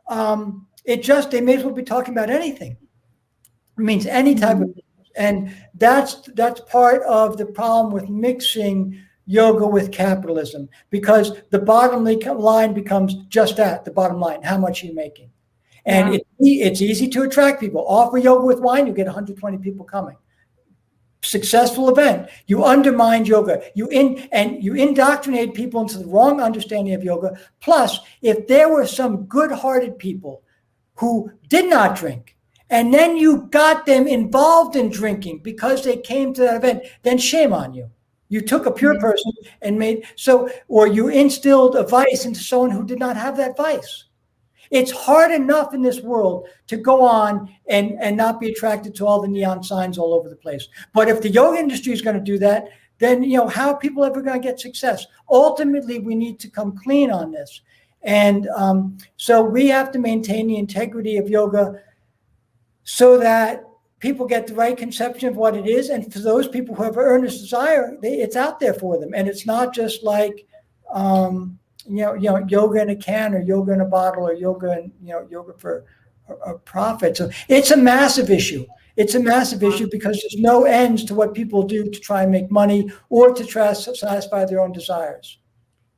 um, 0.07 0.67
it 0.85 1.01
just, 1.03 1.31
they 1.31 1.41
may 1.41 1.57
as 1.57 1.63
well 1.63 1.73
be 1.73 1.83
talking 1.83 2.13
about 2.13 2.29
anything. 2.29 2.77
It 3.77 3.81
means 3.81 4.05
any 4.05 4.35
type 4.35 4.59
of, 4.59 4.77
and 5.15 5.55
that's, 5.75 6.15
that's 6.35 6.61
part 6.61 7.03
of 7.03 7.37
the 7.37 7.45
problem 7.45 7.93
with 7.93 8.09
mixing 8.09 8.99
yoga 9.25 9.65
with 9.65 9.91
capitalism 9.91 10.67
because 10.89 11.41
the 11.49 11.59
bottom 11.59 12.03
line 12.03 12.73
becomes 12.73 13.15
just 13.29 13.55
that 13.55 13.85
the 13.85 13.91
bottom 13.91 14.19
line 14.19 14.41
how 14.41 14.57
much 14.57 14.83
are 14.83 14.87
you 14.87 14.93
making 14.93 15.29
and 15.85 16.13
yeah. 16.13 16.19
it, 16.19 16.25
it's 16.39 16.81
easy 16.81 17.07
to 17.07 17.21
attract 17.21 17.61
people 17.61 17.85
offer 17.87 18.17
yoga 18.17 18.45
with 18.45 18.59
wine 18.59 18.85
you 18.85 18.91
get 18.91 19.05
120 19.05 19.57
people 19.59 19.85
coming 19.85 20.17
successful 21.33 21.89
event 21.89 22.29
you 22.47 22.63
undermine 22.63 23.25
yoga 23.25 23.55
you 23.75 23.87
in 23.89 24.27
and 24.31 24.63
you 24.63 24.73
indoctrinate 24.75 25.53
people 25.53 25.81
into 25.81 25.97
the 25.97 26.11
wrong 26.13 26.41
understanding 26.41 26.93
of 26.93 27.03
yoga 27.03 27.31
plus 27.59 27.99
if 28.21 28.47
there 28.47 28.69
were 28.69 28.85
some 28.85 29.25
good-hearted 29.25 29.97
people 29.97 30.41
who 30.95 31.31
did 31.49 31.69
not 31.69 31.95
drink 31.95 32.35
and 32.69 32.93
then 32.93 33.17
you 33.17 33.47
got 33.51 33.85
them 33.85 34.07
involved 34.07 34.75
in 34.75 34.89
drinking 34.89 35.39
because 35.39 35.83
they 35.83 35.97
came 35.97 36.33
to 36.33 36.41
that 36.41 36.57
event 36.57 36.83
then 37.03 37.17
shame 37.17 37.53
on 37.53 37.73
you 37.73 37.89
you 38.33 38.41
took 38.41 38.65
a 38.65 38.71
pure 38.71 38.95
mm-hmm. 38.95 39.01
person 39.01 39.31
and 39.61 39.77
made 39.77 40.05
so, 40.15 40.49
or 40.67 40.87
you 40.87 41.07
instilled 41.09 41.75
a 41.75 41.83
vice 41.83 42.25
into 42.25 42.39
someone 42.39 42.71
who 42.71 42.83
did 42.83 42.97
not 42.97 43.15
have 43.15 43.37
that 43.37 43.55
vice. 43.55 44.05
It's 44.73 44.91
hard 44.91 45.31
enough 45.31 45.75
in 45.75 45.83
this 45.83 46.01
world 46.01 46.47
to 46.65 46.77
go 46.77 47.03
on 47.03 47.55
and, 47.67 47.95
and 48.01 48.17
not 48.17 48.39
be 48.39 48.49
attracted 48.49 48.95
to 48.95 49.05
all 49.05 49.21
the 49.21 49.27
neon 49.27 49.63
signs 49.63 49.99
all 49.99 50.15
over 50.15 50.27
the 50.27 50.35
place. 50.35 50.67
But 50.93 51.09
if 51.09 51.21
the 51.21 51.29
yoga 51.29 51.59
industry 51.59 51.93
is 51.93 52.01
going 52.01 52.17
to 52.17 52.31
do 52.31 52.39
that, 52.39 52.69
then 52.97 53.21
you 53.21 53.37
know 53.37 53.47
how 53.47 53.69
are 53.69 53.77
people 53.77 54.03
ever 54.03 54.23
going 54.23 54.41
to 54.41 54.47
get 54.47 54.59
success? 54.59 55.05
Ultimately, 55.29 55.99
we 55.99 56.15
need 56.15 56.39
to 56.39 56.49
come 56.49 56.75
clean 56.75 57.11
on 57.11 57.31
this, 57.31 57.61
and 58.01 58.47
um, 58.55 58.97
so 59.15 59.43
we 59.43 59.67
have 59.67 59.91
to 59.91 59.99
maintain 59.99 60.47
the 60.47 60.57
integrity 60.57 61.17
of 61.17 61.29
yoga, 61.29 61.79
so 62.83 63.17
that 63.19 63.63
people 63.99 64.25
get 64.25 64.47
the 64.47 64.55
right 64.55 64.77
conception 64.77 65.29
of 65.29 65.35
what 65.35 65.55
it 65.55 65.67
is, 65.67 65.89
and 65.89 66.11
for 66.11 66.19
those 66.19 66.47
people 66.47 66.73
who 66.73 66.83
have 66.83 66.97
earnest 66.97 67.41
desire, 67.41 67.95
they, 68.01 68.21
it's 68.21 68.35
out 68.35 68.59
there 68.59 68.73
for 68.73 68.99
them, 68.99 69.13
and 69.13 69.27
it's 69.27 69.45
not 69.45 69.73
just 69.73 70.03
like. 70.03 70.47
Um, 70.91 71.59
you 71.87 71.97
know, 71.97 72.13
you 72.13 72.29
know, 72.29 72.45
yoga 72.47 72.81
in 72.81 72.89
a 72.89 72.95
can 72.95 73.33
or 73.33 73.41
yoga 73.41 73.73
in 73.73 73.81
a 73.81 73.85
bottle 73.85 74.27
or 74.27 74.33
yoga 74.33 74.71
and 74.71 74.91
you 75.01 75.13
know, 75.13 75.27
yoga 75.29 75.53
for 75.57 75.85
a, 76.29 76.51
a 76.51 76.57
profit. 76.59 77.17
So 77.17 77.29
it's 77.49 77.71
a 77.71 77.77
massive 77.77 78.29
issue. 78.29 78.65
It's 78.95 79.15
a 79.15 79.19
massive 79.19 79.63
issue 79.63 79.87
because 79.91 80.21
there's 80.21 80.39
no 80.39 80.65
ends 80.65 81.03
to 81.05 81.15
what 81.15 81.33
people 81.33 81.63
do 81.63 81.89
to 81.89 81.99
try 81.99 82.23
and 82.23 82.31
make 82.31 82.51
money 82.51 82.91
or 83.09 83.33
to 83.33 83.43
try 83.43 83.73
to 83.73 83.95
satisfy 83.95 84.45
their 84.45 84.59
own 84.59 84.71
desires. 84.71 85.39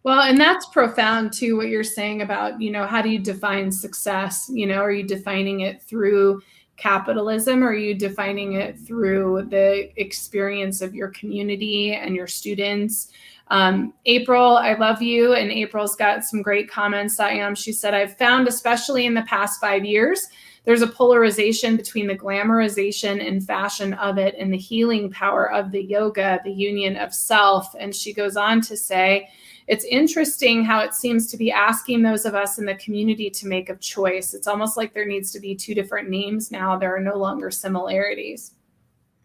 Well, 0.04 0.22
and 0.22 0.40
that's 0.40 0.68
profound 0.68 1.34
too, 1.34 1.58
what 1.58 1.68
you're 1.68 1.84
saying 1.84 2.22
about, 2.22 2.62
you 2.62 2.72
know, 2.72 2.86
how 2.86 3.02
do 3.02 3.10
you 3.10 3.20
define 3.20 3.72
success? 3.72 4.50
You 4.54 4.68
know, 4.68 4.76
are 4.76 4.92
you 4.92 5.04
defining 5.04 5.62
it 5.62 5.82
through 5.82 6.42
capitalism 6.78 7.64
or 7.64 7.70
are 7.70 7.74
you 7.74 7.96
defining 7.96 8.54
it 8.54 8.78
through 8.80 9.48
the 9.50 9.90
experience 10.00 10.82
of 10.82 10.94
your 10.94 11.10
community 11.10 11.94
and 11.96 12.16
your 12.16 12.28
students? 12.28 13.12
Um, 13.48 13.94
April, 14.06 14.58
I 14.58 14.74
love 14.74 15.02
you. 15.02 15.34
And 15.34 15.52
April's 15.52 15.96
got 15.96 16.24
some 16.24 16.42
great 16.42 16.70
comments. 16.70 17.20
I 17.20 17.32
am. 17.32 17.56
She 17.56 17.72
said, 17.72 17.94
I've 17.94 18.18
found, 18.18 18.48
especially 18.48 19.06
in 19.06 19.14
the 19.14 19.22
past 19.24 19.62
five 19.62 19.86
years, 19.86 20.28
there's 20.64 20.82
a 20.82 20.88
polarization 20.88 21.78
between 21.78 22.08
the 22.08 22.18
glamorization 22.18 23.26
and 23.26 23.46
fashion 23.46 23.94
of 23.94 24.18
it 24.18 24.34
and 24.40 24.52
the 24.52 24.58
healing 24.58 25.12
power 25.12 25.52
of 25.52 25.72
the 25.72 25.84
yoga, 25.84 26.40
the 26.44 26.52
union 26.52 26.96
of 26.98 27.14
self. 27.14 27.76
And 27.80 27.96
she 27.96 28.14
goes 28.14 28.36
on 28.36 28.62
to 28.62 28.76
say, 28.76 29.30
it's 29.68 29.86
interesting 29.86 30.64
how 30.64 30.80
it 30.80 30.94
seems 30.94 31.28
to 31.32 31.38
be 31.38 31.52
asking 31.52 32.02
those 32.02 32.26
of 32.26 32.36
us 32.36 32.58
in 32.58 32.66
the 32.66 32.76
community 32.76 33.30
to 33.32 33.48
make 33.48 33.70
a 33.70 33.76
choice. 33.76 34.34
It's 34.34 34.48
almost 34.48 34.78
like 34.78 34.94
there 34.94 35.08
needs 35.08 35.32
to 35.32 35.40
be 35.40 35.56
two 35.56 35.74
different 35.74 36.10
names 36.10 36.52
now. 36.52 36.78
There 36.78 36.96
are 36.96 37.00
no 37.00 37.16
longer 37.16 37.52
similarities. 37.52 38.54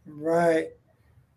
Right. 0.06 0.68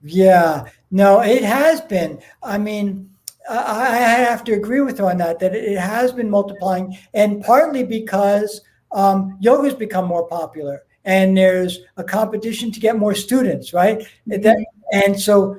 Yeah. 0.04 0.70
No, 0.92 1.22
it 1.22 1.44
has 1.44 1.82
been. 1.82 2.22
I 2.42 2.58
mean, 2.58 3.10
I 3.50 3.98
have 3.98 4.44
to 4.46 4.54
agree 4.54 4.82
with 4.82 4.98
her 5.00 5.10
on 5.10 5.18
that, 5.18 5.40
that 5.40 5.56
it 5.56 5.78
has 5.78 6.12
been 6.14 6.30
multiplying, 6.30 6.98
and 7.14 7.44
partly 7.44 7.84
because 7.84 8.62
um, 8.92 9.38
yoga 9.42 9.66
has 9.66 9.76
become 9.76 10.06
more 10.06 10.28
popular 10.28 10.84
and 11.06 11.38
there's 11.38 11.80
a 11.98 12.04
competition 12.04 12.72
to 12.72 12.80
get 12.80 12.98
more 12.98 13.16
students, 13.16 13.74
right? 13.74 14.00
Mm-hmm. 14.00 14.42
That, 14.42 14.66
and 14.94 15.20
so 15.20 15.58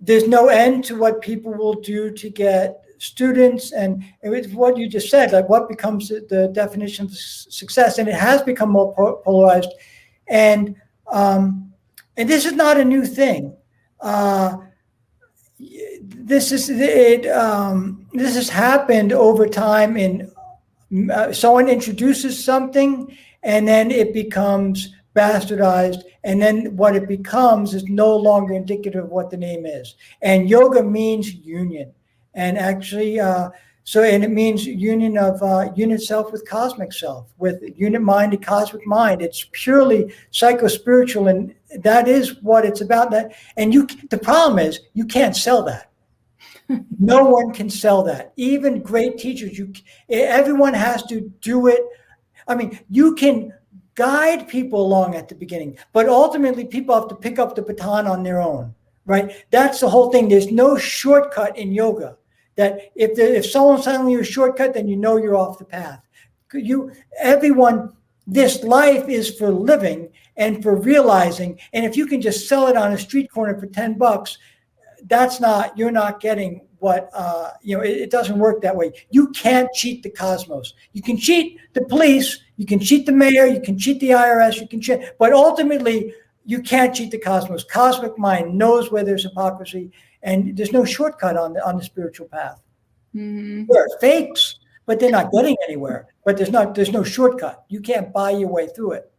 there's 0.00 0.26
no 0.26 0.48
end 0.48 0.84
to 0.84 0.96
what 0.96 1.20
people 1.20 1.52
will 1.52 1.74
do 1.74 2.10
to 2.10 2.30
get 2.30 2.82
students. 2.98 3.72
And 3.72 4.04
it's 4.22 4.48
what 4.48 4.76
you 4.76 4.88
just 4.88 5.10
said, 5.10 5.32
like 5.32 5.48
what 5.48 5.68
becomes 5.68 6.08
the 6.08 6.50
definition 6.52 7.06
of 7.06 7.12
success. 7.14 7.98
And 7.98 8.08
it 8.08 8.14
has 8.14 8.42
become 8.42 8.70
more 8.70 9.20
polarized. 9.22 9.72
And 10.28 10.76
um, 11.08 11.72
and 12.16 12.28
this 12.28 12.44
is 12.44 12.52
not 12.52 12.78
a 12.78 12.84
new 12.84 13.04
thing. 13.04 13.56
Uh, 14.02 14.56
this 15.58 16.52
is 16.52 16.68
it. 16.68 17.26
Um, 17.28 18.06
this 18.12 18.34
has 18.34 18.48
happened 18.48 19.12
over 19.12 19.46
time 19.46 19.96
in 19.96 20.30
uh, 21.10 21.32
someone 21.32 21.68
introduces 21.68 22.42
something 22.42 23.16
and 23.42 23.66
then 23.66 23.90
it 23.90 24.12
becomes 24.12 24.94
bastardized 25.14 26.02
and 26.24 26.40
then 26.40 26.76
what 26.76 26.96
it 26.96 27.08
becomes 27.08 27.74
is 27.74 27.84
no 27.84 28.14
longer 28.14 28.54
indicative 28.54 29.04
of 29.04 29.10
what 29.10 29.30
the 29.30 29.36
name 29.36 29.66
is 29.66 29.94
and 30.22 30.48
yoga 30.48 30.82
means 30.82 31.34
union 31.34 31.92
and 32.34 32.58
actually 32.58 33.20
uh, 33.20 33.50
so 33.84 34.02
and 34.02 34.24
it 34.24 34.30
means 34.30 34.64
union 34.64 35.18
of 35.18 35.42
uh, 35.42 35.70
unit 35.74 36.00
self 36.00 36.30
with 36.32 36.48
cosmic 36.48 36.92
self 36.92 37.26
with 37.38 37.62
unit 37.76 38.00
mind 38.00 38.32
and 38.32 38.44
cosmic 38.44 38.86
mind 38.86 39.20
it's 39.20 39.48
purely 39.52 40.12
psycho-spiritual 40.30 41.28
and 41.28 41.54
that 41.80 42.08
is 42.08 42.42
what 42.42 42.64
it's 42.64 42.80
about 42.80 43.10
that 43.10 43.32
and 43.56 43.72
you 43.72 43.86
the 44.10 44.18
problem 44.18 44.58
is 44.58 44.80
you 44.94 45.04
can't 45.04 45.36
sell 45.36 45.62
that 45.62 45.92
no 46.98 47.24
one 47.24 47.52
can 47.52 47.68
sell 47.68 48.02
that. 48.04 48.32
Even 48.36 48.82
great 48.82 49.18
teachers, 49.18 49.58
you 49.58 49.72
everyone 50.08 50.74
has 50.74 51.02
to 51.04 51.32
do 51.40 51.66
it. 51.68 51.80
I 52.48 52.54
mean, 52.54 52.78
you 52.90 53.14
can 53.14 53.52
guide 53.94 54.48
people 54.48 54.82
along 54.82 55.14
at 55.14 55.28
the 55.28 55.34
beginning, 55.34 55.78
but 55.92 56.08
ultimately 56.08 56.64
people 56.64 56.94
have 56.94 57.08
to 57.08 57.14
pick 57.14 57.38
up 57.38 57.54
the 57.54 57.62
baton 57.62 58.06
on 58.06 58.22
their 58.22 58.40
own, 58.40 58.74
right? 59.06 59.44
That's 59.50 59.80
the 59.80 59.88
whole 59.88 60.10
thing. 60.10 60.28
There's 60.28 60.50
no 60.50 60.76
shortcut 60.76 61.56
in 61.56 61.72
yoga. 61.72 62.16
That 62.56 62.92
if 62.94 63.14
there, 63.14 63.32
if 63.32 63.46
someone's 63.46 63.84
telling 63.84 64.10
you 64.10 64.20
a 64.20 64.24
shortcut, 64.24 64.74
then 64.74 64.88
you 64.88 64.96
know 64.96 65.16
you're 65.16 65.36
off 65.36 65.58
the 65.58 65.64
path. 65.64 66.02
You 66.52 66.92
everyone, 67.18 67.96
this 68.26 68.62
life 68.62 69.08
is 69.08 69.34
for 69.34 69.50
living 69.50 70.10
and 70.36 70.62
for 70.62 70.76
realizing. 70.76 71.58
And 71.72 71.84
if 71.84 71.96
you 71.96 72.06
can 72.06 72.20
just 72.20 72.48
sell 72.48 72.66
it 72.68 72.76
on 72.76 72.92
a 72.92 72.98
street 72.98 73.30
corner 73.30 73.58
for 73.58 73.66
10 73.66 73.98
bucks, 73.98 74.38
that's 75.06 75.40
not 75.40 75.76
you're 75.76 75.90
not 75.90 76.20
getting 76.20 76.66
what 76.78 77.10
uh, 77.14 77.50
you 77.62 77.76
know 77.76 77.82
it, 77.82 77.90
it, 77.90 78.10
doesn't 78.10 78.38
work 78.38 78.60
that 78.62 78.74
way. 78.74 78.92
You 79.10 79.28
can't 79.30 79.72
cheat 79.72 80.02
the 80.02 80.10
cosmos. 80.10 80.74
You 80.92 81.02
can 81.02 81.16
cheat 81.16 81.58
the 81.74 81.84
police 81.84 82.40
you 82.56 82.66
can 82.66 82.80
cheat 82.80 83.06
the 83.06 83.12
mayor 83.12 83.46
you 83.46 83.60
can 83.60 83.78
cheat 83.78 83.98
the 84.00 84.10
irs 84.10 84.60
you 84.60 84.68
can 84.68 84.80
cheat 84.80 85.00
but 85.18 85.32
ultimately 85.32 86.14
you 86.44 86.60
can't 86.60 86.94
cheat 86.94 87.10
the 87.10 87.18
cosmos. 87.18 87.64
Cosmic 87.64 88.18
mind 88.18 88.56
knows 88.58 88.90
where 88.90 89.04
there's 89.04 89.22
hypocrisy 89.22 89.92
and 90.22 90.56
there's 90.56 90.72
no 90.72 90.84
shortcut 90.84 91.36
on 91.36 91.52
the 91.52 91.66
on 91.66 91.76
the 91.76 91.84
spiritual 91.84 92.26
path. 92.26 92.60
Mm-hmm. 93.14 93.64
there 93.68 93.82
are 93.82 93.98
fakes 94.00 94.58
but 94.86 94.98
they're 94.98 95.10
not 95.10 95.30
getting 95.32 95.54
anywhere 95.68 96.06
but 96.24 96.38
there's 96.38 96.50
not 96.50 96.74
there's 96.74 96.92
no 96.92 97.04
shortcut. 97.04 97.64
You 97.68 97.80
can't 97.80 98.12
buy 98.12 98.30
your 98.30 98.48
way 98.48 98.66
through 98.68 98.92
it 98.92 99.11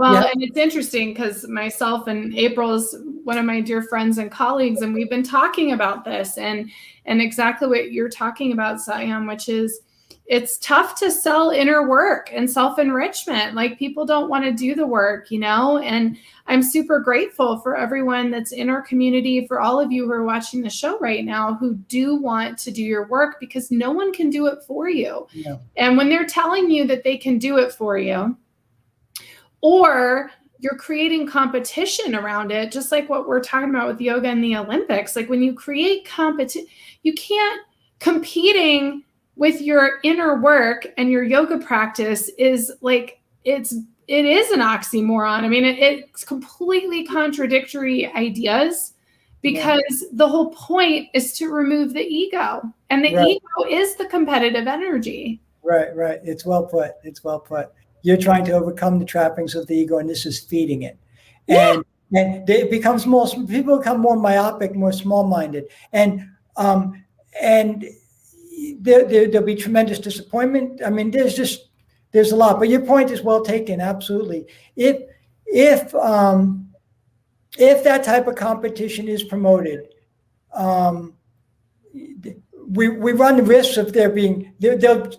well, 0.00 0.14
yeah. 0.14 0.30
and 0.32 0.42
it's 0.42 0.56
interesting 0.56 1.12
because 1.12 1.46
myself 1.46 2.06
and 2.06 2.34
April's 2.34 2.96
one 3.24 3.36
of 3.36 3.44
my 3.44 3.60
dear 3.60 3.82
friends 3.82 4.16
and 4.16 4.30
colleagues, 4.30 4.80
and 4.80 4.94
we've 4.94 5.10
been 5.10 5.22
talking 5.22 5.72
about 5.72 6.06
this 6.06 6.38
and 6.38 6.70
and 7.04 7.20
exactly 7.20 7.68
what 7.68 7.92
you're 7.92 8.08
talking 8.08 8.52
about, 8.52 8.78
Satyam, 8.78 9.28
which 9.28 9.50
is 9.50 9.82
it's 10.24 10.56
tough 10.58 10.94
to 11.00 11.10
sell 11.10 11.50
inner 11.50 11.86
work 11.86 12.30
and 12.32 12.50
self 12.50 12.78
enrichment. 12.78 13.54
Like 13.54 13.78
people 13.78 14.06
don't 14.06 14.30
want 14.30 14.44
to 14.44 14.52
do 14.52 14.74
the 14.74 14.86
work, 14.86 15.30
you 15.30 15.38
know. 15.38 15.76
And 15.76 16.16
I'm 16.46 16.62
super 16.62 16.98
grateful 16.98 17.58
for 17.58 17.76
everyone 17.76 18.30
that's 18.30 18.52
in 18.52 18.70
our 18.70 18.80
community, 18.80 19.46
for 19.46 19.60
all 19.60 19.78
of 19.78 19.92
you 19.92 20.06
who 20.06 20.12
are 20.12 20.24
watching 20.24 20.62
the 20.62 20.70
show 20.70 20.98
right 20.98 21.26
now 21.26 21.56
who 21.56 21.74
do 21.74 22.14
want 22.14 22.56
to 22.60 22.70
do 22.70 22.82
your 22.82 23.06
work 23.08 23.38
because 23.38 23.70
no 23.70 23.90
one 23.90 24.14
can 24.14 24.30
do 24.30 24.46
it 24.46 24.62
for 24.66 24.88
you. 24.88 25.26
Yeah. 25.32 25.58
And 25.76 25.98
when 25.98 26.08
they're 26.08 26.24
telling 26.24 26.70
you 26.70 26.86
that 26.86 27.04
they 27.04 27.18
can 27.18 27.36
do 27.36 27.58
it 27.58 27.70
for 27.70 27.98
you, 27.98 28.34
or 29.60 30.30
you're 30.60 30.76
creating 30.76 31.26
competition 31.26 32.14
around 32.14 32.52
it 32.52 32.70
just 32.70 32.92
like 32.92 33.08
what 33.08 33.26
we're 33.26 33.40
talking 33.40 33.70
about 33.70 33.88
with 33.88 34.00
yoga 34.00 34.28
and 34.28 34.44
the 34.44 34.56
olympics. 34.56 35.16
Like 35.16 35.28
when 35.28 35.42
you 35.42 35.54
create 35.54 36.06
competition 36.06 36.66
you 37.02 37.14
can't 37.14 37.62
competing 37.98 39.04
with 39.36 39.60
your 39.60 40.00
inner 40.02 40.40
work 40.40 40.86
and 40.98 41.10
your 41.10 41.22
yoga 41.22 41.58
practice 41.58 42.28
is 42.38 42.72
like 42.82 43.20
it's 43.44 43.74
it 44.06 44.24
is 44.24 44.50
an 44.50 44.60
oxymoron. 44.60 45.44
I 45.44 45.48
mean 45.48 45.64
it, 45.64 45.78
it's 45.78 46.24
completely 46.24 47.04
contradictory 47.06 48.06
ideas 48.12 48.94
because 49.40 50.02
yeah. 50.02 50.08
the 50.12 50.28
whole 50.28 50.50
point 50.50 51.08
is 51.14 51.32
to 51.38 51.48
remove 51.48 51.94
the 51.94 52.02
ego 52.02 52.62
and 52.90 53.02
the 53.02 53.14
right. 53.14 53.28
ego 53.28 53.68
is 53.68 53.96
the 53.96 54.06
competitive 54.06 54.66
energy. 54.66 55.40
Right 55.62 55.94
right. 55.96 56.20
It's 56.22 56.44
well 56.44 56.66
put. 56.66 56.92
It's 57.02 57.24
well 57.24 57.40
put 57.40 57.72
you're 58.02 58.16
trying 58.16 58.44
to 58.46 58.52
overcome 58.52 58.98
the 58.98 59.04
trappings 59.04 59.54
of 59.54 59.66
the 59.66 59.74
ego, 59.74 59.98
and 59.98 60.08
this 60.08 60.26
is 60.26 60.40
feeding 60.40 60.82
it. 60.82 60.98
And 61.48 61.84
yeah. 62.10 62.20
and 62.20 62.50
it 62.50 62.70
becomes 62.70 63.06
more 63.06 63.28
people 63.28 63.78
become 63.78 64.00
more 64.00 64.16
myopic, 64.16 64.74
more 64.74 64.92
small-minded, 64.92 65.64
and 65.92 66.28
um, 66.56 67.04
and 67.40 67.84
there, 68.80 69.04
there 69.04 69.28
there'll 69.28 69.46
be 69.46 69.54
tremendous 69.54 69.98
disappointment. 69.98 70.80
I 70.84 70.90
mean, 70.90 71.10
there's 71.10 71.34
just 71.34 71.68
there's 72.12 72.32
a 72.32 72.36
lot, 72.36 72.58
but 72.58 72.68
your 72.68 72.80
point 72.80 73.10
is 73.10 73.22
well 73.22 73.42
taken. 73.42 73.80
Absolutely. 73.80 74.46
If 74.76 75.02
if 75.46 75.94
um, 75.94 76.70
if 77.58 77.84
that 77.84 78.04
type 78.04 78.26
of 78.26 78.36
competition 78.36 79.08
is 79.08 79.22
promoted, 79.22 79.88
um, 80.52 81.14
we 81.92 82.88
we 82.88 83.12
run 83.12 83.36
the 83.36 83.42
risks 83.42 83.76
of 83.76 83.92
there 83.92 84.10
being 84.10 84.52
there, 84.60 84.76
there 84.76 85.10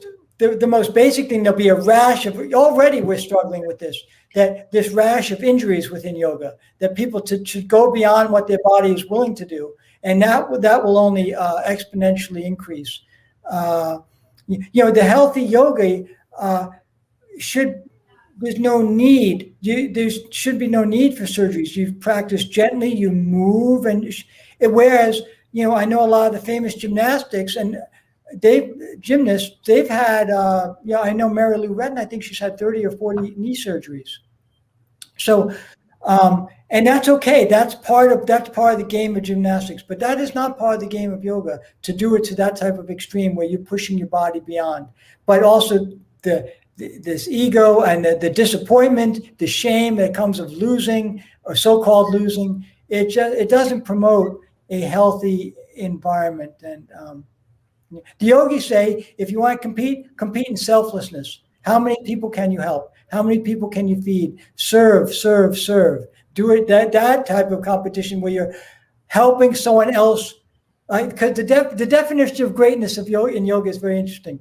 the, 0.42 0.56
the 0.56 0.66
most 0.66 0.96
basic 0.96 1.30
thing, 1.30 1.44
there'll 1.44 1.58
be 1.58 1.68
a 1.68 1.80
rash 1.80 2.26
of, 2.26 2.36
already 2.54 3.02
we're 3.02 3.20
struggling 3.20 3.68
with 3.68 3.78
this, 3.78 3.96
that 4.34 4.72
this 4.72 4.90
rash 4.90 5.30
of 5.30 5.44
injuries 5.44 5.92
within 5.92 6.16
yoga, 6.16 6.56
that 6.80 6.96
people 6.96 7.22
to, 7.22 7.44
to 7.44 7.62
go 7.62 7.92
beyond 7.92 8.32
what 8.32 8.48
their 8.48 8.58
body 8.64 8.92
is 8.92 9.06
willing 9.06 9.36
to 9.36 9.46
do. 9.46 9.76
And 10.02 10.20
that, 10.24 10.62
that 10.62 10.84
will 10.84 10.98
only 10.98 11.36
uh, 11.36 11.62
exponentially 11.70 12.44
increase. 12.44 13.02
Uh, 13.50 14.00
you 14.48 14.84
know, 14.84 14.90
the 14.90 15.04
healthy 15.04 15.44
yogi, 15.44 16.08
uh, 16.40 16.70
should 17.38 17.84
there's 18.40 18.58
no 18.58 18.82
need. 18.82 19.56
You, 19.62 19.94
there 19.94 20.10
should 20.32 20.58
be 20.58 20.68
no 20.68 20.84
need 20.84 21.16
for 21.16 21.26
surgeries. 21.26 21.76
You 21.76 21.94
practice 21.94 22.44
gently, 22.44 22.92
you 22.92 23.12
move, 23.12 23.86
and 23.86 24.12
whereas 24.60 25.22
you 25.52 25.64
know 25.64 25.76
I 25.76 25.86
know 25.86 26.04
a 26.04 26.08
lot 26.08 26.34
of 26.34 26.34
the 26.34 26.46
famous 26.46 26.74
gymnastics 26.74 27.56
and 27.56 27.78
they 28.34 28.72
gymnasts 29.00 29.58
they've 29.66 29.90
had 29.90 30.30
uh, 30.30 30.76
yeah 30.84 31.02
I 31.02 31.14
know 31.14 31.30
Mary 31.30 31.58
Lou 31.58 31.76
Retton 31.76 31.98
I 31.98 32.06
think 32.06 32.24
she's 32.24 32.40
had 32.40 32.58
30 32.58 32.86
or 32.86 32.92
40 32.92 33.34
knee 33.36 33.56
surgeries. 33.56 34.10
So 35.18 35.52
um, 36.04 36.48
and 36.70 36.88
that's 36.88 37.10
okay. 37.10 37.46
That's 37.46 37.76
part 37.76 38.12
of 38.12 38.26
that's 38.26 38.50
part 38.50 38.74
of 38.74 38.80
the 38.80 38.86
game 38.86 39.16
of 39.16 39.24
gymnastics, 39.24 39.84
but 39.84 40.00
that 40.00 40.20
is 40.20 40.34
not 40.34 40.58
part 40.58 40.76
of 40.76 40.82
the 40.82 40.88
game 40.88 41.12
of 41.12 41.24
yoga 41.24 41.60
to 41.82 41.94
do 41.94 42.16
it 42.16 42.24
to 42.26 42.36
that 42.36 42.56
type 42.56 42.78
of 42.78 42.90
extreme 42.90 43.36
where 43.36 43.46
you're 43.46 43.60
pushing 43.60 43.98
your 43.98 44.08
body 44.08 44.40
beyond. 44.40 44.88
But 45.26 45.44
also 45.44 45.86
the, 46.24 46.52
the 46.78 46.98
this 47.00 47.28
ego 47.28 47.82
and 47.82 48.04
the, 48.06 48.16
the 48.16 48.30
disappointment, 48.30 49.38
the 49.38 49.48
shame 49.48 49.96
that 49.98 50.16
comes 50.16 50.40
of 50.40 50.52
losing 50.52 51.24
or 51.44 51.56
so-called 51.56 52.14
losing, 52.14 52.66
it 52.90 53.10
just 53.10 53.36
it 53.36 53.50
doesn't 53.50 53.82
promote 53.82 54.40
a 54.70 54.80
healthy 54.80 55.54
environment. 55.76 56.54
And 56.64 56.88
um, 56.98 57.26
the 57.92 58.26
yogis 58.26 58.68
say, 58.68 59.14
if 59.18 59.32
you 59.32 59.40
want 59.40 59.62
to 59.62 59.68
compete, 59.68 60.18
compete 60.18 60.48
in 60.48 60.58
selflessness. 60.58 61.42
How 61.62 61.78
many 61.78 61.98
people 62.04 62.30
can 62.30 62.52
you 62.52 62.60
help? 62.60 62.94
How 63.12 63.22
many 63.22 63.40
people 63.40 63.70
can 63.70 63.88
you 63.88 64.02
feed? 64.02 64.40
Serve, 64.56 65.14
serve, 65.14 65.58
serve 65.58 66.08
do 66.34 66.52
it 66.52 66.68
that 66.68 66.92
that 66.92 67.26
type 67.26 67.52
of 67.52 67.62
competition 67.62 68.22
where 68.22 68.32
you're 68.32 68.54
helping 69.08 69.54
someone 69.54 69.94
else 69.94 70.36
because 70.88 71.36
the, 71.36 71.44
def, 71.44 71.78
the 71.78 71.86
definition 71.86 72.46
of 72.46 72.56
greatness 72.56 72.98
of 72.98 73.08
yoga 73.08 73.34
in 73.34 73.46
yoga 73.46 73.70
is 73.70 73.78
very 73.78 74.00
interesting 74.00 74.40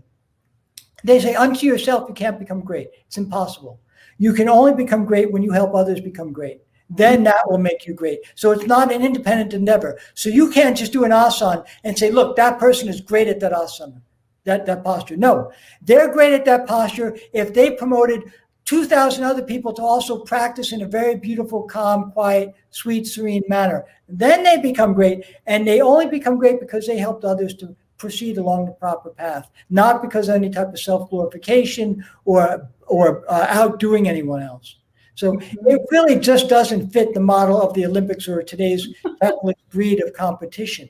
they 1.04 1.20
say 1.20 1.34
unto 1.34 1.66
yourself 1.66 2.08
you 2.08 2.14
can't 2.14 2.38
become 2.38 2.60
great 2.60 2.88
it's 3.06 3.18
impossible 3.18 3.80
you 4.18 4.32
can 4.32 4.48
only 4.48 4.74
become 4.74 5.04
great 5.04 5.32
when 5.32 5.42
you 5.42 5.52
help 5.52 5.74
others 5.74 6.00
become 6.00 6.32
great 6.32 6.60
then 6.90 7.22
that 7.22 7.48
will 7.48 7.58
make 7.58 7.86
you 7.86 7.94
great 7.94 8.20
so 8.34 8.50
it's 8.50 8.66
not 8.66 8.92
an 8.92 9.02
independent 9.02 9.54
endeavor 9.54 9.98
so 10.14 10.28
you 10.28 10.50
can't 10.50 10.76
just 10.76 10.92
do 10.92 11.04
an 11.04 11.10
asana 11.10 11.64
and 11.84 11.98
say 11.98 12.10
look 12.10 12.36
that 12.36 12.58
person 12.58 12.88
is 12.88 13.00
great 13.00 13.28
at 13.28 13.40
that 13.40 13.52
asana 13.52 14.00
that, 14.44 14.66
that 14.66 14.82
posture 14.82 15.16
no 15.16 15.50
they're 15.82 16.12
great 16.12 16.32
at 16.32 16.44
that 16.44 16.66
posture 16.66 17.16
if 17.32 17.54
they 17.54 17.70
promoted 17.70 18.32
2,000 18.70 19.24
other 19.24 19.42
people 19.42 19.72
to 19.72 19.82
also 19.82 20.20
practice 20.20 20.72
in 20.72 20.82
a 20.82 20.86
very 20.86 21.16
beautiful, 21.16 21.64
calm, 21.64 22.12
quiet, 22.12 22.54
sweet, 22.70 23.04
serene 23.04 23.42
manner. 23.48 23.84
Then 24.08 24.44
they 24.44 24.58
become 24.58 24.94
great. 24.94 25.24
And 25.46 25.66
they 25.66 25.80
only 25.80 26.06
become 26.06 26.36
great 26.36 26.60
because 26.60 26.86
they 26.86 26.96
helped 26.96 27.24
others 27.24 27.54
to 27.56 27.74
proceed 27.98 28.38
along 28.38 28.66
the 28.66 28.72
proper 28.72 29.10
path, 29.10 29.50
not 29.70 30.02
because 30.02 30.28
of 30.28 30.36
any 30.36 30.50
type 30.50 30.68
of 30.68 30.78
self 30.78 31.10
glorification 31.10 32.04
or, 32.24 32.70
or 32.86 33.24
uh, 33.28 33.46
outdoing 33.48 34.08
anyone 34.08 34.42
else. 34.42 34.76
So 35.20 35.38
it 35.66 35.82
really 35.90 36.18
just 36.18 36.48
doesn't 36.48 36.94
fit 36.94 37.12
the 37.12 37.20
model 37.20 37.60
of 37.60 37.74
the 37.74 37.84
Olympics 37.84 38.26
or 38.26 38.42
today's 38.42 38.88
athletic 39.20 39.68
breed 39.68 40.02
of 40.02 40.14
competition. 40.14 40.88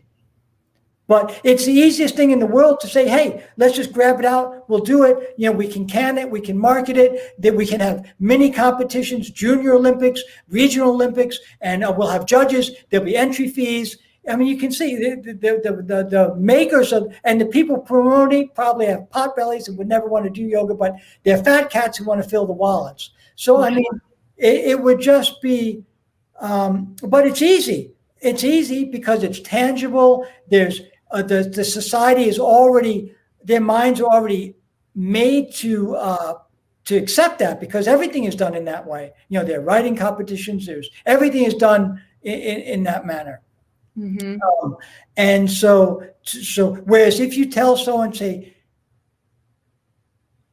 But 1.09 1.41
it's 1.43 1.65
the 1.67 1.73
easiest 1.73 2.15
thing 2.15 2.31
in 2.31 2.39
the 2.39 2.47
world 2.47 2.79
to 2.81 2.87
say, 2.87 3.09
hey, 3.09 3.45
let's 3.57 3.75
just 3.75 3.93
grab 3.93 4.21
it 4.21 4.25
out. 4.25 4.71
We'll 4.71 4.85
do 4.85 5.03
it. 5.03 5.35
You 5.37 5.51
know, 5.51 5.57
we 5.57 5.67
can 5.67 5.85
can 5.85 6.17
it, 6.17 6.31
we 6.31 6.41
can 6.41 6.57
market 6.57 6.97
it, 6.97 7.41
that 7.43 7.57
we 7.57 7.67
can 7.67 7.81
have 7.81 8.07
mini 8.21 8.53
competitions, 8.53 9.31
junior 9.31 9.75
Olympics, 9.75 10.23
regional 10.49 10.91
Olympics, 10.91 11.37
and 11.61 11.83
uh, 11.83 11.93
we'll 11.99 12.07
have 12.07 12.25
judges. 12.25 12.71
There'll 12.89 13.07
be 13.07 13.17
entry 13.17 13.49
fees. 13.49 13.99
I 14.29 14.37
mean, 14.37 14.47
you 14.47 14.59
can 14.59 14.71
see 14.71 14.95
the, 14.95 15.33
the, 15.33 15.83
the, 15.83 16.05
the, 16.09 16.35
makers 16.37 16.93
of 16.93 17.13
and 17.25 17.41
the 17.41 17.47
people 17.47 17.79
promoting 17.79 18.51
probably 18.51 18.87
have 18.87 19.11
pot 19.11 19.35
bellies 19.35 19.67
and 19.67 19.77
would 19.77 19.89
never 19.89 20.07
want 20.07 20.25
to 20.27 20.31
do 20.31 20.43
yoga, 20.43 20.75
but 20.75 20.95
they're 21.25 21.43
fat 21.43 21.69
cats 21.69 21.99
who 21.99 22.05
want 22.05 22.23
to 22.23 22.29
fill 22.29 22.47
the 22.47 22.53
wallets. 22.53 23.11
So, 23.35 23.61
I 23.61 23.71
mean, 23.71 24.01
it, 24.41 24.71
it 24.71 24.81
would 24.81 25.01
just 25.01 25.41
be, 25.43 25.85
um, 26.41 26.97
but 27.03 27.27
it's 27.27 27.43
easy. 27.43 27.93
It's 28.21 28.45
easy 28.45 28.85
because 28.85 29.23
it's 29.23 29.41
tangible. 29.41 30.27
There's 30.49 30.81
uh, 31.11 31.23
the, 31.23 31.43
the 31.43 31.65
society 31.65 32.25
is 32.25 32.39
already, 32.39 33.15
their 33.45 33.61
minds 33.61 34.01
are 34.01 34.11
already 34.11 34.57
made 34.95 35.53
to 35.55 35.97
uh, 35.97 36.35
to 36.87 36.97
accept 36.97 37.39
that 37.39 37.61
because 37.61 37.87
everything 37.87 38.25
is 38.25 38.35
done 38.35 38.55
in 38.55 38.65
that 38.65 38.87
way. 38.87 39.13
You 39.29 39.39
know, 39.39 39.45
there 39.45 39.61
are 39.61 39.63
writing 39.65 39.97
competitions. 39.97 40.67
There's 40.67 40.89
everything 41.07 41.45
is 41.45 41.55
done 41.55 42.03
in, 42.23 42.41
in, 42.41 42.61
in 42.61 42.83
that 42.85 43.07
manner. 43.07 43.43
Mm-hmm. 43.97 44.39
Um, 44.65 44.77
and 45.17 45.51
so, 45.51 46.03
so 46.23 46.75
whereas 46.75 47.21
if 47.21 47.37
you 47.37 47.51
tell 47.51 47.77
someone, 47.77 48.15
say, 48.15 48.57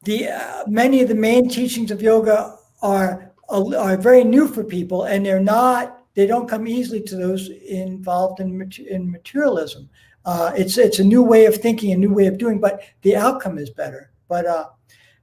the 0.04 0.30
uh, 0.30 0.64
many 0.68 1.02
of 1.02 1.08
the 1.08 1.16
main 1.16 1.50
teachings 1.50 1.92
of 1.92 2.02
yoga 2.02 2.58
are 2.82 3.27
are 3.50 3.98
very 3.98 4.24
new 4.24 4.48
for 4.48 4.64
people, 4.64 5.04
and 5.04 5.26
they're 5.26 5.40
not. 5.40 6.04
They 6.16 6.26
don't 6.26 6.50
come 6.50 6.68
easily 6.68 7.02
to 7.02 7.16
those 7.16 7.50
involved 7.50 8.40
in 8.40 8.72
in 8.90 9.12
materialism 9.12 9.90
uh, 10.28 10.52
it's 10.58 10.78
it's 10.78 11.00
a 11.00 11.04
new 11.04 11.24
way 11.24 11.46
of 11.46 11.56
thinking, 11.56 11.94
a 11.94 11.98
new 11.98 12.14
way 12.14 12.28
of 12.28 12.38
doing, 12.38 12.60
but 12.60 12.82
the 13.02 13.16
outcome 13.16 13.58
is 13.58 13.70
better. 13.70 14.12
But 14.28 14.46
uh, 14.46 14.68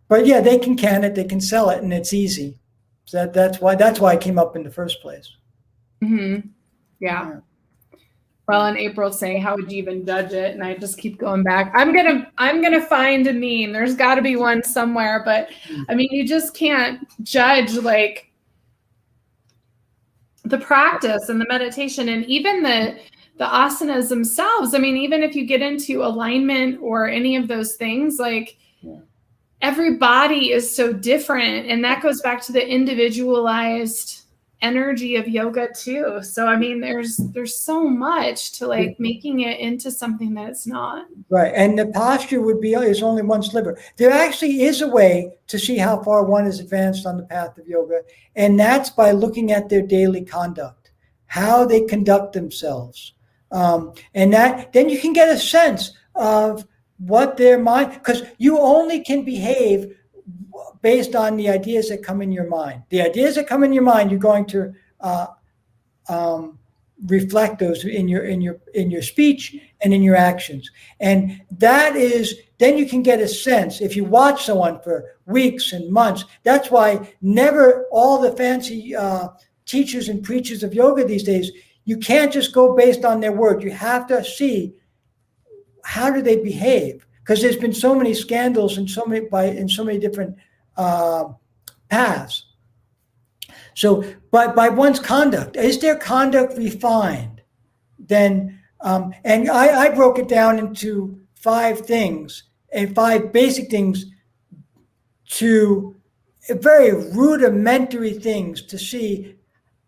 but 0.09 0.25
yeah, 0.25 0.41
they 0.41 0.59
can 0.59 0.77
can 0.79 1.05
it, 1.05 1.14
they 1.14 1.25
can 1.25 1.43
sell 1.43 1.68
it, 1.68 1.83
and 1.83 1.93
it's 1.93 2.14
easy. 2.14 2.59
So 3.05 3.18
that, 3.18 3.35
that's 3.35 3.61
why 3.61 3.75
that's 3.75 4.01
why 4.01 4.12
I 4.12 4.16
came 4.16 4.39
up 4.39 4.57
in 4.57 4.62
the 4.62 4.70
first 4.70 5.03
place. 5.03 5.31
Mm-hmm. 6.03 6.49
Yeah. 7.01 7.29
yeah. 7.29 7.41
Well, 8.47 8.66
and 8.66 8.76
April 8.76 9.11
saying, 9.11 9.40
"How 9.40 9.57
would 9.57 9.72
you 9.72 9.78
even 9.78 10.05
judge 10.05 10.32
it?" 10.32 10.55
And 10.55 10.62
I 10.62 10.74
just 10.74 10.99
keep 10.99 11.18
going 11.18 11.42
back. 11.42 11.72
I'm 11.74 11.95
gonna 11.95 12.30
I'm 12.36 12.62
gonna 12.62 12.84
find 12.84 13.26
a 13.26 13.32
meme. 13.32 13.72
There's 13.72 13.97
got 13.97 14.16
to 14.16 14.22
be 14.22 14.36
one 14.36 14.62
somewhere, 14.62 15.22
but 15.24 15.49
I 15.88 15.95
mean, 15.95 16.09
you 16.11 16.26
just 16.26 16.55
can't 16.55 17.09
judge 17.24 17.72
like 17.74 18.30
the 20.45 20.59
practice 20.59 21.30
and 21.30 21.40
the 21.40 21.47
meditation 21.49 22.11
and 22.11 22.26
even 22.26 22.62
the 22.62 22.99
the 23.36 23.47
asanas 23.47 24.09
themselves. 24.09 24.74
I 24.74 24.78
mean, 24.78 24.97
even 24.97 25.22
if 25.22 25.34
you 25.34 25.45
get 25.47 25.62
into 25.62 26.05
alignment 26.05 26.80
or 26.80 27.09
any 27.09 27.36
of 27.36 27.49
those 27.49 27.76
things, 27.76 28.18
like 28.18 28.57
yeah. 28.80 28.99
every 29.61 29.97
body 29.97 30.53
is 30.53 30.74
so 30.74 30.92
different. 30.92 31.66
And 31.68 31.82
that 31.82 32.03
goes 32.03 32.20
back 32.20 32.42
to 32.42 32.53
the 32.53 32.64
individualized 32.66 34.24
energy 34.63 35.17
of 35.17 35.29
yoga 35.29 35.69
too. 35.75 36.23
So 36.23 36.47
I 36.47 36.57
mean 36.57 36.81
there's 36.81 37.17
there's 37.17 37.55
so 37.55 37.89
much 37.89 38.53
to 38.53 38.67
like 38.67 38.99
making 38.99 39.41
it 39.41 39.61
into 39.61 39.91
something 39.91 40.35
that 40.35 40.49
it's 40.49 40.67
not. 40.67 41.07
Right. 41.29 41.53
And 41.55 41.79
the 41.79 41.87
posture 41.87 42.41
would 42.41 42.61
be 42.61 42.73
is 42.73 43.03
only 43.03 43.23
one 43.23 43.43
sliver. 43.43 43.79
There 43.97 44.11
actually 44.11 44.63
is 44.63 44.81
a 44.81 44.89
way 44.89 45.37
to 45.49 45.59
see 45.59 45.77
how 45.77 46.03
far 46.03 46.25
one 46.25 46.47
is 46.47 46.61
advanced 46.61 47.07
on 47.07 47.17
the 47.17 47.25
path 47.25 47.59
of 47.59 47.67
yoga, 47.67 48.01
and 48.37 48.59
that's 48.59 48.91
by 48.91 49.11
looking 49.11 49.53
at 49.53 49.69
their 49.69 49.83
daily 49.83 50.25
conduct, 50.25 50.93
how 51.27 51.65
they 51.65 51.83
conduct 51.83 52.33
themselves. 52.33 53.15
Um, 53.53 53.93
and 54.15 54.33
that 54.33 54.73
then 54.73 54.89
you 54.89 54.99
can 54.99 55.13
get 55.13 55.29
a 55.29 55.39
sense 55.39 55.93
of 56.15 56.67
what 56.99 57.37
their 57.37 57.59
mind 57.59 57.93
because 57.93 58.23
you 58.39 58.59
only 58.59 59.03
can 59.03 59.25
behave 59.25 59.97
based 60.83 61.15
on 61.15 61.37
the 61.37 61.49
ideas 61.49 61.89
that 61.89 62.03
come 62.03 62.23
in 62.23 62.33
your 62.33 62.49
mind. 62.49 62.83
The 62.91 63.03
ideas 63.03 63.35
that 63.37 63.47
come 63.47 63.65
in 63.65 63.73
your 63.73 63.83
mind, 63.83 64.11
you're 64.11 64.21
going 64.21 64.47
to 64.47 64.73
uh, 65.01 65.27
um, 66.09 66.59
reflect 67.07 67.59
those 67.59 67.85
in 67.85 68.09
your 68.09 68.25
in 68.25 68.41
your 68.41 68.59
in 68.75 68.91
your 68.91 69.03
speech 69.03 69.57
and 69.81 69.93
in 69.93 70.03
your 70.03 70.17
actions. 70.17 70.71
And 71.01 71.43
that 71.51 71.97
is 71.97 72.35
then 72.59 72.79
you 72.79 72.87
can 72.87 73.03
get 73.03 73.21
a 73.21 73.29
sense 73.29 73.81
if 73.81 73.97
you 73.97 74.05
watch 74.05 74.45
someone 74.45 74.81
for 74.81 75.17
weeks 75.27 75.73
and 75.73 75.91
months. 75.91 76.25
That's 76.43 76.71
why 76.71 77.15
never 77.21 77.87
all 77.91 78.21
the 78.21 78.33
fancy 78.33 78.95
uh, 78.95 79.29
teachers 79.67 80.09
and 80.09 80.23
preachers 80.23 80.63
of 80.63 80.75
yoga 80.75 81.05
these 81.05 81.25
days 81.25 81.51
you 81.85 81.99
can't 81.99 82.33
just 82.33 82.53
go 82.53 82.75
based 82.75 83.05
on 83.05 83.21
their 83.21 83.33
word. 83.33 83.63
You 83.63 83.71
have 83.71 84.07
to 84.09 84.25
see 84.25 84.75
how 85.85 86.11
do 86.11 86.23
they 86.23 86.43
behave 86.43 87.07
because 87.25 87.41
there's 87.41 87.57
been 87.57 87.72
so 87.72 87.95
many 87.95 88.12
scandals 88.12 88.77
and 88.77 88.89
so 88.89 89.05
many 89.07 89.27
by 89.27 89.45
in 89.47 89.68
so 89.68 89.83
many 89.83 89.99
different 89.99 90.37
uh, 90.77 91.25
paths. 91.89 92.47
So, 93.75 94.05
by 94.31 94.49
by 94.49 94.68
one's 94.68 95.01
conduct, 95.01 95.57
is 95.57 95.79
their 95.79 95.97
conduct 95.97 96.57
refined? 96.59 97.41
Then, 97.99 98.61
um, 98.81 99.14
and 99.25 99.51
I, 99.51 99.87
I 99.87 99.89
broke 99.89 100.18
it 100.18 100.29
down 100.29 100.59
into 100.59 101.18
five 101.35 101.81
things 101.81 102.45
and 102.72 102.95
five 102.95 103.33
basic 103.33 103.70
things 103.70 104.07
to 105.31 105.97
very 106.51 106.93
rudimentary 106.93 108.12
things 108.12 108.61
to 108.61 108.79
see 108.79 109.35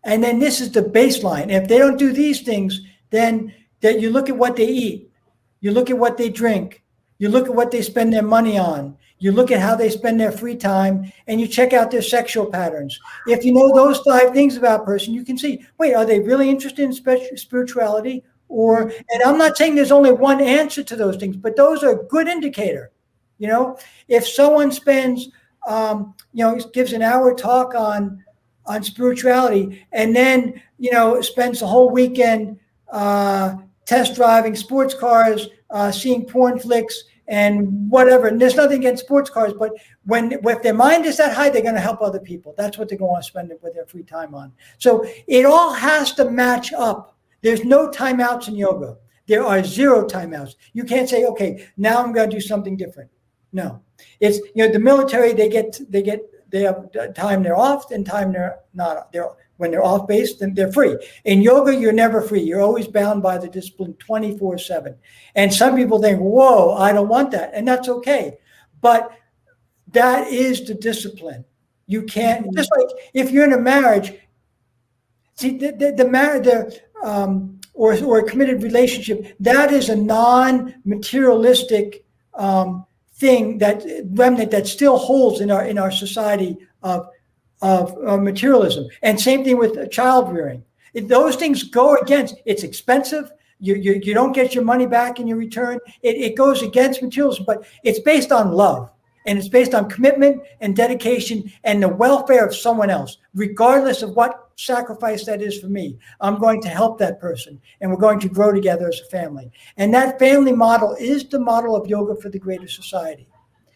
and 0.07 0.23
then 0.23 0.39
this 0.39 0.61
is 0.61 0.71
the 0.71 0.81
baseline. 0.81 1.51
If 1.51 1.67
they 1.67 1.77
don't 1.77 1.99
do 1.99 2.13
these 2.13 2.41
things, 2.41 2.79
then 3.09 3.53
that 3.81 3.99
you 3.99 4.09
look 4.09 4.29
at 4.29 4.37
what 4.37 4.55
they 4.55 4.65
eat, 4.65 5.11
you 5.59 5.71
look 5.71 5.89
at 5.89 5.97
what 5.97 6.17
they 6.17 6.29
drink, 6.29 6.81
you 7.19 7.29
look 7.29 7.47
at 7.47 7.55
what 7.55 7.71
they 7.71 7.81
spend 7.81 8.13
their 8.13 8.23
money 8.23 8.57
on, 8.57 8.97
you 9.19 9.31
look 9.31 9.51
at 9.51 9.59
how 9.59 9.75
they 9.75 9.89
spend 9.89 10.19
their 10.19 10.31
free 10.31 10.55
time, 10.55 11.11
and 11.27 11.41
you 11.41 11.47
check 11.47 11.73
out 11.73 11.89
their 11.89 12.01
sexual 12.01 12.45
patterns. 12.45 12.99
If 13.25 13.43
you 13.43 13.53
know 13.53 13.73
those 13.73 13.99
five 13.99 14.31
things 14.31 14.57
about 14.57 14.81
a 14.81 14.85
person, 14.85 15.13
you 15.13 15.25
can 15.25 15.37
see, 15.37 15.65
wait, 15.79 15.95
are 15.95 16.05
they 16.05 16.19
really 16.19 16.49
interested 16.49 16.83
in 16.83 17.37
spirituality? 17.37 18.23
Or, 18.49 18.91
and 19.09 19.23
I'm 19.25 19.37
not 19.37 19.57
saying 19.57 19.75
there's 19.75 19.91
only 19.91 20.11
one 20.11 20.39
answer 20.39 20.83
to 20.83 20.95
those 20.95 21.17
things, 21.17 21.35
but 21.35 21.55
those 21.55 21.83
are 21.83 21.99
a 21.99 22.03
good 22.05 22.27
indicator. 22.27 22.91
You 23.39 23.47
know, 23.47 23.77
if 24.07 24.27
someone 24.27 24.71
spends, 24.71 25.29
um, 25.67 26.13
you 26.33 26.43
know, 26.43 26.57
gives 26.73 26.93
an 26.93 27.01
hour 27.01 27.33
talk 27.33 27.75
on 27.75 28.23
on 28.65 28.83
spirituality, 28.83 29.85
and 29.93 30.15
then 30.15 30.61
you 30.77 30.91
know 30.91 31.21
spends 31.21 31.59
the 31.59 31.67
whole 31.67 31.89
weekend 31.89 32.59
uh, 32.91 33.55
test 33.85 34.15
driving 34.15 34.55
sports 34.55 34.93
cars, 34.93 35.49
uh, 35.69 35.91
seeing 35.91 36.25
porn 36.25 36.59
flicks, 36.59 37.03
and 37.27 37.89
whatever. 37.89 38.27
And 38.27 38.41
there's 38.41 38.55
nothing 38.55 38.79
against 38.79 39.03
sports 39.03 39.29
cars, 39.29 39.53
but 39.57 39.73
when 40.05 40.31
if 40.31 40.61
their 40.61 40.73
mind 40.73 41.05
is 41.05 41.17
that 41.17 41.35
high, 41.35 41.49
they're 41.49 41.61
going 41.61 41.75
to 41.75 41.81
help 41.81 42.01
other 42.01 42.19
people. 42.19 42.53
That's 42.57 42.77
what 42.77 42.89
they're 42.89 42.97
going 42.97 43.21
to 43.21 43.27
spend 43.27 43.51
it 43.51 43.61
with 43.61 43.73
their 43.73 43.85
free 43.85 44.03
time 44.03 44.33
on. 44.33 44.53
So 44.77 45.05
it 45.27 45.45
all 45.45 45.73
has 45.73 46.13
to 46.13 46.29
match 46.29 46.71
up. 46.73 47.17
There's 47.41 47.63
no 47.63 47.89
timeouts 47.89 48.47
in 48.47 48.55
yoga. 48.55 48.97
There 49.27 49.45
are 49.45 49.63
zero 49.63 50.07
timeouts. 50.07 50.55
You 50.73 50.85
can't 50.85 51.09
say, 51.09 51.25
okay, 51.25 51.67
now 51.75 52.01
I'm 52.01 52.13
going 52.13 52.29
to 52.29 52.35
do 52.35 52.41
something 52.41 52.77
different. 52.77 53.09
No, 53.51 53.81
it's 54.19 54.37
you 54.55 54.65
know 54.65 54.71
the 54.71 54.79
military. 54.79 55.33
They 55.33 55.49
get 55.49 55.79
they 55.89 56.01
get 56.01 56.21
they 56.49 56.61
have 56.61 56.89
time 57.13 57.43
they're 57.43 57.57
off 57.57 57.91
and 57.91 58.05
time 58.05 58.31
they're 58.31 58.59
not. 58.73 59.11
They're 59.11 59.29
when 59.57 59.71
they're 59.71 59.83
off 59.83 60.07
base, 60.07 60.35
then 60.37 60.53
they're 60.53 60.71
free. 60.71 60.95
In 61.25 61.41
yoga, 61.41 61.75
you're 61.75 61.91
never 61.91 62.21
free. 62.21 62.41
You're 62.41 62.61
always 62.61 62.87
bound 62.87 63.21
by 63.21 63.37
the 63.37 63.47
discipline 63.47 63.93
24 63.95 64.57
7. 64.57 64.95
And 65.35 65.53
some 65.53 65.75
people 65.75 66.01
think, 66.01 66.19
whoa, 66.19 66.73
I 66.73 66.93
don't 66.93 67.09
want 67.09 67.31
that. 67.31 67.51
And 67.53 67.67
that's 67.67 67.89
okay. 67.89 68.37
But 68.81 69.11
that 69.91 70.27
is 70.27 70.65
the 70.65 70.73
discipline. 70.73 71.43
You 71.87 72.03
can't, 72.03 72.45
mm-hmm. 72.45 72.55
just 72.55 72.71
like 72.77 72.87
if 73.13 73.31
you're 73.31 73.45
in 73.45 73.53
a 73.53 73.59
marriage, 73.59 74.13
see, 75.35 75.57
the, 75.57 75.71
the, 75.71 75.91
the 75.91 76.09
marriage, 76.09 76.45
the, 76.45 76.79
um, 77.03 77.59
or, 77.73 77.97
or 78.03 78.19
a 78.19 78.23
committed 78.23 78.63
relationship, 78.63 79.35
that 79.39 79.71
is 79.71 79.89
a 79.89 79.95
non 79.95 80.75
materialistic 80.83 82.05
um, 82.33 82.85
thing 83.13 83.57
that 83.57 83.83
remnant 84.11 84.51
that 84.51 84.67
still 84.67 84.97
holds 84.97 85.41
in 85.41 85.49
our 85.49 85.65
in 85.65 85.77
our 85.77 85.91
society 85.91 86.57
of 86.83 87.07
of, 87.61 87.95
of 87.97 88.21
materialism. 88.21 88.87
And 89.01 89.19
same 89.19 89.43
thing 89.43 89.57
with 89.57 89.91
child 89.91 90.33
rearing. 90.33 90.63
If 90.93 91.07
those 91.07 91.35
things 91.35 91.63
go 91.63 91.95
against, 91.95 92.35
it's 92.45 92.63
expensive. 92.63 93.31
You, 93.59 93.75
you, 93.75 93.99
you 94.03 94.13
don't 94.13 94.33
get 94.33 94.53
your 94.53 94.63
money 94.63 94.85
back 94.85 95.19
in 95.19 95.27
your 95.27 95.37
return. 95.37 95.79
It, 96.01 96.15
it 96.17 96.35
goes 96.35 96.61
against 96.61 97.01
materialism, 97.01 97.45
but 97.45 97.65
it's 97.83 97.99
based 97.99 98.31
on 98.31 98.51
love 98.51 98.91
and 99.25 99.37
it's 99.37 99.49
based 99.49 99.73
on 99.73 99.89
commitment 99.89 100.41
and 100.61 100.75
dedication 100.75 101.51
and 101.63 101.83
the 101.83 101.87
welfare 101.89 102.45
of 102.45 102.55
someone 102.55 102.89
else, 102.89 103.17
regardless 103.35 104.01
of 104.01 104.15
what 104.15 104.49
sacrifice 104.55 105.25
that 105.25 105.41
is 105.41 105.59
for 105.59 105.67
me. 105.67 105.97
I'm 106.21 106.39
going 106.39 106.61
to 106.61 106.69
help 106.69 106.97
that 106.99 107.19
person 107.19 107.61
and 107.81 107.91
we're 107.91 107.97
going 107.97 108.19
to 108.21 108.29
grow 108.29 108.51
together 108.51 108.87
as 108.87 109.01
a 109.01 109.09
family. 109.09 109.51
And 109.75 109.93
that 109.93 110.17
family 110.17 110.53
model 110.53 110.95
is 110.99 111.27
the 111.27 111.39
model 111.39 111.75
of 111.75 111.87
yoga 111.87 112.19
for 112.19 112.29
the 112.29 112.39
greater 112.39 112.67
society. 112.67 113.27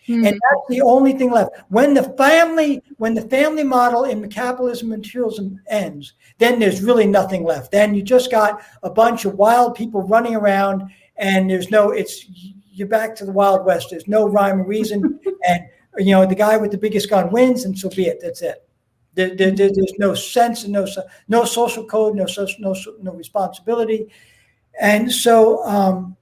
Mm-hmm. 0.08 0.26
And 0.26 0.34
that's 0.34 0.68
the 0.70 0.82
only 0.82 1.14
thing 1.14 1.32
left. 1.32 1.52
When 1.70 1.94
the 1.94 2.04
family, 2.18 2.82
when 2.98 3.14
the 3.14 3.22
family 3.22 3.64
model 3.64 4.06
in 4.06 4.28
capitalism 4.30 4.92
and 4.92 5.02
materialism 5.02 5.62
ends, 5.70 6.14
then 6.40 6.60
there's 6.60 6.82
really 6.82 7.06
nothing 7.06 7.44
left. 7.44 7.72
Then 7.72 7.94
you 7.94 8.02
just 8.02 8.32
got 8.32 8.64
a 8.82 8.90
bunch 8.90 9.26
of 9.26 9.36
wild 9.36 9.76
people 9.76 10.02
running 10.02 10.36
around, 10.36 10.90
and 11.18 11.50
there's 11.50 11.70
no. 11.70 11.92
It's 11.92 12.26
you're 12.72 12.88
back 12.88 13.16
to 13.18 13.26
the 13.26 13.32
Wild 13.32 13.64
West. 13.66 13.88
There's 13.92 14.08
no 14.08 14.28
rhyme 14.28 14.62
or 14.62 14.66
reason, 14.66 15.20
and 15.48 15.66
you 16.00 16.14
know 16.14 16.26
the 16.26 16.36
guy 16.36 16.58
with 16.58 16.72
the 16.72 16.80
biggest 16.80 17.10
gun 17.10 17.30
wins, 17.32 17.66
and 17.66 17.78
so 17.78 17.90
be 17.90 18.08
it. 18.08 18.20
That's 18.22 18.42
it. 18.42 18.68
There, 19.14 19.36
there, 19.36 19.52
there's 19.52 19.94
no 20.00 20.16
sense 20.16 20.64
and 20.64 20.74
no 20.74 20.88
no 21.28 21.46
social 21.46 21.86
code, 21.86 22.16
no 22.16 22.26
social, 22.26 22.60
no 22.60 22.76
no 23.02 23.14
responsibility, 23.14 24.08
and 24.80 25.12
so 25.12 25.64
um, 25.66 26.18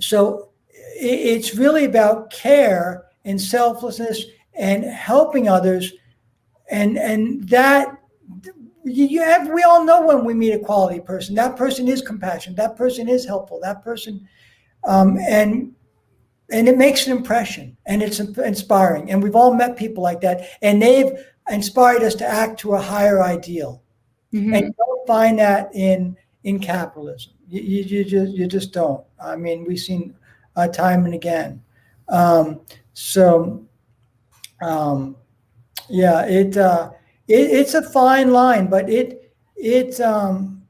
so 0.00 0.50
it's 0.98 1.54
really 1.54 1.84
about 1.84 2.30
care 2.30 3.04
and 3.24 3.40
selflessness 3.40 4.24
and 4.54 4.84
helping 4.84 5.48
others. 5.48 5.92
And 6.70 6.98
and 6.98 7.48
that 7.48 7.98
you 8.84 9.20
have 9.20 9.48
we 9.50 9.62
all 9.62 9.84
know 9.84 10.06
when 10.06 10.24
we 10.24 10.34
meet 10.34 10.52
a 10.52 10.58
quality 10.58 11.00
person. 11.00 11.34
That 11.34 11.56
person 11.56 11.88
is 11.88 12.02
compassionate. 12.02 12.56
That 12.56 12.76
person 12.76 13.08
is 13.08 13.26
helpful. 13.26 13.60
That 13.62 13.82
person 13.82 14.26
um, 14.84 15.18
and 15.18 15.72
and 16.50 16.68
it 16.68 16.78
makes 16.78 17.06
an 17.06 17.16
impression 17.16 17.76
and 17.86 18.02
it's 18.02 18.20
inspiring. 18.20 19.10
And 19.10 19.22
we've 19.22 19.34
all 19.34 19.52
met 19.52 19.76
people 19.76 20.02
like 20.02 20.20
that 20.20 20.48
and 20.62 20.80
they've 20.80 21.12
inspired 21.50 22.02
us 22.02 22.14
to 22.16 22.26
act 22.26 22.60
to 22.60 22.74
a 22.74 22.80
higher 22.80 23.22
ideal. 23.22 23.82
Mm-hmm. 24.34 24.54
and 24.54 24.66
you 24.66 24.74
don't 24.76 25.06
find 25.06 25.38
that 25.38 25.70
in 25.74 26.16
in 26.42 26.58
capitalism. 26.58 27.32
You, 27.48 27.60
you, 27.60 27.82
you, 27.84 28.04
just 28.04 28.32
you 28.32 28.46
just 28.46 28.72
don't. 28.72 29.04
I 29.20 29.36
mean 29.36 29.64
we've 29.64 29.78
seen 29.78 30.14
uh, 30.56 30.68
time 30.68 31.04
and 31.04 31.14
again. 31.14 31.62
Um, 32.08 32.60
so, 32.92 33.64
um, 34.62 35.16
yeah, 35.88 36.24
it, 36.26 36.56
uh, 36.56 36.90
it, 37.28 37.50
it's 37.50 37.74
a 37.74 37.82
fine 37.82 38.32
line, 38.32 38.68
but 38.68 38.88
it 38.88 39.34
it 39.56 40.00
um, 40.00 40.62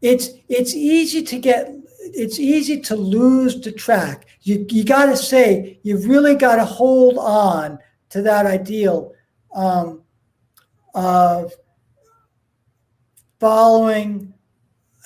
it's 0.00 0.30
it's 0.48 0.74
easy 0.74 1.22
to 1.22 1.38
get 1.38 1.74
it's 2.00 2.38
easy 2.38 2.80
to 2.80 2.96
lose 2.96 3.60
the 3.60 3.72
track. 3.72 4.26
You 4.42 4.66
you 4.68 4.84
got 4.84 5.06
to 5.06 5.16
say 5.16 5.78
you've 5.82 6.06
really 6.06 6.34
got 6.34 6.56
to 6.56 6.64
hold 6.64 7.18
on 7.18 7.78
to 8.10 8.22
that 8.22 8.46
ideal 8.46 9.12
um, 9.54 10.02
of 10.94 11.52
following 13.40 14.32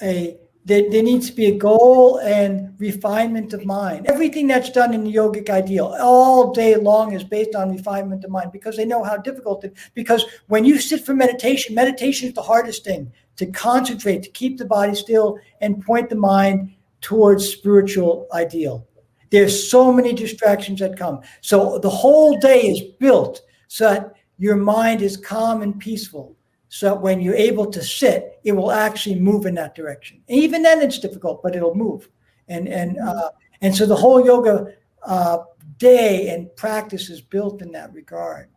a 0.03 0.37
there, 0.69 0.91
there 0.91 1.03
needs 1.03 1.31
to 1.31 1.35
be 1.35 1.47
a 1.47 1.57
goal 1.57 2.19
and 2.19 2.79
refinement 2.79 3.55
of 3.55 3.65
mind. 3.65 4.07
Everything 4.07 4.47
that's 4.47 4.71
done 4.71 4.93
in 4.93 5.03
the 5.03 5.15
yogic 5.15 5.49
ideal 5.49 5.97
all 5.99 6.53
day 6.53 6.77
long 6.77 7.15
is 7.15 7.25
based 7.25 7.55
on 7.55 7.75
refinement 7.75 8.23
of 8.23 8.31
mind 8.31 8.53
because 8.53 8.77
they 8.77 8.85
know 8.85 9.03
how 9.03 9.17
difficult 9.17 9.65
it 9.65 9.75
because 9.95 10.27
when 10.49 10.67
you 10.67 10.79
sit 10.79 11.07
for 11.07 11.15
meditation, 11.15 11.75
meditation 11.75 12.29
is 12.29 12.35
the 12.35 12.43
hardest 12.43 12.85
thing 12.85 13.11
to 13.37 13.47
concentrate, 13.47 14.23
to 14.23 14.31
keep 14.31 14.59
the 14.59 14.65
body 14.67 14.95
still 14.95 15.39
and 15.63 15.83
point 15.83 16.11
the 16.11 16.17
mind 16.17 16.71
towards 17.01 17.49
spiritual 17.49 18.27
ideal. 18.35 18.87
There's 19.31 19.71
so 19.71 19.91
many 19.91 20.13
distractions 20.13 20.81
that 20.81 20.99
come. 20.99 21.21
So 21.41 21.79
the 21.79 21.91
whole 21.91 22.39
day 22.39 22.61
is 22.69 22.83
built 22.99 23.41
so 23.69 23.85
that 23.85 24.13
your 24.37 24.57
mind 24.57 25.01
is 25.01 25.17
calm 25.17 25.63
and 25.63 25.79
peaceful 25.79 26.37
so 26.69 26.95
when 26.95 27.21
you're 27.21 27.35
able 27.35 27.67
to 27.67 27.83
sit, 27.83 28.41
it 28.45 28.53
will 28.53 28.73
actually 28.73 29.19
move 29.19 29.47
in 29.47 29.55
that 29.55 29.75
direction. 29.75 30.23
And 30.29 30.39
even 30.39 30.63
then, 30.63 30.83
it's 30.83 30.99
difficult, 30.99 31.43
but 31.43 31.57
it'll 31.57 31.75
move. 31.75 32.09
And 32.49 32.69
and 32.69 32.97
mm-hmm. 32.97 33.09
uh, 33.09 33.29
and 33.61 33.75
so 33.75 33.87
the 33.87 33.97
whole 33.97 34.25
yoga 34.25 34.75
uh, 35.03 35.39
day 35.79 36.29
and 36.31 36.55
practice 36.57 37.09
is 37.11 37.21
built 37.21 37.63
in 37.63 37.73
that 37.73 37.93
regard. 37.93 38.51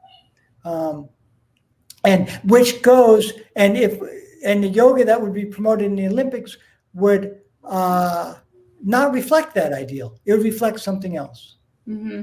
Um, 0.66 1.10
and 2.04 2.30
which 2.44 2.82
goes 2.82 3.34
and 3.56 3.78
if 3.78 4.00
and 4.44 4.64
the 4.64 4.68
yoga 4.68 5.06
that 5.06 5.22
would 5.22 5.34
be 5.34 5.46
promoted 5.46 5.86
in 5.86 5.96
the 5.96 6.08
Olympics 6.08 6.58
would 6.94 7.40
uh, 7.64 8.36
not 8.84 9.14
reflect 9.14 9.54
that 9.56 9.72
ideal. 9.72 10.20
It 10.26 10.34
would 10.34 10.44
reflect 10.44 10.80
something 10.80 11.16
else. 11.16 11.58
Mm-hmm. 11.88 12.22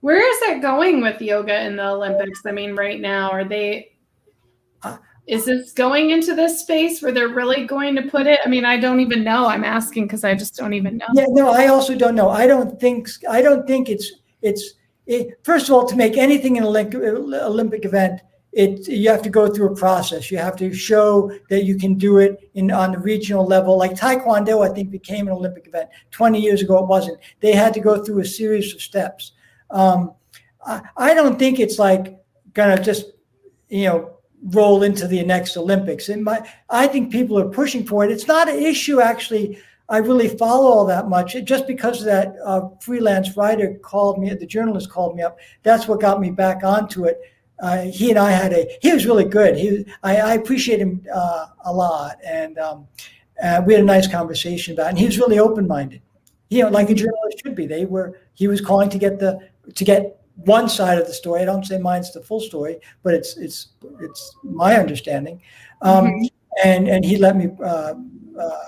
Where 0.00 0.18
is 0.18 0.42
it 0.42 0.62
going 0.62 1.00
with 1.00 1.20
yoga 1.20 1.64
in 1.64 1.76
the 1.76 1.88
Olympics? 1.88 2.42
I 2.46 2.52
mean, 2.52 2.74
right 2.76 3.00
now, 3.00 3.30
are 3.30 3.44
they 3.44 3.93
is 5.26 5.46
this 5.46 5.72
going 5.72 6.10
into 6.10 6.34
this 6.34 6.60
space 6.60 7.00
where 7.00 7.12
they're 7.12 7.28
really 7.28 7.66
going 7.66 7.96
to 7.96 8.02
put 8.02 8.26
it? 8.26 8.40
I 8.44 8.48
mean, 8.48 8.64
I 8.64 8.78
don't 8.78 9.00
even 9.00 9.24
know. 9.24 9.46
I'm 9.46 9.64
asking 9.64 10.04
because 10.04 10.22
I 10.22 10.34
just 10.34 10.56
don't 10.56 10.74
even 10.74 10.98
know. 10.98 11.06
Yeah, 11.14 11.26
no, 11.28 11.50
I 11.50 11.68
also 11.68 11.94
don't 11.96 12.14
know. 12.14 12.28
I 12.28 12.46
don't 12.46 12.78
think 12.78 13.08
I 13.28 13.40
don't 13.40 13.66
think 13.66 13.88
it's 13.88 14.12
it's 14.42 14.74
it, 15.06 15.38
first 15.42 15.68
of 15.68 15.74
all 15.74 15.86
to 15.86 15.96
make 15.96 16.16
anything 16.16 16.58
an 16.58 16.64
Olympic, 16.64 17.00
Olympic 17.00 17.84
event. 17.84 18.20
It 18.52 18.86
you 18.86 19.08
have 19.08 19.22
to 19.22 19.30
go 19.30 19.52
through 19.52 19.72
a 19.72 19.76
process. 19.76 20.30
You 20.30 20.38
have 20.38 20.56
to 20.56 20.72
show 20.72 21.32
that 21.48 21.64
you 21.64 21.76
can 21.76 21.94
do 21.94 22.18
it 22.18 22.50
in 22.54 22.70
on 22.70 22.92
the 22.92 22.98
regional 22.98 23.46
level. 23.46 23.78
Like 23.78 23.94
Taekwondo, 23.94 24.68
I 24.68 24.72
think 24.72 24.90
became 24.90 25.26
an 25.26 25.32
Olympic 25.32 25.66
event. 25.66 25.88
Twenty 26.10 26.40
years 26.40 26.62
ago, 26.62 26.78
it 26.78 26.86
wasn't. 26.86 27.18
They 27.40 27.52
had 27.52 27.72
to 27.74 27.80
go 27.80 28.04
through 28.04 28.20
a 28.20 28.24
series 28.24 28.72
of 28.74 28.80
steps. 28.80 29.32
Um, 29.70 30.12
I, 30.64 30.82
I 30.96 31.14
don't 31.14 31.38
think 31.38 31.58
it's 31.58 31.78
like 31.78 32.16
gonna 32.52 32.80
just 32.80 33.06
you 33.70 33.86
know 33.86 34.13
roll 34.50 34.82
into 34.82 35.06
the 35.06 35.22
next 35.24 35.56
Olympics. 35.56 36.08
And 36.08 36.22
my, 36.22 36.46
I 36.68 36.86
think 36.86 37.10
people 37.10 37.38
are 37.38 37.48
pushing 37.48 37.86
for 37.86 38.04
it. 38.04 38.10
It's 38.10 38.26
not 38.26 38.48
an 38.48 38.58
issue, 38.58 39.00
actually. 39.00 39.58
I 39.88 39.98
really 39.98 40.28
follow 40.28 40.70
all 40.70 40.84
that 40.86 41.08
much. 41.08 41.36
just 41.44 41.66
because 41.66 42.04
that 42.04 42.36
uh, 42.44 42.68
freelance 42.80 43.36
writer 43.36 43.74
called 43.82 44.18
me, 44.18 44.32
the 44.32 44.46
journalist 44.46 44.90
called 44.90 45.16
me 45.16 45.22
up. 45.22 45.38
That's 45.62 45.86
what 45.86 46.00
got 46.00 46.20
me 46.20 46.30
back 46.30 46.64
onto 46.64 47.04
it. 47.04 47.20
Uh, 47.60 47.82
he 47.82 48.10
and 48.10 48.18
I 48.18 48.30
had 48.30 48.52
a. 48.52 48.66
He 48.82 48.92
was 48.92 49.06
really 49.06 49.24
good. 49.24 49.56
He, 49.56 49.86
I, 50.02 50.16
I 50.16 50.34
appreciate 50.34 50.80
him 50.80 51.04
uh, 51.12 51.46
a 51.64 51.72
lot, 51.72 52.18
and 52.26 52.58
um, 52.58 52.88
uh, 53.42 53.62
we 53.64 53.74
had 53.74 53.82
a 53.82 53.86
nice 53.86 54.08
conversation 54.08 54.74
about. 54.74 54.86
It. 54.86 54.88
And 54.90 54.98
he 54.98 55.06
was 55.06 55.18
really 55.18 55.38
open 55.38 55.68
minded. 55.68 56.02
You 56.48 56.64
know, 56.64 56.70
like 56.70 56.90
a 56.90 56.94
journalist 56.94 57.42
should 57.44 57.54
be. 57.54 57.66
They 57.66 57.84
were. 57.84 58.18
He 58.34 58.48
was 58.48 58.60
calling 58.60 58.90
to 58.90 58.98
get 58.98 59.20
the 59.20 59.48
to 59.72 59.84
get 59.84 60.23
one 60.36 60.68
side 60.68 60.98
of 60.98 61.06
the 61.06 61.12
story. 61.12 61.42
I 61.42 61.44
don't 61.44 61.64
say 61.64 61.78
mine's 61.78 62.12
the 62.12 62.22
full 62.22 62.40
story, 62.40 62.78
but 63.02 63.14
it's 63.14 63.36
it's 63.36 63.68
it's 64.00 64.36
my 64.42 64.76
understanding. 64.76 65.40
Um, 65.82 66.06
mm-hmm. 66.06 66.26
And 66.64 66.88
and 66.88 67.04
he 67.04 67.16
let 67.16 67.36
me. 67.36 67.50
Uh, 67.62 67.94
uh, 68.38 68.64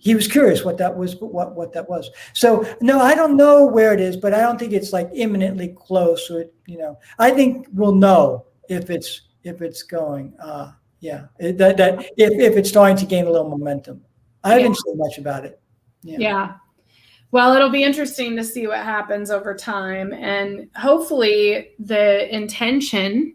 he 0.00 0.14
was 0.14 0.28
curious 0.28 0.64
what 0.64 0.78
that 0.78 0.96
was, 0.96 1.16
what 1.16 1.54
what 1.54 1.72
that 1.72 1.88
was. 1.88 2.10
So 2.32 2.64
no, 2.80 3.00
I 3.00 3.14
don't 3.14 3.36
know 3.36 3.66
where 3.66 3.92
it 3.92 4.00
is, 4.00 4.16
but 4.16 4.32
I 4.32 4.40
don't 4.40 4.58
think 4.58 4.72
it's 4.72 4.92
like 4.92 5.10
imminently 5.12 5.74
close. 5.76 6.30
Or 6.30 6.46
you 6.66 6.78
know, 6.78 6.98
I 7.18 7.30
think 7.32 7.66
we'll 7.72 7.94
know 7.94 8.46
if 8.68 8.90
it's 8.90 9.22
if 9.42 9.60
it's 9.60 9.82
going. 9.82 10.34
Uh, 10.40 10.72
yeah, 11.00 11.26
that 11.40 11.76
that 11.76 12.10
if 12.16 12.32
if 12.32 12.56
it's 12.56 12.68
starting 12.68 12.96
to 12.96 13.06
gain 13.06 13.26
a 13.26 13.30
little 13.30 13.48
momentum. 13.50 14.02
I 14.44 14.50
haven't 14.50 14.66
yeah. 14.66 14.92
seen 14.92 14.98
much 14.98 15.18
about 15.18 15.44
it. 15.44 15.60
Yeah. 16.02 16.18
yeah. 16.18 16.52
Well, 17.30 17.54
it'll 17.54 17.68
be 17.68 17.82
interesting 17.82 18.36
to 18.36 18.44
see 18.44 18.66
what 18.66 18.78
happens 18.78 19.30
over 19.30 19.54
time, 19.54 20.12
and 20.14 20.70
hopefully 20.76 21.70
the 21.78 22.34
intention 22.34 23.34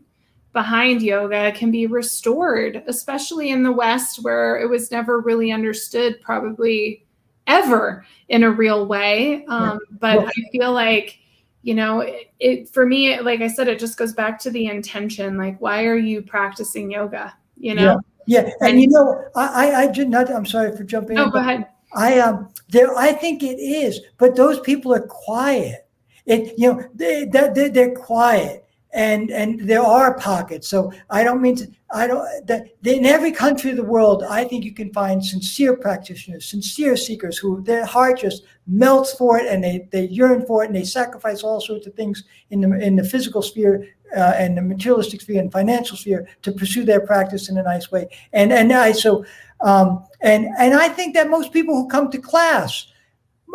behind 0.51 1.01
yoga 1.01 1.51
can 1.51 1.71
be 1.71 1.87
restored, 1.87 2.83
especially 2.87 3.49
in 3.49 3.63
the 3.63 3.71
West 3.71 4.23
where 4.23 4.59
it 4.59 4.69
was 4.69 4.91
never 4.91 5.19
really 5.19 5.51
understood, 5.51 6.21
probably 6.21 7.05
ever 7.47 8.05
in 8.29 8.43
a 8.43 8.51
real 8.51 8.85
way. 8.85 9.45
Um, 9.45 9.79
but 9.99 10.19
well, 10.19 10.27
I 10.27 10.51
feel 10.51 10.71
like, 10.71 11.19
you 11.63 11.73
know, 11.73 12.01
it, 12.01 12.31
it, 12.39 12.69
for 12.69 12.85
me, 12.85 13.19
like 13.19 13.41
I 13.41 13.47
said, 13.47 13.67
it 13.67 13.79
just 13.79 13.97
goes 13.97 14.13
back 14.13 14.39
to 14.39 14.51
the 14.51 14.67
intention. 14.67 15.37
Like, 15.37 15.59
why 15.59 15.85
are 15.85 15.97
you 15.97 16.21
practicing 16.21 16.91
yoga? 16.91 17.35
You 17.57 17.75
know? 17.75 17.99
Yeah. 18.27 18.43
yeah. 18.43 18.51
And, 18.61 18.71
and 18.73 18.81
you 18.81 18.87
know, 18.89 19.25
I, 19.35 19.47
I, 19.47 19.81
I 19.81 19.87
did 19.87 20.09
not, 20.09 20.29
I'm 20.29 20.45
sorry 20.45 20.75
for 20.75 20.83
jumping. 20.83 21.17
Oh, 21.17 21.25
in, 21.25 21.31
go 21.31 21.39
ahead. 21.39 21.67
I, 21.95 22.19
um, 22.19 22.49
there, 22.69 22.95
I 22.95 23.13
think 23.13 23.43
it 23.43 23.59
is, 23.59 23.99
but 24.17 24.35
those 24.35 24.59
people 24.61 24.93
are 24.93 25.07
quiet. 25.07 25.87
It, 26.25 26.53
you 26.57 26.73
know, 26.73 26.83
they, 26.93 27.25
they, 27.25 27.69
they're 27.69 27.95
quiet 27.95 28.63
and 28.93 29.31
and 29.31 29.59
there 29.61 29.81
are 29.81 30.17
pockets. 30.17 30.67
So 30.67 30.93
I 31.09 31.23
don't 31.23 31.41
mean 31.41 31.55
to. 31.57 31.67
I 31.89 32.07
don't. 32.07 32.47
That 32.47 32.69
in 32.83 33.05
every 33.05 33.31
country 33.31 33.71
of 33.71 33.77
the 33.77 33.83
world, 33.83 34.23
I 34.23 34.45
think 34.45 34.63
you 34.63 34.73
can 34.73 34.93
find 34.93 35.23
sincere 35.23 35.75
practitioners, 35.75 36.45
sincere 36.45 36.95
seekers 36.95 37.37
who 37.37 37.61
their 37.63 37.85
heart 37.85 38.19
just 38.19 38.43
melts 38.67 39.13
for 39.13 39.39
it, 39.39 39.47
and 39.47 39.63
they 39.63 39.87
they 39.91 40.07
yearn 40.07 40.45
for 40.45 40.63
it, 40.63 40.67
and 40.67 40.75
they 40.75 40.83
sacrifice 40.83 41.43
all 41.43 41.59
sorts 41.59 41.87
of 41.87 41.95
things 41.95 42.23
in 42.51 42.61
the 42.61 42.79
in 42.79 42.95
the 42.95 43.03
physical 43.03 43.41
sphere. 43.41 43.87
Uh, 44.15 44.31
and 44.37 44.55
the 44.55 44.61
materialistic 44.61 45.21
sphere 45.21 45.41
and 45.41 45.51
financial 45.51 45.97
sphere 45.97 46.27
to 46.43 46.51
pursue 46.51 46.85
their 46.85 46.99
practice 46.99 47.49
in 47.49 47.57
a 47.57 47.63
nice 47.63 47.91
way, 47.91 48.07
and 48.31 48.53
and 48.53 48.71
I 48.71 48.91
so 48.91 49.25
um, 49.63 50.05
and 50.21 50.47
and 50.59 50.73
I 50.73 50.89
think 50.89 51.15
that 51.15 51.29
most 51.29 51.51
people 51.51 51.75
who 51.75 51.87
come 51.87 52.11
to 52.11 52.19
class, 52.19 52.87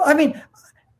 I 0.05 0.15
mean, 0.15 0.41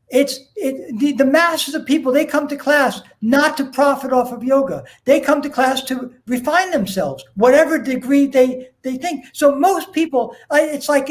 it's 0.09 0.39
it, 0.55 0.99
the, 0.99 1.13
the 1.13 1.25
masses 1.25 1.75
of 1.75 1.85
people, 1.85 2.11
they 2.11 2.25
come 2.25 2.47
to 2.47 2.55
class 2.55 3.01
not 3.21 3.57
to 3.57 3.65
profit 3.65 4.11
off 4.11 4.31
of 4.31 4.43
yoga. 4.43 4.83
They 5.05 5.19
come 5.19 5.41
to 5.41 5.49
class 5.49 5.83
to 5.83 6.13
refine 6.27 6.71
themselves, 6.71 7.23
whatever 7.35 7.77
degree 7.77 8.27
they, 8.27 8.69
they 8.81 8.97
think. 8.97 9.25
So 9.33 9.55
most 9.55 9.93
people, 9.93 10.35
it's 10.51 10.89
like 10.89 11.09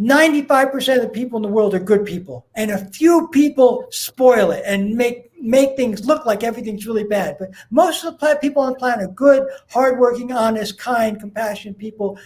95% 0.00 0.88
eh, 0.88 0.94
of 0.94 1.02
the 1.02 1.08
people 1.08 1.38
in 1.38 1.42
the 1.42 1.48
world 1.48 1.74
are 1.74 1.80
good 1.80 2.04
people. 2.04 2.46
And 2.54 2.70
a 2.70 2.84
few 2.90 3.28
people 3.28 3.86
spoil 3.90 4.52
it 4.52 4.62
and 4.66 4.96
make 4.96 5.32
make 5.42 5.76
things 5.76 6.06
look 6.06 6.24
like 6.24 6.44
everything's 6.44 6.86
really 6.86 7.02
bad. 7.02 7.36
But 7.38 7.50
most 7.70 8.04
of 8.04 8.18
the 8.18 8.38
people 8.40 8.62
on 8.62 8.74
the 8.74 8.78
planet 8.78 9.10
are 9.10 9.12
good, 9.12 9.44
hardworking, 9.68 10.30
honest, 10.30 10.78
kind, 10.78 11.18
compassionate 11.18 11.78
people 11.78 12.16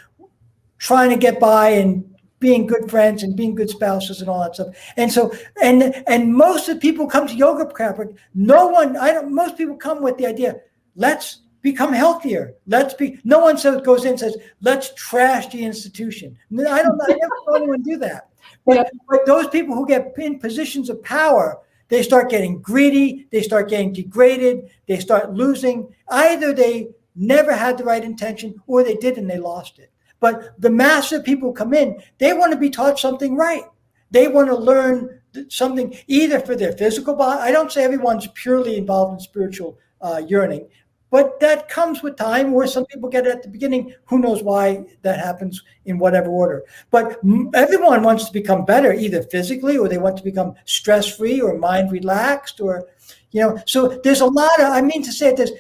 trying 0.79 1.11
to 1.11 1.17
get 1.17 1.41
by 1.41 1.71
and 1.71 2.05
being 2.39 2.67
good 2.67 2.91
friends 2.91 3.23
and 3.23 3.37
being 3.37 3.55
good 3.55 3.71
spouses 3.71 4.21
and 4.21 4.29
all 4.29 4.41
that 4.41 4.55
stuff. 4.55 4.69
And 4.97 5.11
so, 5.11 5.33
and 5.63 6.03
and 6.07 6.33
most 6.33 6.69
of 6.69 6.77
the 6.77 6.81
people 6.81 7.07
come 7.07 7.27
to 7.27 7.35
yoga 7.35 7.67
practice. 7.67 8.15
No 8.35 8.69
one, 8.69 8.97
I 8.97 9.13
don't. 9.13 9.35
Most 9.35 9.57
people 9.57 9.77
come 9.77 10.03
with 10.03 10.17
the 10.19 10.27
idea, 10.27 10.57
let's 10.95 11.43
become 11.63 11.93
healthier. 11.93 12.55
Let's 12.67 12.95
be. 12.95 13.19
No 13.25 13.41
one 13.41 13.59
says 13.59 13.81
goes 13.83 14.05
in 14.05 14.11
and 14.11 14.21
says, 14.21 14.37
let's 14.61 14.95
trash 14.95 15.49
the 15.49 15.65
institution. 15.65 16.37
I 16.53 16.83
don't. 16.83 16.97
Know, 16.97 17.05
I 17.09 17.13
never 17.13 17.37
saw 17.45 17.55
anyone 17.55 17.83
do 17.83 17.97
that. 17.99 18.29
But, 18.65 18.77
yeah. 18.77 18.85
but 19.09 19.27
those 19.27 19.49
people 19.49 19.75
who 19.75 19.87
get 19.87 20.13
in 20.19 20.39
positions 20.39 20.91
of 20.91 21.03
power, 21.03 21.59
they 21.89 22.03
start 22.03 22.31
getting 22.31 22.61
greedy. 22.61 23.27
They 23.33 23.43
start 23.43 23.69
getting 23.69 23.93
degraded. 23.93 24.71
They 24.87 24.99
start 24.99 25.33
losing. 25.33 25.93
Either 26.09 26.53
they 26.53 26.89
never 27.15 27.53
had 27.55 27.79
the 27.79 27.85
right 27.85 28.05
intention, 28.05 28.55
or 28.67 28.85
they 28.85 28.95
did 28.95 29.17
and 29.17 29.29
they 29.29 29.39
lost 29.39 29.79
it. 29.79 29.91
But 30.21 30.61
the 30.61 30.71
mass 30.71 31.13
of 31.13 31.25
people 31.25 31.53
come 31.53 31.75
in, 31.75 32.01
they 32.19 32.33
want 32.33 32.53
to 32.53 32.59
be 32.59 32.71
taught 32.71 32.99
something 32.99 33.37
right. 33.37 33.65
They 34.11 34.29
want 34.29 34.49
to 34.49 34.57
learn 34.57 35.21
something 35.49 35.95
either 36.07 36.41
for 36.41 36.57
their 36.57 36.73
physical 36.73 37.15
body. 37.15 37.43
I 37.43 37.53
don't 37.53 37.71
say 37.71 37.85
everyone's 37.85 38.27
purely 38.29 38.77
involved 38.79 39.15
in 39.15 39.21
spiritual 39.21 39.79
uh, 40.01 40.23
yearning, 40.27 40.69
but 41.11 41.39
that 41.41 41.69
comes 41.69 42.03
with 42.03 42.17
time, 42.17 42.55
or 42.55 42.67
some 42.67 42.87
people 42.87 43.09
get 43.09 43.27
it 43.27 43.35
at 43.35 43.43
the 43.43 43.49
beginning. 43.49 43.95
Who 44.07 44.19
knows 44.19 44.43
why 44.43 44.87
that 45.03 45.19
happens 45.19 45.63
in 45.85 45.99
whatever 45.99 46.29
order? 46.29 46.65
But 46.91 47.21
everyone 47.55 48.03
wants 48.03 48.25
to 48.25 48.33
become 48.33 48.65
better, 48.65 48.93
either 48.93 49.23
physically 49.23 49.77
or 49.77 49.89
they 49.89 49.99
want 49.99 50.17
to 50.17 50.25
become 50.25 50.55
stress 50.65 51.15
free 51.15 51.41
or 51.41 51.59
mind 51.59 51.93
relaxed, 51.93 52.61
or, 52.61 52.87
you 53.31 53.41
know, 53.41 53.59
so 53.67 54.01
there's 54.03 54.21
a 54.21 54.27
lot 54.27 54.59
of, 54.61 54.73
I 54.73 54.81
mean 54.81 55.03
to 55.03 55.13
say 55.13 55.35
this 55.35 55.53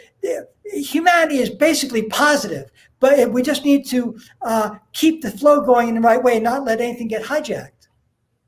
humanity 0.64 1.38
is 1.38 1.50
basically 1.50 2.02
positive 2.04 2.70
but 3.00 3.30
we 3.30 3.42
just 3.42 3.64
need 3.64 3.86
to 3.86 4.18
uh, 4.42 4.76
keep 4.92 5.22
the 5.22 5.30
flow 5.30 5.60
going 5.60 5.88
in 5.88 5.94
the 5.94 6.00
right 6.00 6.22
way 6.22 6.34
and 6.34 6.44
not 6.44 6.64
let 6.64 6.80
anything 6.80 7.08
get 7.08 7.22
hijacked. 7.22 7.88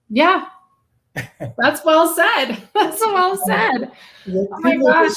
Yeah, 0.09 0.47
that's 1.59 1.85
well 1.85 2.15
said. 2.15 2.57
That's 2.75 3.01
well 3.01 3.37
said. 3.37 3.93
oh 4.29 4.49
my 4.61 4.77
gosh. 4.77 5.17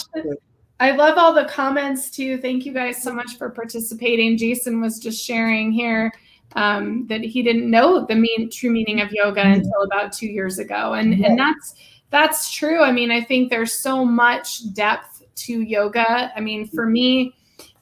I 0.79 0.91
love 0.91 1.17
all 1.17 1.31
the 1.31 1.45
comments 1.45 2.09
too. 2.09 2.39
Thank 2.39 2.65
you 2.65 2.73
guys 2.73 3.01
so 3.03 3.13
much 3.13 3.37
for 3.37 3.51
participating. 3.51 4.35
Jason 4.35 4.81
was 4.81 4.97
just 4.97 5.23
sharing 5.23 5.71
here 5.71 6.11
um, 6.55 7.05
that 7.07 7.21
he 7.21 7.43
didn't 7.43 7.69
know 7.69 8.05
the 8.05 8.15
mean 8.15 8.49
true 8.49 8.71
meaning 8.71 8.99
of 8.99 9.11
yoga 9.11 9.41
mm-hmm. 9.41 9.61
until 9.61 9.83
about 9.83 10.11
two 10.11 10.25
years 10.25 10.59
ago, 10.59 10.93
and 10.93 11.23
and 11.23 11.37
that's 11.37 11.75
that's 12.09 12.51
true. 12.51 12.81
I 12.81 12.91
mean, 12.91 13.11
I 13.11 13.21
think 13.21 13.49
there's 13.49 13.73
so 13.81 14.03
much 14.03 14.73
depth 14.73 15.10
to 15.35 15.61
yoga. 15.61 16.31
I 16.35 16.39
mean, 16.39 16.67
for 16.67 16.85
me, 16.85 17.33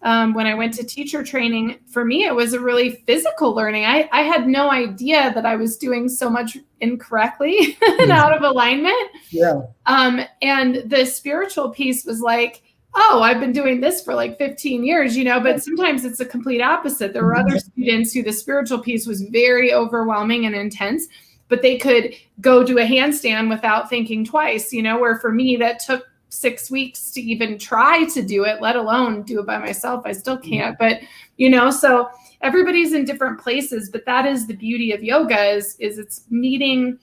um, 0.01 0.33
when 0.33 0.47
I 0.47 0.53
went 0.53 0.73
to 0.75 0.83
teacher 0.83 1.23
training, 1.23 1.79
for 1.87 2.05
me, 2.05 2.25
it 2.25 2.33
was 2.33 2.53
a 2.53 2.59
really 2.59 3.03
physical 3.05 3.53
learning. 3.53 3.85
I, 3.85 4.07
I 4.11 4.21
had 4.21 4.47
no 4.47 4.71
idea 4.71 5.33
that 5.33 5.45
I 5.45 5.55
was 5.55 5.77
doing 5.77 6.07
so 6.07 6.29
much 6.29 6.57
incorrectly 6.79 7.77
and 7.99 8.11
out 8.11 8.33
of 8.33 8.43
alignment. 8.43 9.11
Yeah. 9.29 9.61
Um, 9.87 10.21
and 10.41 10.83
the 10.85 11.05
spiritual 11.05 11.69
piece 11.69 12.05
was 12.05 12.21
like, 12.21 12.63
oh, 12.95 13.21
I've 13.21 13.39
been 13.39 13.51
doing 13.51 13.81
this 13.81 14.01
for 14.01 14.15
like 14.15 14.37
15 14.37 14.83
years, 14.83 15.17
you 15.17 15.23
know, 15.23 15.39
but 15.39 15.61
sometimes 15.61 16.05
it's 16.05 16.19
a 16.21 16.25
complete 16.25 16.61
opposite. 16.61 17.13
There 17.13 17.25
were 17.25 17.35
other 17.35 17.51
mm-hmm. 17.51 17.81
students 17.81 18.13
who 18.13 18.23
the 18.23 18.33
spiritual 18.33 18.79
piece 18.79 19.05
was 19.05 19.21
very 19.23 19.73
overwhelming 19.73 20.45
and 20.45 20.55
intense, 20.55 21.07
but 21.49 21.61
they 21.61 21.77
could 21.77 22.13
go 22.41 22.63
do 22.63 22.79
a 22.79 22.83
handstand 22.83 23.49
without 23.49 23.89
thinking 23.89 24.25
twice, 24.25 24.71
you 24.73 24.81
know, 24.81 24.97
where 24.97 25.19
for 25.19 25.31
me, 25.31 25.55
that 25.57 25.79
took 25.79 26.05
six 26.29 26.71
weeks 26.71 27.11
to 27.11 27.21
even 27.21 27.57
try 27.57 28.05
to 28.05 28.21
do 28.21 28.45
it, 28.45 28.61
let 28.61 28.75
alone 28.75 29.23
do 29.23 29.39
it 29.39 29.45
by 29.45 29.57
myself. 29.57 30.03
I 30.05 30.11
still 30.13 30.37
can't. 30.37 30.77
But 30.77 31.01
you 31.37 31.49
know, 31.49 31.71
so 31.71 32.09
everybody's 32.41 32.93
in 32.93 33.05
different 33.05 33.39
places, 33.39 33.89
but 33.89 34.05
that 34.05 34.25
is 34.25 34.47
the 34.47 34.55
beauty 34.55 34.91
of 34.91 35.03
yoga 35.03 35.43
is 35.43 35.75
is 35.79 35.97
it's 35.97 36.23
meeting 36.29 36.99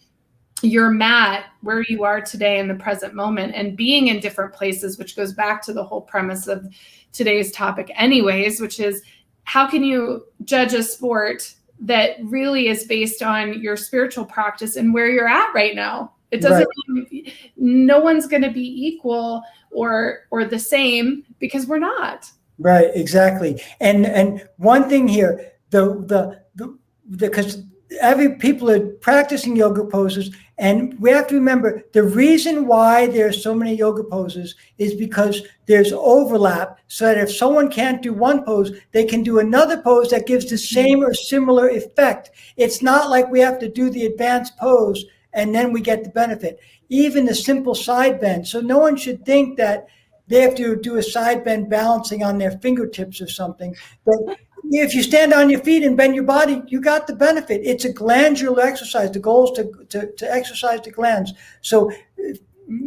your 0.63 0.91
mat 0.91 1.47
where 1.61 1.83
you 1.83 2.03
are 2.05 2.21
today 2.21 2.59
in 2.59 2.67
the 2.67 2.75
present 2.75 3.15
moment 3.15 3.55
and 3.55 3.77
being 3.77 4.09
in 4.09 4.21
different 4.21 4.55
places, 4.55 4.99
which 4.99 5.15
goes 5.15 5.35
back 5.35 5.61
to 5.63 5.73
the 5.73 5.85
whole 5.85 6.01
premise 6.01 6.47
of 6.47 6.67
today's 7.13 7.53
topic, 7.53 7.91
anyways, 7.95 8.61
which 8.61 8.81
is 8.81 9.03
how 9.45 9.67
can 9.67 9.85
you 9.85 10.25
judge 10.45 10.73
a 10.73 10.83
sport 10.83 11.55
that 11.79 12.17
really 12.25 12.69
is 12.69 12.85
based 12.85 13.23
on 13.23 13.61
your 13.61 13.77
spiritual 13.77 14.25
practice 14.25 14.77
and 14.77 14.95
where 14.95 15.11
you're 15.11 15.29
at 15.29 15.53
right 15.53 15.75
now 15.75 16.13
it 16.37 16.43
doesn't 16.43 16.69
right. 16.89 17.13
mean 17.13 17.33
no 17.57 18.01
one's 18.01 18.27
going 18.27 18.43
to 18.43 18.51
be 18.51 18.87
equal 18.87 19.43
or 19.71 20.27
or 20.31 20.45
the 20.45 20.59
same 20.59 21.25
because 21.39 21.67
we're 21.67 21.79
not. 21.79 22.31
Right, 22.59 22.91
exactly. 22.95 23.63
And 23.81 24.07
and 24.07 24.49
one 24.57 24.89
thing 24.89 25.09
here, 25.09 25.53
the 25.71 26.05
the 26.07 26.43
the 26.55 26.79
because 27.17 27.63
every 28.01 28.35
people 28.37 28.71
are 28.71 28.81
practicing 28.81 29.55
yoga 29.55 29.85
poses 29.85 30.35
and 30.59 30.99
we 30.99 31.11
have 31.11 31.27
to 31.29 31.35
remember 31.35 31.85
the 31.93 32.03
reason 32.03 32.67
why 32.67 33.07
there's 33.07 33.43
so 33.43 33.55
many 33.55 33.75
yoga 33.75 34.03
poses 34.03 34.57
is 34.79 34.95
because 34.95 35.43
there's 35.67 35.93
overlap 35.93 36.79
so 36.89 37.05
that 37.05 37.19
if 37.19 37.31
someone 37.33 37.71
can't 37.71 38.03
do 38.03 38.13
one 38.13 38.45
pose 38.45 38.73
they 38.93 39.05
can 39.05 39.23
do 39.23 39.39
another 39.39 39.81
pose 39.83 40.11
that 40.11 40.27
gives 40.27 40.51
the 40.51 40.59
same 40.59 41.03
or 41.05 41.15
similar 41.15 41.69
effect 41.69 42.31
it's 42.57 42.83
not 42.83 43.09
like 43.09 43.31
we 43.31 43.39
have 43.39 43.59
to 43.59 43.69
do 43.69 43.89
the 43.89 44.07
advanced 44.07 44.57
pose 44.57 45.05
and 45.37 45.55
then 45.55 45.73
we 45.73 45.81
get 45.81 46.03
the 46.03 46.11
benefit. 46.11 46.59
Even 46.89 47.27
the 47.27 47.35
simple 47.35 47.75
side 47.75 48.21
bend. 48.21 48.49
So 48.49 48.61
no 48.61 48.79
one 48.79 48.97
should 48.97 49.25
think 49.25 49.59
that 49.59 49.87
they 50.27 50.41
have 50.41 50.57
to 50.57 50.75
do 50.75 50.97
a 50.97 51.03
side 51.03 51.45
bend 51.45 51.71
balancing 51.71 52.25
on 52.25 52.39
their 52.39 52.53
fingertips 52.53 53.21
or 53.21 53.29
something. 53.29 53.77
But 54.05 54.39
if 54.71 54.95
you 54.95 55.03
stand 55.03 55.33
on 55.33 55.51
your 55.51 55.61
feet 55.61 55.85
and 55.85 55.97
bend 55.97 56.17
your 56.17 56.25
body, 56.25 56.63
you 56.67 56.81
got 56.81 57.07
the 57.07 57.15
benefit. 57.15 57.61
It's 57.65 57.85
a 57.85 57.93
glandular 57.93 58.63
exercise. 58.63 59.13
The 59.13 59.21
goal 59.21 59.45
is 59.45 59.59
to, 59.59 59.85
to, 59.91 60.13
to 60.13 60.33
exercise 60.33 60.81
the 60.81 60.91
glands. 60.91 61.33
So 61.61 61.93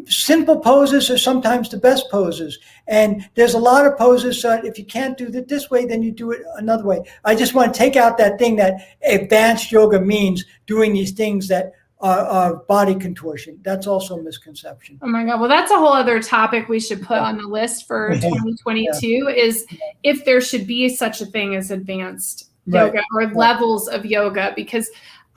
simple 0.08 0.60
poses 0.60 1.10
are 1.10 1.18
sometimes 1.18 1.70
the 1.70 1.78
best 1.78 2.10
poses. 2.10 2.58
And 2.88 3.30
there's 3.36 3.54
a 3.54 3.60
lot 3.60 3.86
of 3.86 3.98
poses. 3.98 4.42
So 4.42 4.60
if 4.64 4.78
you 4.78 4.86
can't 4.86 5.18
do 5.18 5.28
it 5.28 5.48
this 5.48 5.70
way, 5.70 5.86
then 5.86 6.04
you 6.04 6.12
do 6.12 6.32
it 6.32 6.42
another 6.58 6.84
way. 6.84 7.04
I 7.24 7.36
just 7.36 7.54
want 7.54 7.74
to 7.74 7.78
take 7.78 7.96
out 7.96 8.18
that 8.18 8.40
thing 8.40 8.56
that 8.58 8.82
advanced 9.06 9.72
yoga 9.72 10.02
means 10.02 10.46
doing 10.66 10.94
these 10.94 11.12
things 11.12 11.48
that 11.48 11.74
are 12.02 12.56
body 12.68 12.96
contortion. 12.96 13.60
That's 13.62 13.86
also 13.86 14.18
a 14.18 14.24
misconception. 14.24 15.00
Oh 15.02 15.08
my 15.08 15.26
God. 15.26 15.40
Well, 15.40 15.50
that's 15.50 15.72
a 15.72 15.78
whole 15.78 15.94
other 15.94 16.22
topic 16.22 16.70
we 16.70 16.80
should 16.80 17.02
put 17.02 17.18
on 17.18 17.38
the 17.38 17.44
list 17.44 17.88
for 17.88 18.14
2022 18.16 19.08
yeah. 19.08 19.30
is 19.30 19.66
if 20.04 20.24
there 20.24 20.40
should 20.40 20.66
be 20.66 20.88
such 20.90 21.20
a 21.20 21.26
thing 21.26 21.56
as 21.56 21.72
advanced 21.72 22.52
right. 22.68 22.86
yoga 22.86 23.04
or 23.14 23.20
right. 23.20 23.36
levels 23.36 23.88
of 23.90 24.06
yoga, 24.06 24.54
because 24.56 24.90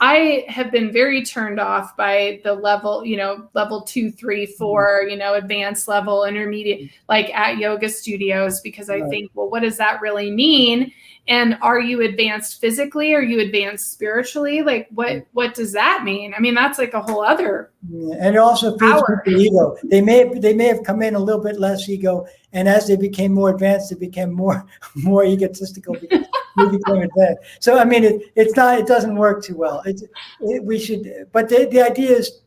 I 0.03 0.45
have 0.49 0.73
been 0.73 0.91
very 0.91 1.23
turned 1.23 1.61
off 1.61 1.97
by 1.97 2.41
the 2.43 2.55
level, 2.55 3.07
you 3.07 3.17
know, 3.17 3.49
level 3.55 3.83
two, 3.83 4.11
three, 4.11 4.47
four, 4.47 5.03
mm-hmm. 5.03 5.11
you 5.11 5.17
know, 5.17 5.35
advanced 5.35 5.87
level, 5.87 6.25
intermediate, 6.25 6.91
like 7.09 7.33
at 7.33 7.59
yoga 7.59 7.89
studios, 7.89 8.61
because 8.63 8.91
I 8.91 8.99
right. 8.99 9.09
think, 9.09 9.31
well, 9.35 9.49
what 9.49 9.63
does 9.63 9.77
that 9.77 10.01
really 10.01 10.33
mean? 10.33 10.93
And 11.29 11.57
are 11.63 11.79
you 11.79 12.03
advanced 12.03 12.61
physically? 12.61 13.15
Are 13.15 13.23
you 13.23 13.39
advanced 13.39 13.93
spiritually? 13.93 14.63
Like, 14.63 14.89
what 14.91 15.25
what 15.35 15.55
does 15.55 15.73
that 15.73 16.03
mean? 16.03 16.35
I 16.37 16.41
mean, 16.41 16.55
that's 16.55 16.81
like 16.81 16.95
a 16.95 17.01
whole 17.01 17.25
other. 17.25 17.71
Yeah. 17.89 18.17
And 18.19 18.35
it 18.35 18.39
also 18.39 18.77
feeds 18.79 19.01
people 19.25 19.41
ego. 19.41 19.77
They 19.85 20.01
may 20.01 20.27
have, 20.27 20.43
they 20.43 20.53
may 20.53 20.67
have 20.67 20.83
come 20.83 21.01
in 21.03 21.15
a 21.15 21.21
little 21.21 21.41
bit 21.41 21.61
less 21.61 21.89
ego, 21.89 22.27
and 22.53 22.69
as 22.69 22.89
they 22.89 22.97
became 22.97 23.33
more 23.33 23.51
advanced, 23.51 23.91
they 23.91 23.97
became 23.97 24.33
more 24.33 24.67
more 24.97 25.25
egotistical. 25.25 25.97
Because 26.57 26.77
became 26.77 27.03
advanced. 27.03 27.43
So 27.61 27.79
I 27.79 27.85
mean, 27.85 28.05
it, 28.05 28.33
it's 28.35 28.57
not. 28.57 28.79
It 28.79 28.87
doesn't 28.87 29.17
work 29.17 29.43
too 29.43 29.57
well. 29.57 29.83
It's 29.87 30.03
it, 30.41 30.65
we 30.65 30.79
should. 30.79 31.29
But 31.33 31.49
the, 31.49 31.67
the 31.71 31.81
idea 31.83 32.11
is, 32.11 32.41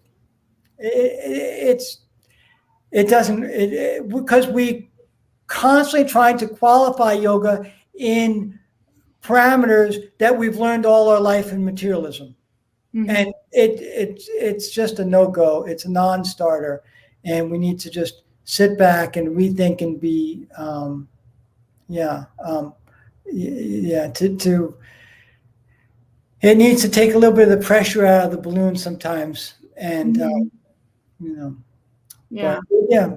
it, 0.78 1.70
it's 1.70 2.00
it 2.92 3.10
doesn't 3.10 3.44
it, 3.44 4.08
because 4.08 4.48
we 4.48 4.90
constantly 5.48 6.10
trying 6.10 6.38
to 6.38 6.48
qualify 6.48 7.14
yoga 7.14 7.72
in 7.96 8.60
parameters 9.22 10.12
that 10.20 10.38
we've 10.38 10.58
learned 10.58 10.86
all 10.86 11.10
our 11.10 11.20
life 11.20 11.52
in 11.52 11.66
materialism. 11.66 12.36
Mm-hmm. 12.94 13.10
And 13.10 13.28
it, 13.52 13.82
it 13.82 14.24
it's 14.30 14.70
just 14.70 15.00
a 15.00 15.06
no-go. 15.06 15.64
It's 15.64 15.86
a 15.86 15.92
non-starter. 15.92 16.84
And 17.24 17.50
we 17.50 17.58
need 17.58 17.80
to 17.80 17.90
just 17.90 18.22
sit 18.44 18.78
back 18.78 19.18
and 19.18 19.36
rethink 19.36 19.82
and 19.82 20.00
be 20.00 20.46
um, 20.58 21.08
yeah. 21.90 22.26
Um, 22.44 22.74
yeah, 23.26 24.10
to, 24.10 24.36
to 24.38 24.78
it 26.42 26.58
needs 26.58 26.82
to 26.82 26.90
take 26.90 27.14
a 27.14 27.18
little 27.18 27.36
bit 27.36 27.50
of 27.50 27.60
the 27.60 27.66
pressure 27.66 28.06
out 28.06 28.26
of 28.26 28.32
the 28.32 28.38
balloon 28.38 28.76
sometimes. 28.76 29.56
And 29.78 30.18
mm-hmm. 30.18 30.42
um, 30.42 30.52
you 31.20 31.36
know. 31.36 31.58
Yeah. 32.30 32.60
But, 32.70 32.80
yeah. 32.90 33.16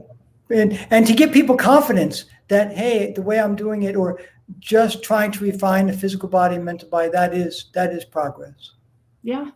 And 0.50 0.86
and 0.90 1.06
to 1.06 1.12
give 1.12 1.32
people 1.32 1.56
confidence 1.56 2.24
that 2.48 2.76
hey, 2.76 3.12
the 3.12 3.22
way 3.22 3.38
I'm 3.38 3.56
doing 3.56 3.82
it 3.82 3.96
or 3.96 4.20
just 4.58 5.02
trying 5.02 5.30
to 5.32 5.44
refine 5.44 5.86
the 5.86 5.92
physical 5.92 6.28
body 6.28 6.56
and 6.56 6.64
mental 6.64 6.88
body 6.88 7.10
that 7.10 7.34
is 7.34 7.66
that 7.74 7.92
is 7.92 8.04
progress 8.04 8.72
yeah 9.22 9.50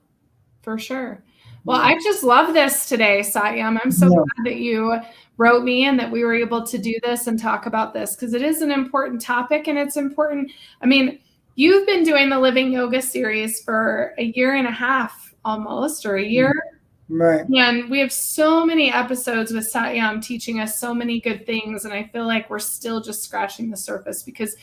for 0.62 0.78
sure 0.78 1.24
well 1.64 1.80
i 1.80 1.94
just 2.02 2.22
love 2.22 2.54
this 2.54 2.88
today 2.88 3.20
satyam 3.20 3.78
i'm 3.82 3.90
so 3.90 4.06
yeah. 4.06 4.14
glad 4.14 4.44
that 4.44 4.56
you 4.56 4.98
wrote 5.38 5.64
me 5.64 5.86
and 5.86 5.98
that 5.98 6.10
we 6.10 6.24
were 6.24 6.34
able 6.34 6.64
to 6.66 6.78
do 6.78 6.94
this 7.02 7.26
and 7.26 7.38
talk 7.38 7.66
about 7.66 7.94
this 7.94 8.14
because 8.14 8.34
it 8.34 8.42
is 8.42 8.62
an 8.62 8.70
important 8.70 9.20
topic 9.20 9.68
and 9.68 9.78
it's 9.78 9.96
important 9.96 10.50
i 10.82 10.86
mean 10.86 11.18
you've 11.54 11.86
been 11.86 12.04
doing 12.04 12.28
the 12.28 12.38
living 12.38 12.72
yoga 12.72 13.00
series 13.00 13.62
for 13.62 14.14
a 14.18 14.24
year 14.24 14.54
and 14.54 14.66
a 14.66 14.72
half 14.72 15.34
almost 15.44 16.06
or 16.06 16.16
a 16.16 16.24
year 16.24 16.52
mm, 16.52 16.72
Right. 17.14 17.44
And 17.54 17.90
we 17.90 17.98
have 17.98 18.10
so 18.10 18.64
many 18.64 18.90
episodes 18.90 19.52
with 19.52 19.70
Satyam 19.70 20.24
teaching 20.24 20.60
us 20.60 20.78
so 20.78 20.94
many 20.94 21.20
good 21.20 21.44
things. 21.44 21.84
And 21.84 21.92
I 21.92 22.04
feel 22.04 22.26
like 22.26 22.48
we're 22.48 22.58
still 22.58 23.02
just 23.02 23.22
scratching 23.22 23.70
the 23.70 23.76
surface 23.76 24.22
because 24.22 24.56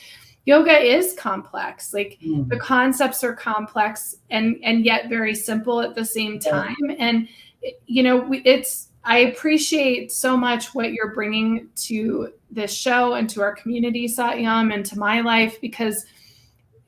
yoga 0.46 0.78
is 0.78 1.14
complex. 1.14 1.94
Like 1.94 2.18
mm. 2.26 2.48
the 2.50 2.58
concepts 2.58 3.24
are 3.24 3.34
complex 3.34 4.16
and 4.30 4.58
and 4.64 4.86
yet 4.86 5.10
very 5.10 5.36
simple 5.36 5.82
at 5.82 5.96
the 5.96 6.06
same 6.06 6.40
time. 6.40 6.76
Yeah. 6.82 6.96
And 7.00 7.28
you 7.86 8.04
know, 8.04 8.30
it's 8.46 8.90
I 9.04 9.20
appreciate 9.20 10.12
so 10.12 10.36
much 10.36 10.74
what 10.76 10.94
you're 10.94 11.14
bringing 11.14 11.70
to 11.76 12.34
this 12.52 12.74
show 12.74 13.14
and 13.14 13.30
to 13.32 13.42
our 13.42 13.56
community, 13.56 14.08
Satyam, 14.08 14.74
and 14.74 14.86
to 14.86 14.98
my 14.98 15.22
life 15.22 15.60
because– 15.62 16.06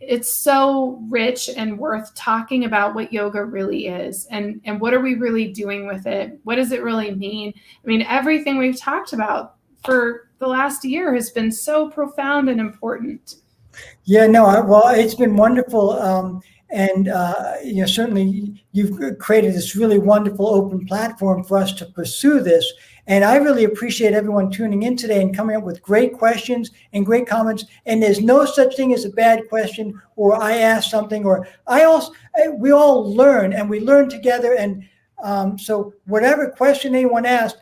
it's 0.02 0.34
so 0.34 1.00
rich 1.10 1.50
and 1.56 1.78
worth 1.78 2.14
talking 2.16 2.66
about 2.66 2.96
what 2.96 3.14
yoga 3.14 3.46
really 3.46 3.86
is 3.86 4.26
and 4.32 4.60
and 4.66 4.82
what 4.82 4.94
are 4.94 5.00
we 5.00 5.14
really 5.14 5.48
doing 5.48 5.86
with 5.86 6.08
it 6.08 6.40
what 6.44 6.56
does 6.56 6.72
it 6.72 6.82
really 6.82 7.14
mean 7.14 7.54
i 7.56 7.88
mean 7.88 8.02
everything 8.04 8.58
we've 8.58 8.80
talked 8.80 9.14
about 9.14 9.56
for 9.84 10.30
the 10.40 10.48
last 10.48 10.84
year 10.84 11.14
has 11.14 11.30
been 11.30 11.52
so 11.52 11.90
profound 11.90 12.50
and 12.50 12.60
important 12.60 13.36
yeah 14.04 14.28
no 14.28 14.44
well 14.66 14.90
it's 14.90 15.16
been 15.16 15.36
wonderful 15.36 15.92
um, 15.92 16.42
and 16.70 17.10
uh, 17.10 17.56
you 17.64 17.82
know 17.82 17.86
certainly 17.86 18.64
you've 18.72 19.18
created 19.20 19.54
this 19.54 19.76
really 19.76 20.00
wonderful 20.00 20.48
open 20.48 20.86
platform 20.86 21.44
for 21.44 21.58
us 21.58 21.74
to 21.74 21.86
pursue 21.86 22.40
this 22.40 22.72
and 23.08 23.26
I 23.26 23.38
really 23.38 23.64
appreciate 23.64 24.14
everyone 24.14 24.52
tuning 24.52 24.84
in 24.84 24.96
today 24.96 25.22
and 25.22 25.36
coming 25.36 25.56
up 25.56 25.64
with 25.64 25.82
great 25.82 26.14
questions 26.14 26.72
and 26.94 27.06
great 27.06 27.28
comments. 27.28 27.66
And 27.86 28.02
there's 28.02 28.22
no 28.22 28.46
such 28.46 28.76
thing 28.76 28.94
as 28.94 29.06
a 29.06 29.10
bad 29.10 29.50
question 29.50 30.00
or 30.16 30.42
I 30.42 30.58
ask 30.58 30.90
something 30.90 31.26
or 31.26 31.48
I 31.68 31.84
also, 31.84 32.14
we 32.54 32.72
all 32.72 33.14
learn 33.14 33.54
and 33.54 33.70
we 33.70 33.80
learn 33.80 34.10
together. 34.10 34.54
And 34.54 34.88
um, 35.24 35.58
so 35.58 35.94
whatever 36.06 36.50
question 36.52 36.96
anyone 36.96 37.26
asked, 37.26 37.58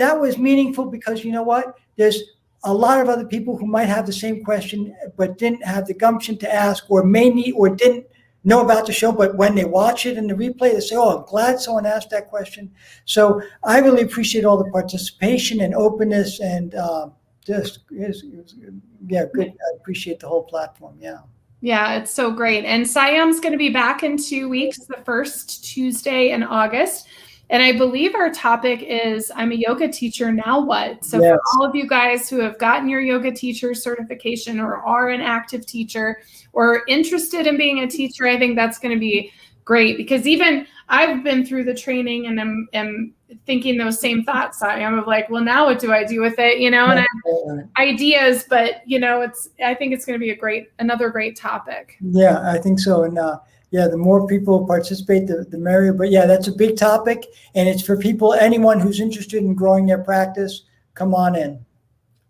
that 0.00 0.18
was 0.18 0.38
meaningful 0.38 0.86
because 0.86 1.24
you 1.24 1.32
know 1.32 1.42
what? 1.42 1.74
There's 1.96 2.22
a 2.64 2.72
lot 2.72 3.00
of 3.00 3.08
other 3.08 3.24
people 3.24 3.56
who 3.56 3.66
might 3.66 3.86
have 3.86 4.06
the 4.06 4.12
same 4.12 4.44
question 4.44 4.94
but 5.16 5.38
didn't 5.38 5.64
have 5.64 5.86
the 5.86 5.94
gumption 5.94 6.36
to 6.38 6.52
ask 6.52 6.90
or 6.90 7.04
may 7.04 7.30
need 7.30 7.52
or 7.52 7.68
didn't 7.68 8.06
know 8.44 8.62
about 8.62 8.86
the 8.86 8.92
show, 8.92 9.12
but 9.12 9.36
when 9.36 9.54
they 9.54 9.64
watch 9.64 10.06
it 10.06 10.16
in 10.16 10.26
the 10.26 10.34
replay, 10.34 10.72
they 10.72 10.80
say, 10.80 10.96
"Oh, 10.96 11.18
I'm 11.18 11.26
glad 11.26 11.60
someone 11.60 11.86
asked 11.86 12.10
that 12.10 12.28
question." 12.28 12.70
So 13.04 13.42
I 13.62 13.80
really 13.80 14.02
appreciate 14.02 14.44
all 14.44 14.56
the 14.56 14.70
participation 14.70 15.60
and 15.60 15.74
openness, 15.74 16.40
and 16.40 16.74
uh, 16.74 17.10
just 17.44 17.80
yeah, 17.90 19.24
good. 19.34 19.48
I 19.48 19.76
appreciate 19.76 20.20
the 20.20 20.28
whole 20.28 20.44
platform. 20.44 20.96
Yeah. 21.00 21.18
Yeah, 21.62 21.98
it's 21.98 22.10
so 22.10 22.30
great. 22.30 22.64
And 22.64 22.86
Satyam's 22.86 23.38
going 23.38 23.52
to 23.52 23.58
be 23.58 23.68
back 23.68 24.02
in 24.02 24.16
two 24.16 24.48
weeks, 24.48 24.78
the 24.78 25.02
first 25.04 25.62
Tuesday 25.62 26.30
in 26.30 26.42
August. 26.42 27.06
And 27.50 27.64
I 27.64 27.76
believe 27.76 28.14
our 28.14 28.30
topic 28.30 28.82
is 28.82 29.30
I'm 29.34 29.50
a 29.50 29.56
yoga 29.56 29.88
teacher, 29.88 30.32
now 30.32 30.60
what? 30.64 31.04
So, 31.04 31.20
yes. 31.20 31.32
for 31.32 31.40
all 31.52 31.68
of 31.68 31.74
you 31.74 31.86
guys 31.86 32.30
who 32.30 32.38
have 32.38 32.58
gotten 32.58 32.88
your 32.88 33.00
yoga 33.00 33.32
teacher 33.32 33.74
certification 33.74 34.60
or 34.60 34.76
are 34.76 35.08
an 35.08 35.20
active 35.20 35.66
teacher 35.66 36.22
or 36.52 36.82
interested 36.86 37.48
in 37.48 37.56
being 37.56 37.80
a 37.80 37.88
teacher, 37.88 38.26
I 38.26 38.38
think 38.38 38.54
that's 38.54 38.78
going 38.78 38.94
to 38.94 39.00
be 39.00 39.32
great 39.64 39.96
because 39.96 40.26
even 40.26 40.66
I've 40.88 41.22
been 41.22 41.44
through 41.44 41.64
the 41.64 41.74
training 41.74 42.26
and 42.26 42.40
am, 42.40 42.68
am 42.72 43.14
thinking 43.46 43.78
those 43.78 44.00
same 44.00 44.24
thoughts. 44.24 44.62
I 44.62 44.80
am 44.80 44.98
of 44.98 45.06
like, 45.06 45.28
well, 45.30 45.42
now 45.42 45.66
what 45.66 45.78
do 45.78 45.92
I 45.92 46.04
do 46.04 46.20
with 46.20 46.38
it? 46.38 46.58
You 46.58 46.70
know, 46.70 46.86
and 46.86 47.00
I 47.00 47.06
have 47.48 47.68
ideas, 47.78 48.44
but 48.48 48.82
you 48.86 48.98
know, 48.98 49.22
it's 49.22 49.48
I 49.64 49.74
think 49.74 49.92
it's 49.92 50.04
going 50.04 50.18
to 50.18 50.24
be 50.24 50.30
a 50.30 50.36
great 50.36 50.68
another 50.78 51.10
great 51.10 51.36
topic. 51.36 51.96
Yeah, 52.00 52.48
I 52.48 52.58
think 52.58 52.78
so. 52.78 53.04
And 53.04 53.18
uh, 53.18 53.38
yeah, 53.70 53.86
the 53.86 53.96
more 53.96 54.26
people 54.26 54.66
participate, 54.66 55.26
the, 55.26 55.46
the 55.48 55.58
merrier. 55.58 55.92
But 55.92 56.10
yeah, 56.10 56.26
that's 56.26 56.48
a 56.48 56.52
big 56.52 56.76
topic, 56.76 57.26
and 57.54 57.68
it's 57.68 57.82
for 57.82 57.96
people, 57.96 58.34
anyone 58.34 58.80
who's 58.80 59.00
interested 59.00 59.42
in 59.42 59.54
growing 59.54 59.86
their 59.86 60.02
practice. 60.02 60.62
Come 60.94 61.14
on 61.14 61.36
in. 61.36 61.64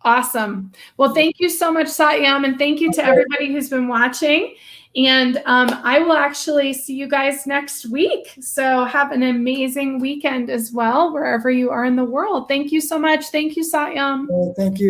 Awesome. 0.03 0.73
Well, 0.97 1.15
thank 1.15 1.41
you 1.41 1.51
so 1.51 1.71
much, 1.71 1.87
Satyam, 1.87 2.45
and 2.45 2.59
thank 2.59 2.81
you 2.81 2.91
to 2.93 3.05
everybody 3.05 3.53
who's 3.53 3.69
been 3.69 3.89
watching. 3.89 4.55
And 4.97 5.41
um, 5.47 5.69
I 5.85 6.01
will 6.01 6.15
actually 6.15 6.73
see 6.73 6.95
you 6.95 7.07
guys 7.07 7.47
next 7.47 7.91
week. 7.91 8.35
So 8.41 8.85
have 8.85 9.13
an 9.13 9.23
amazing 9.23 10.01
weekend 10.01 10.51
as 10.51 10.73
well, 10.73 11.13
wherever 11.13 11.51
you 11.51 11.71
are 11.71 11.85
in 11.85 11.97
the 11.97 12.05
world. 12.05 12.49
Thank 12.49 12.73
you 12.73 12.81
so 12.81 12.99
much. 12.99 13.27
Thank 13.27 13.57
you, 13.57 13.63
Satyam. 13.63 14.27
thank 14.57 14.81
you. 14.81 14.89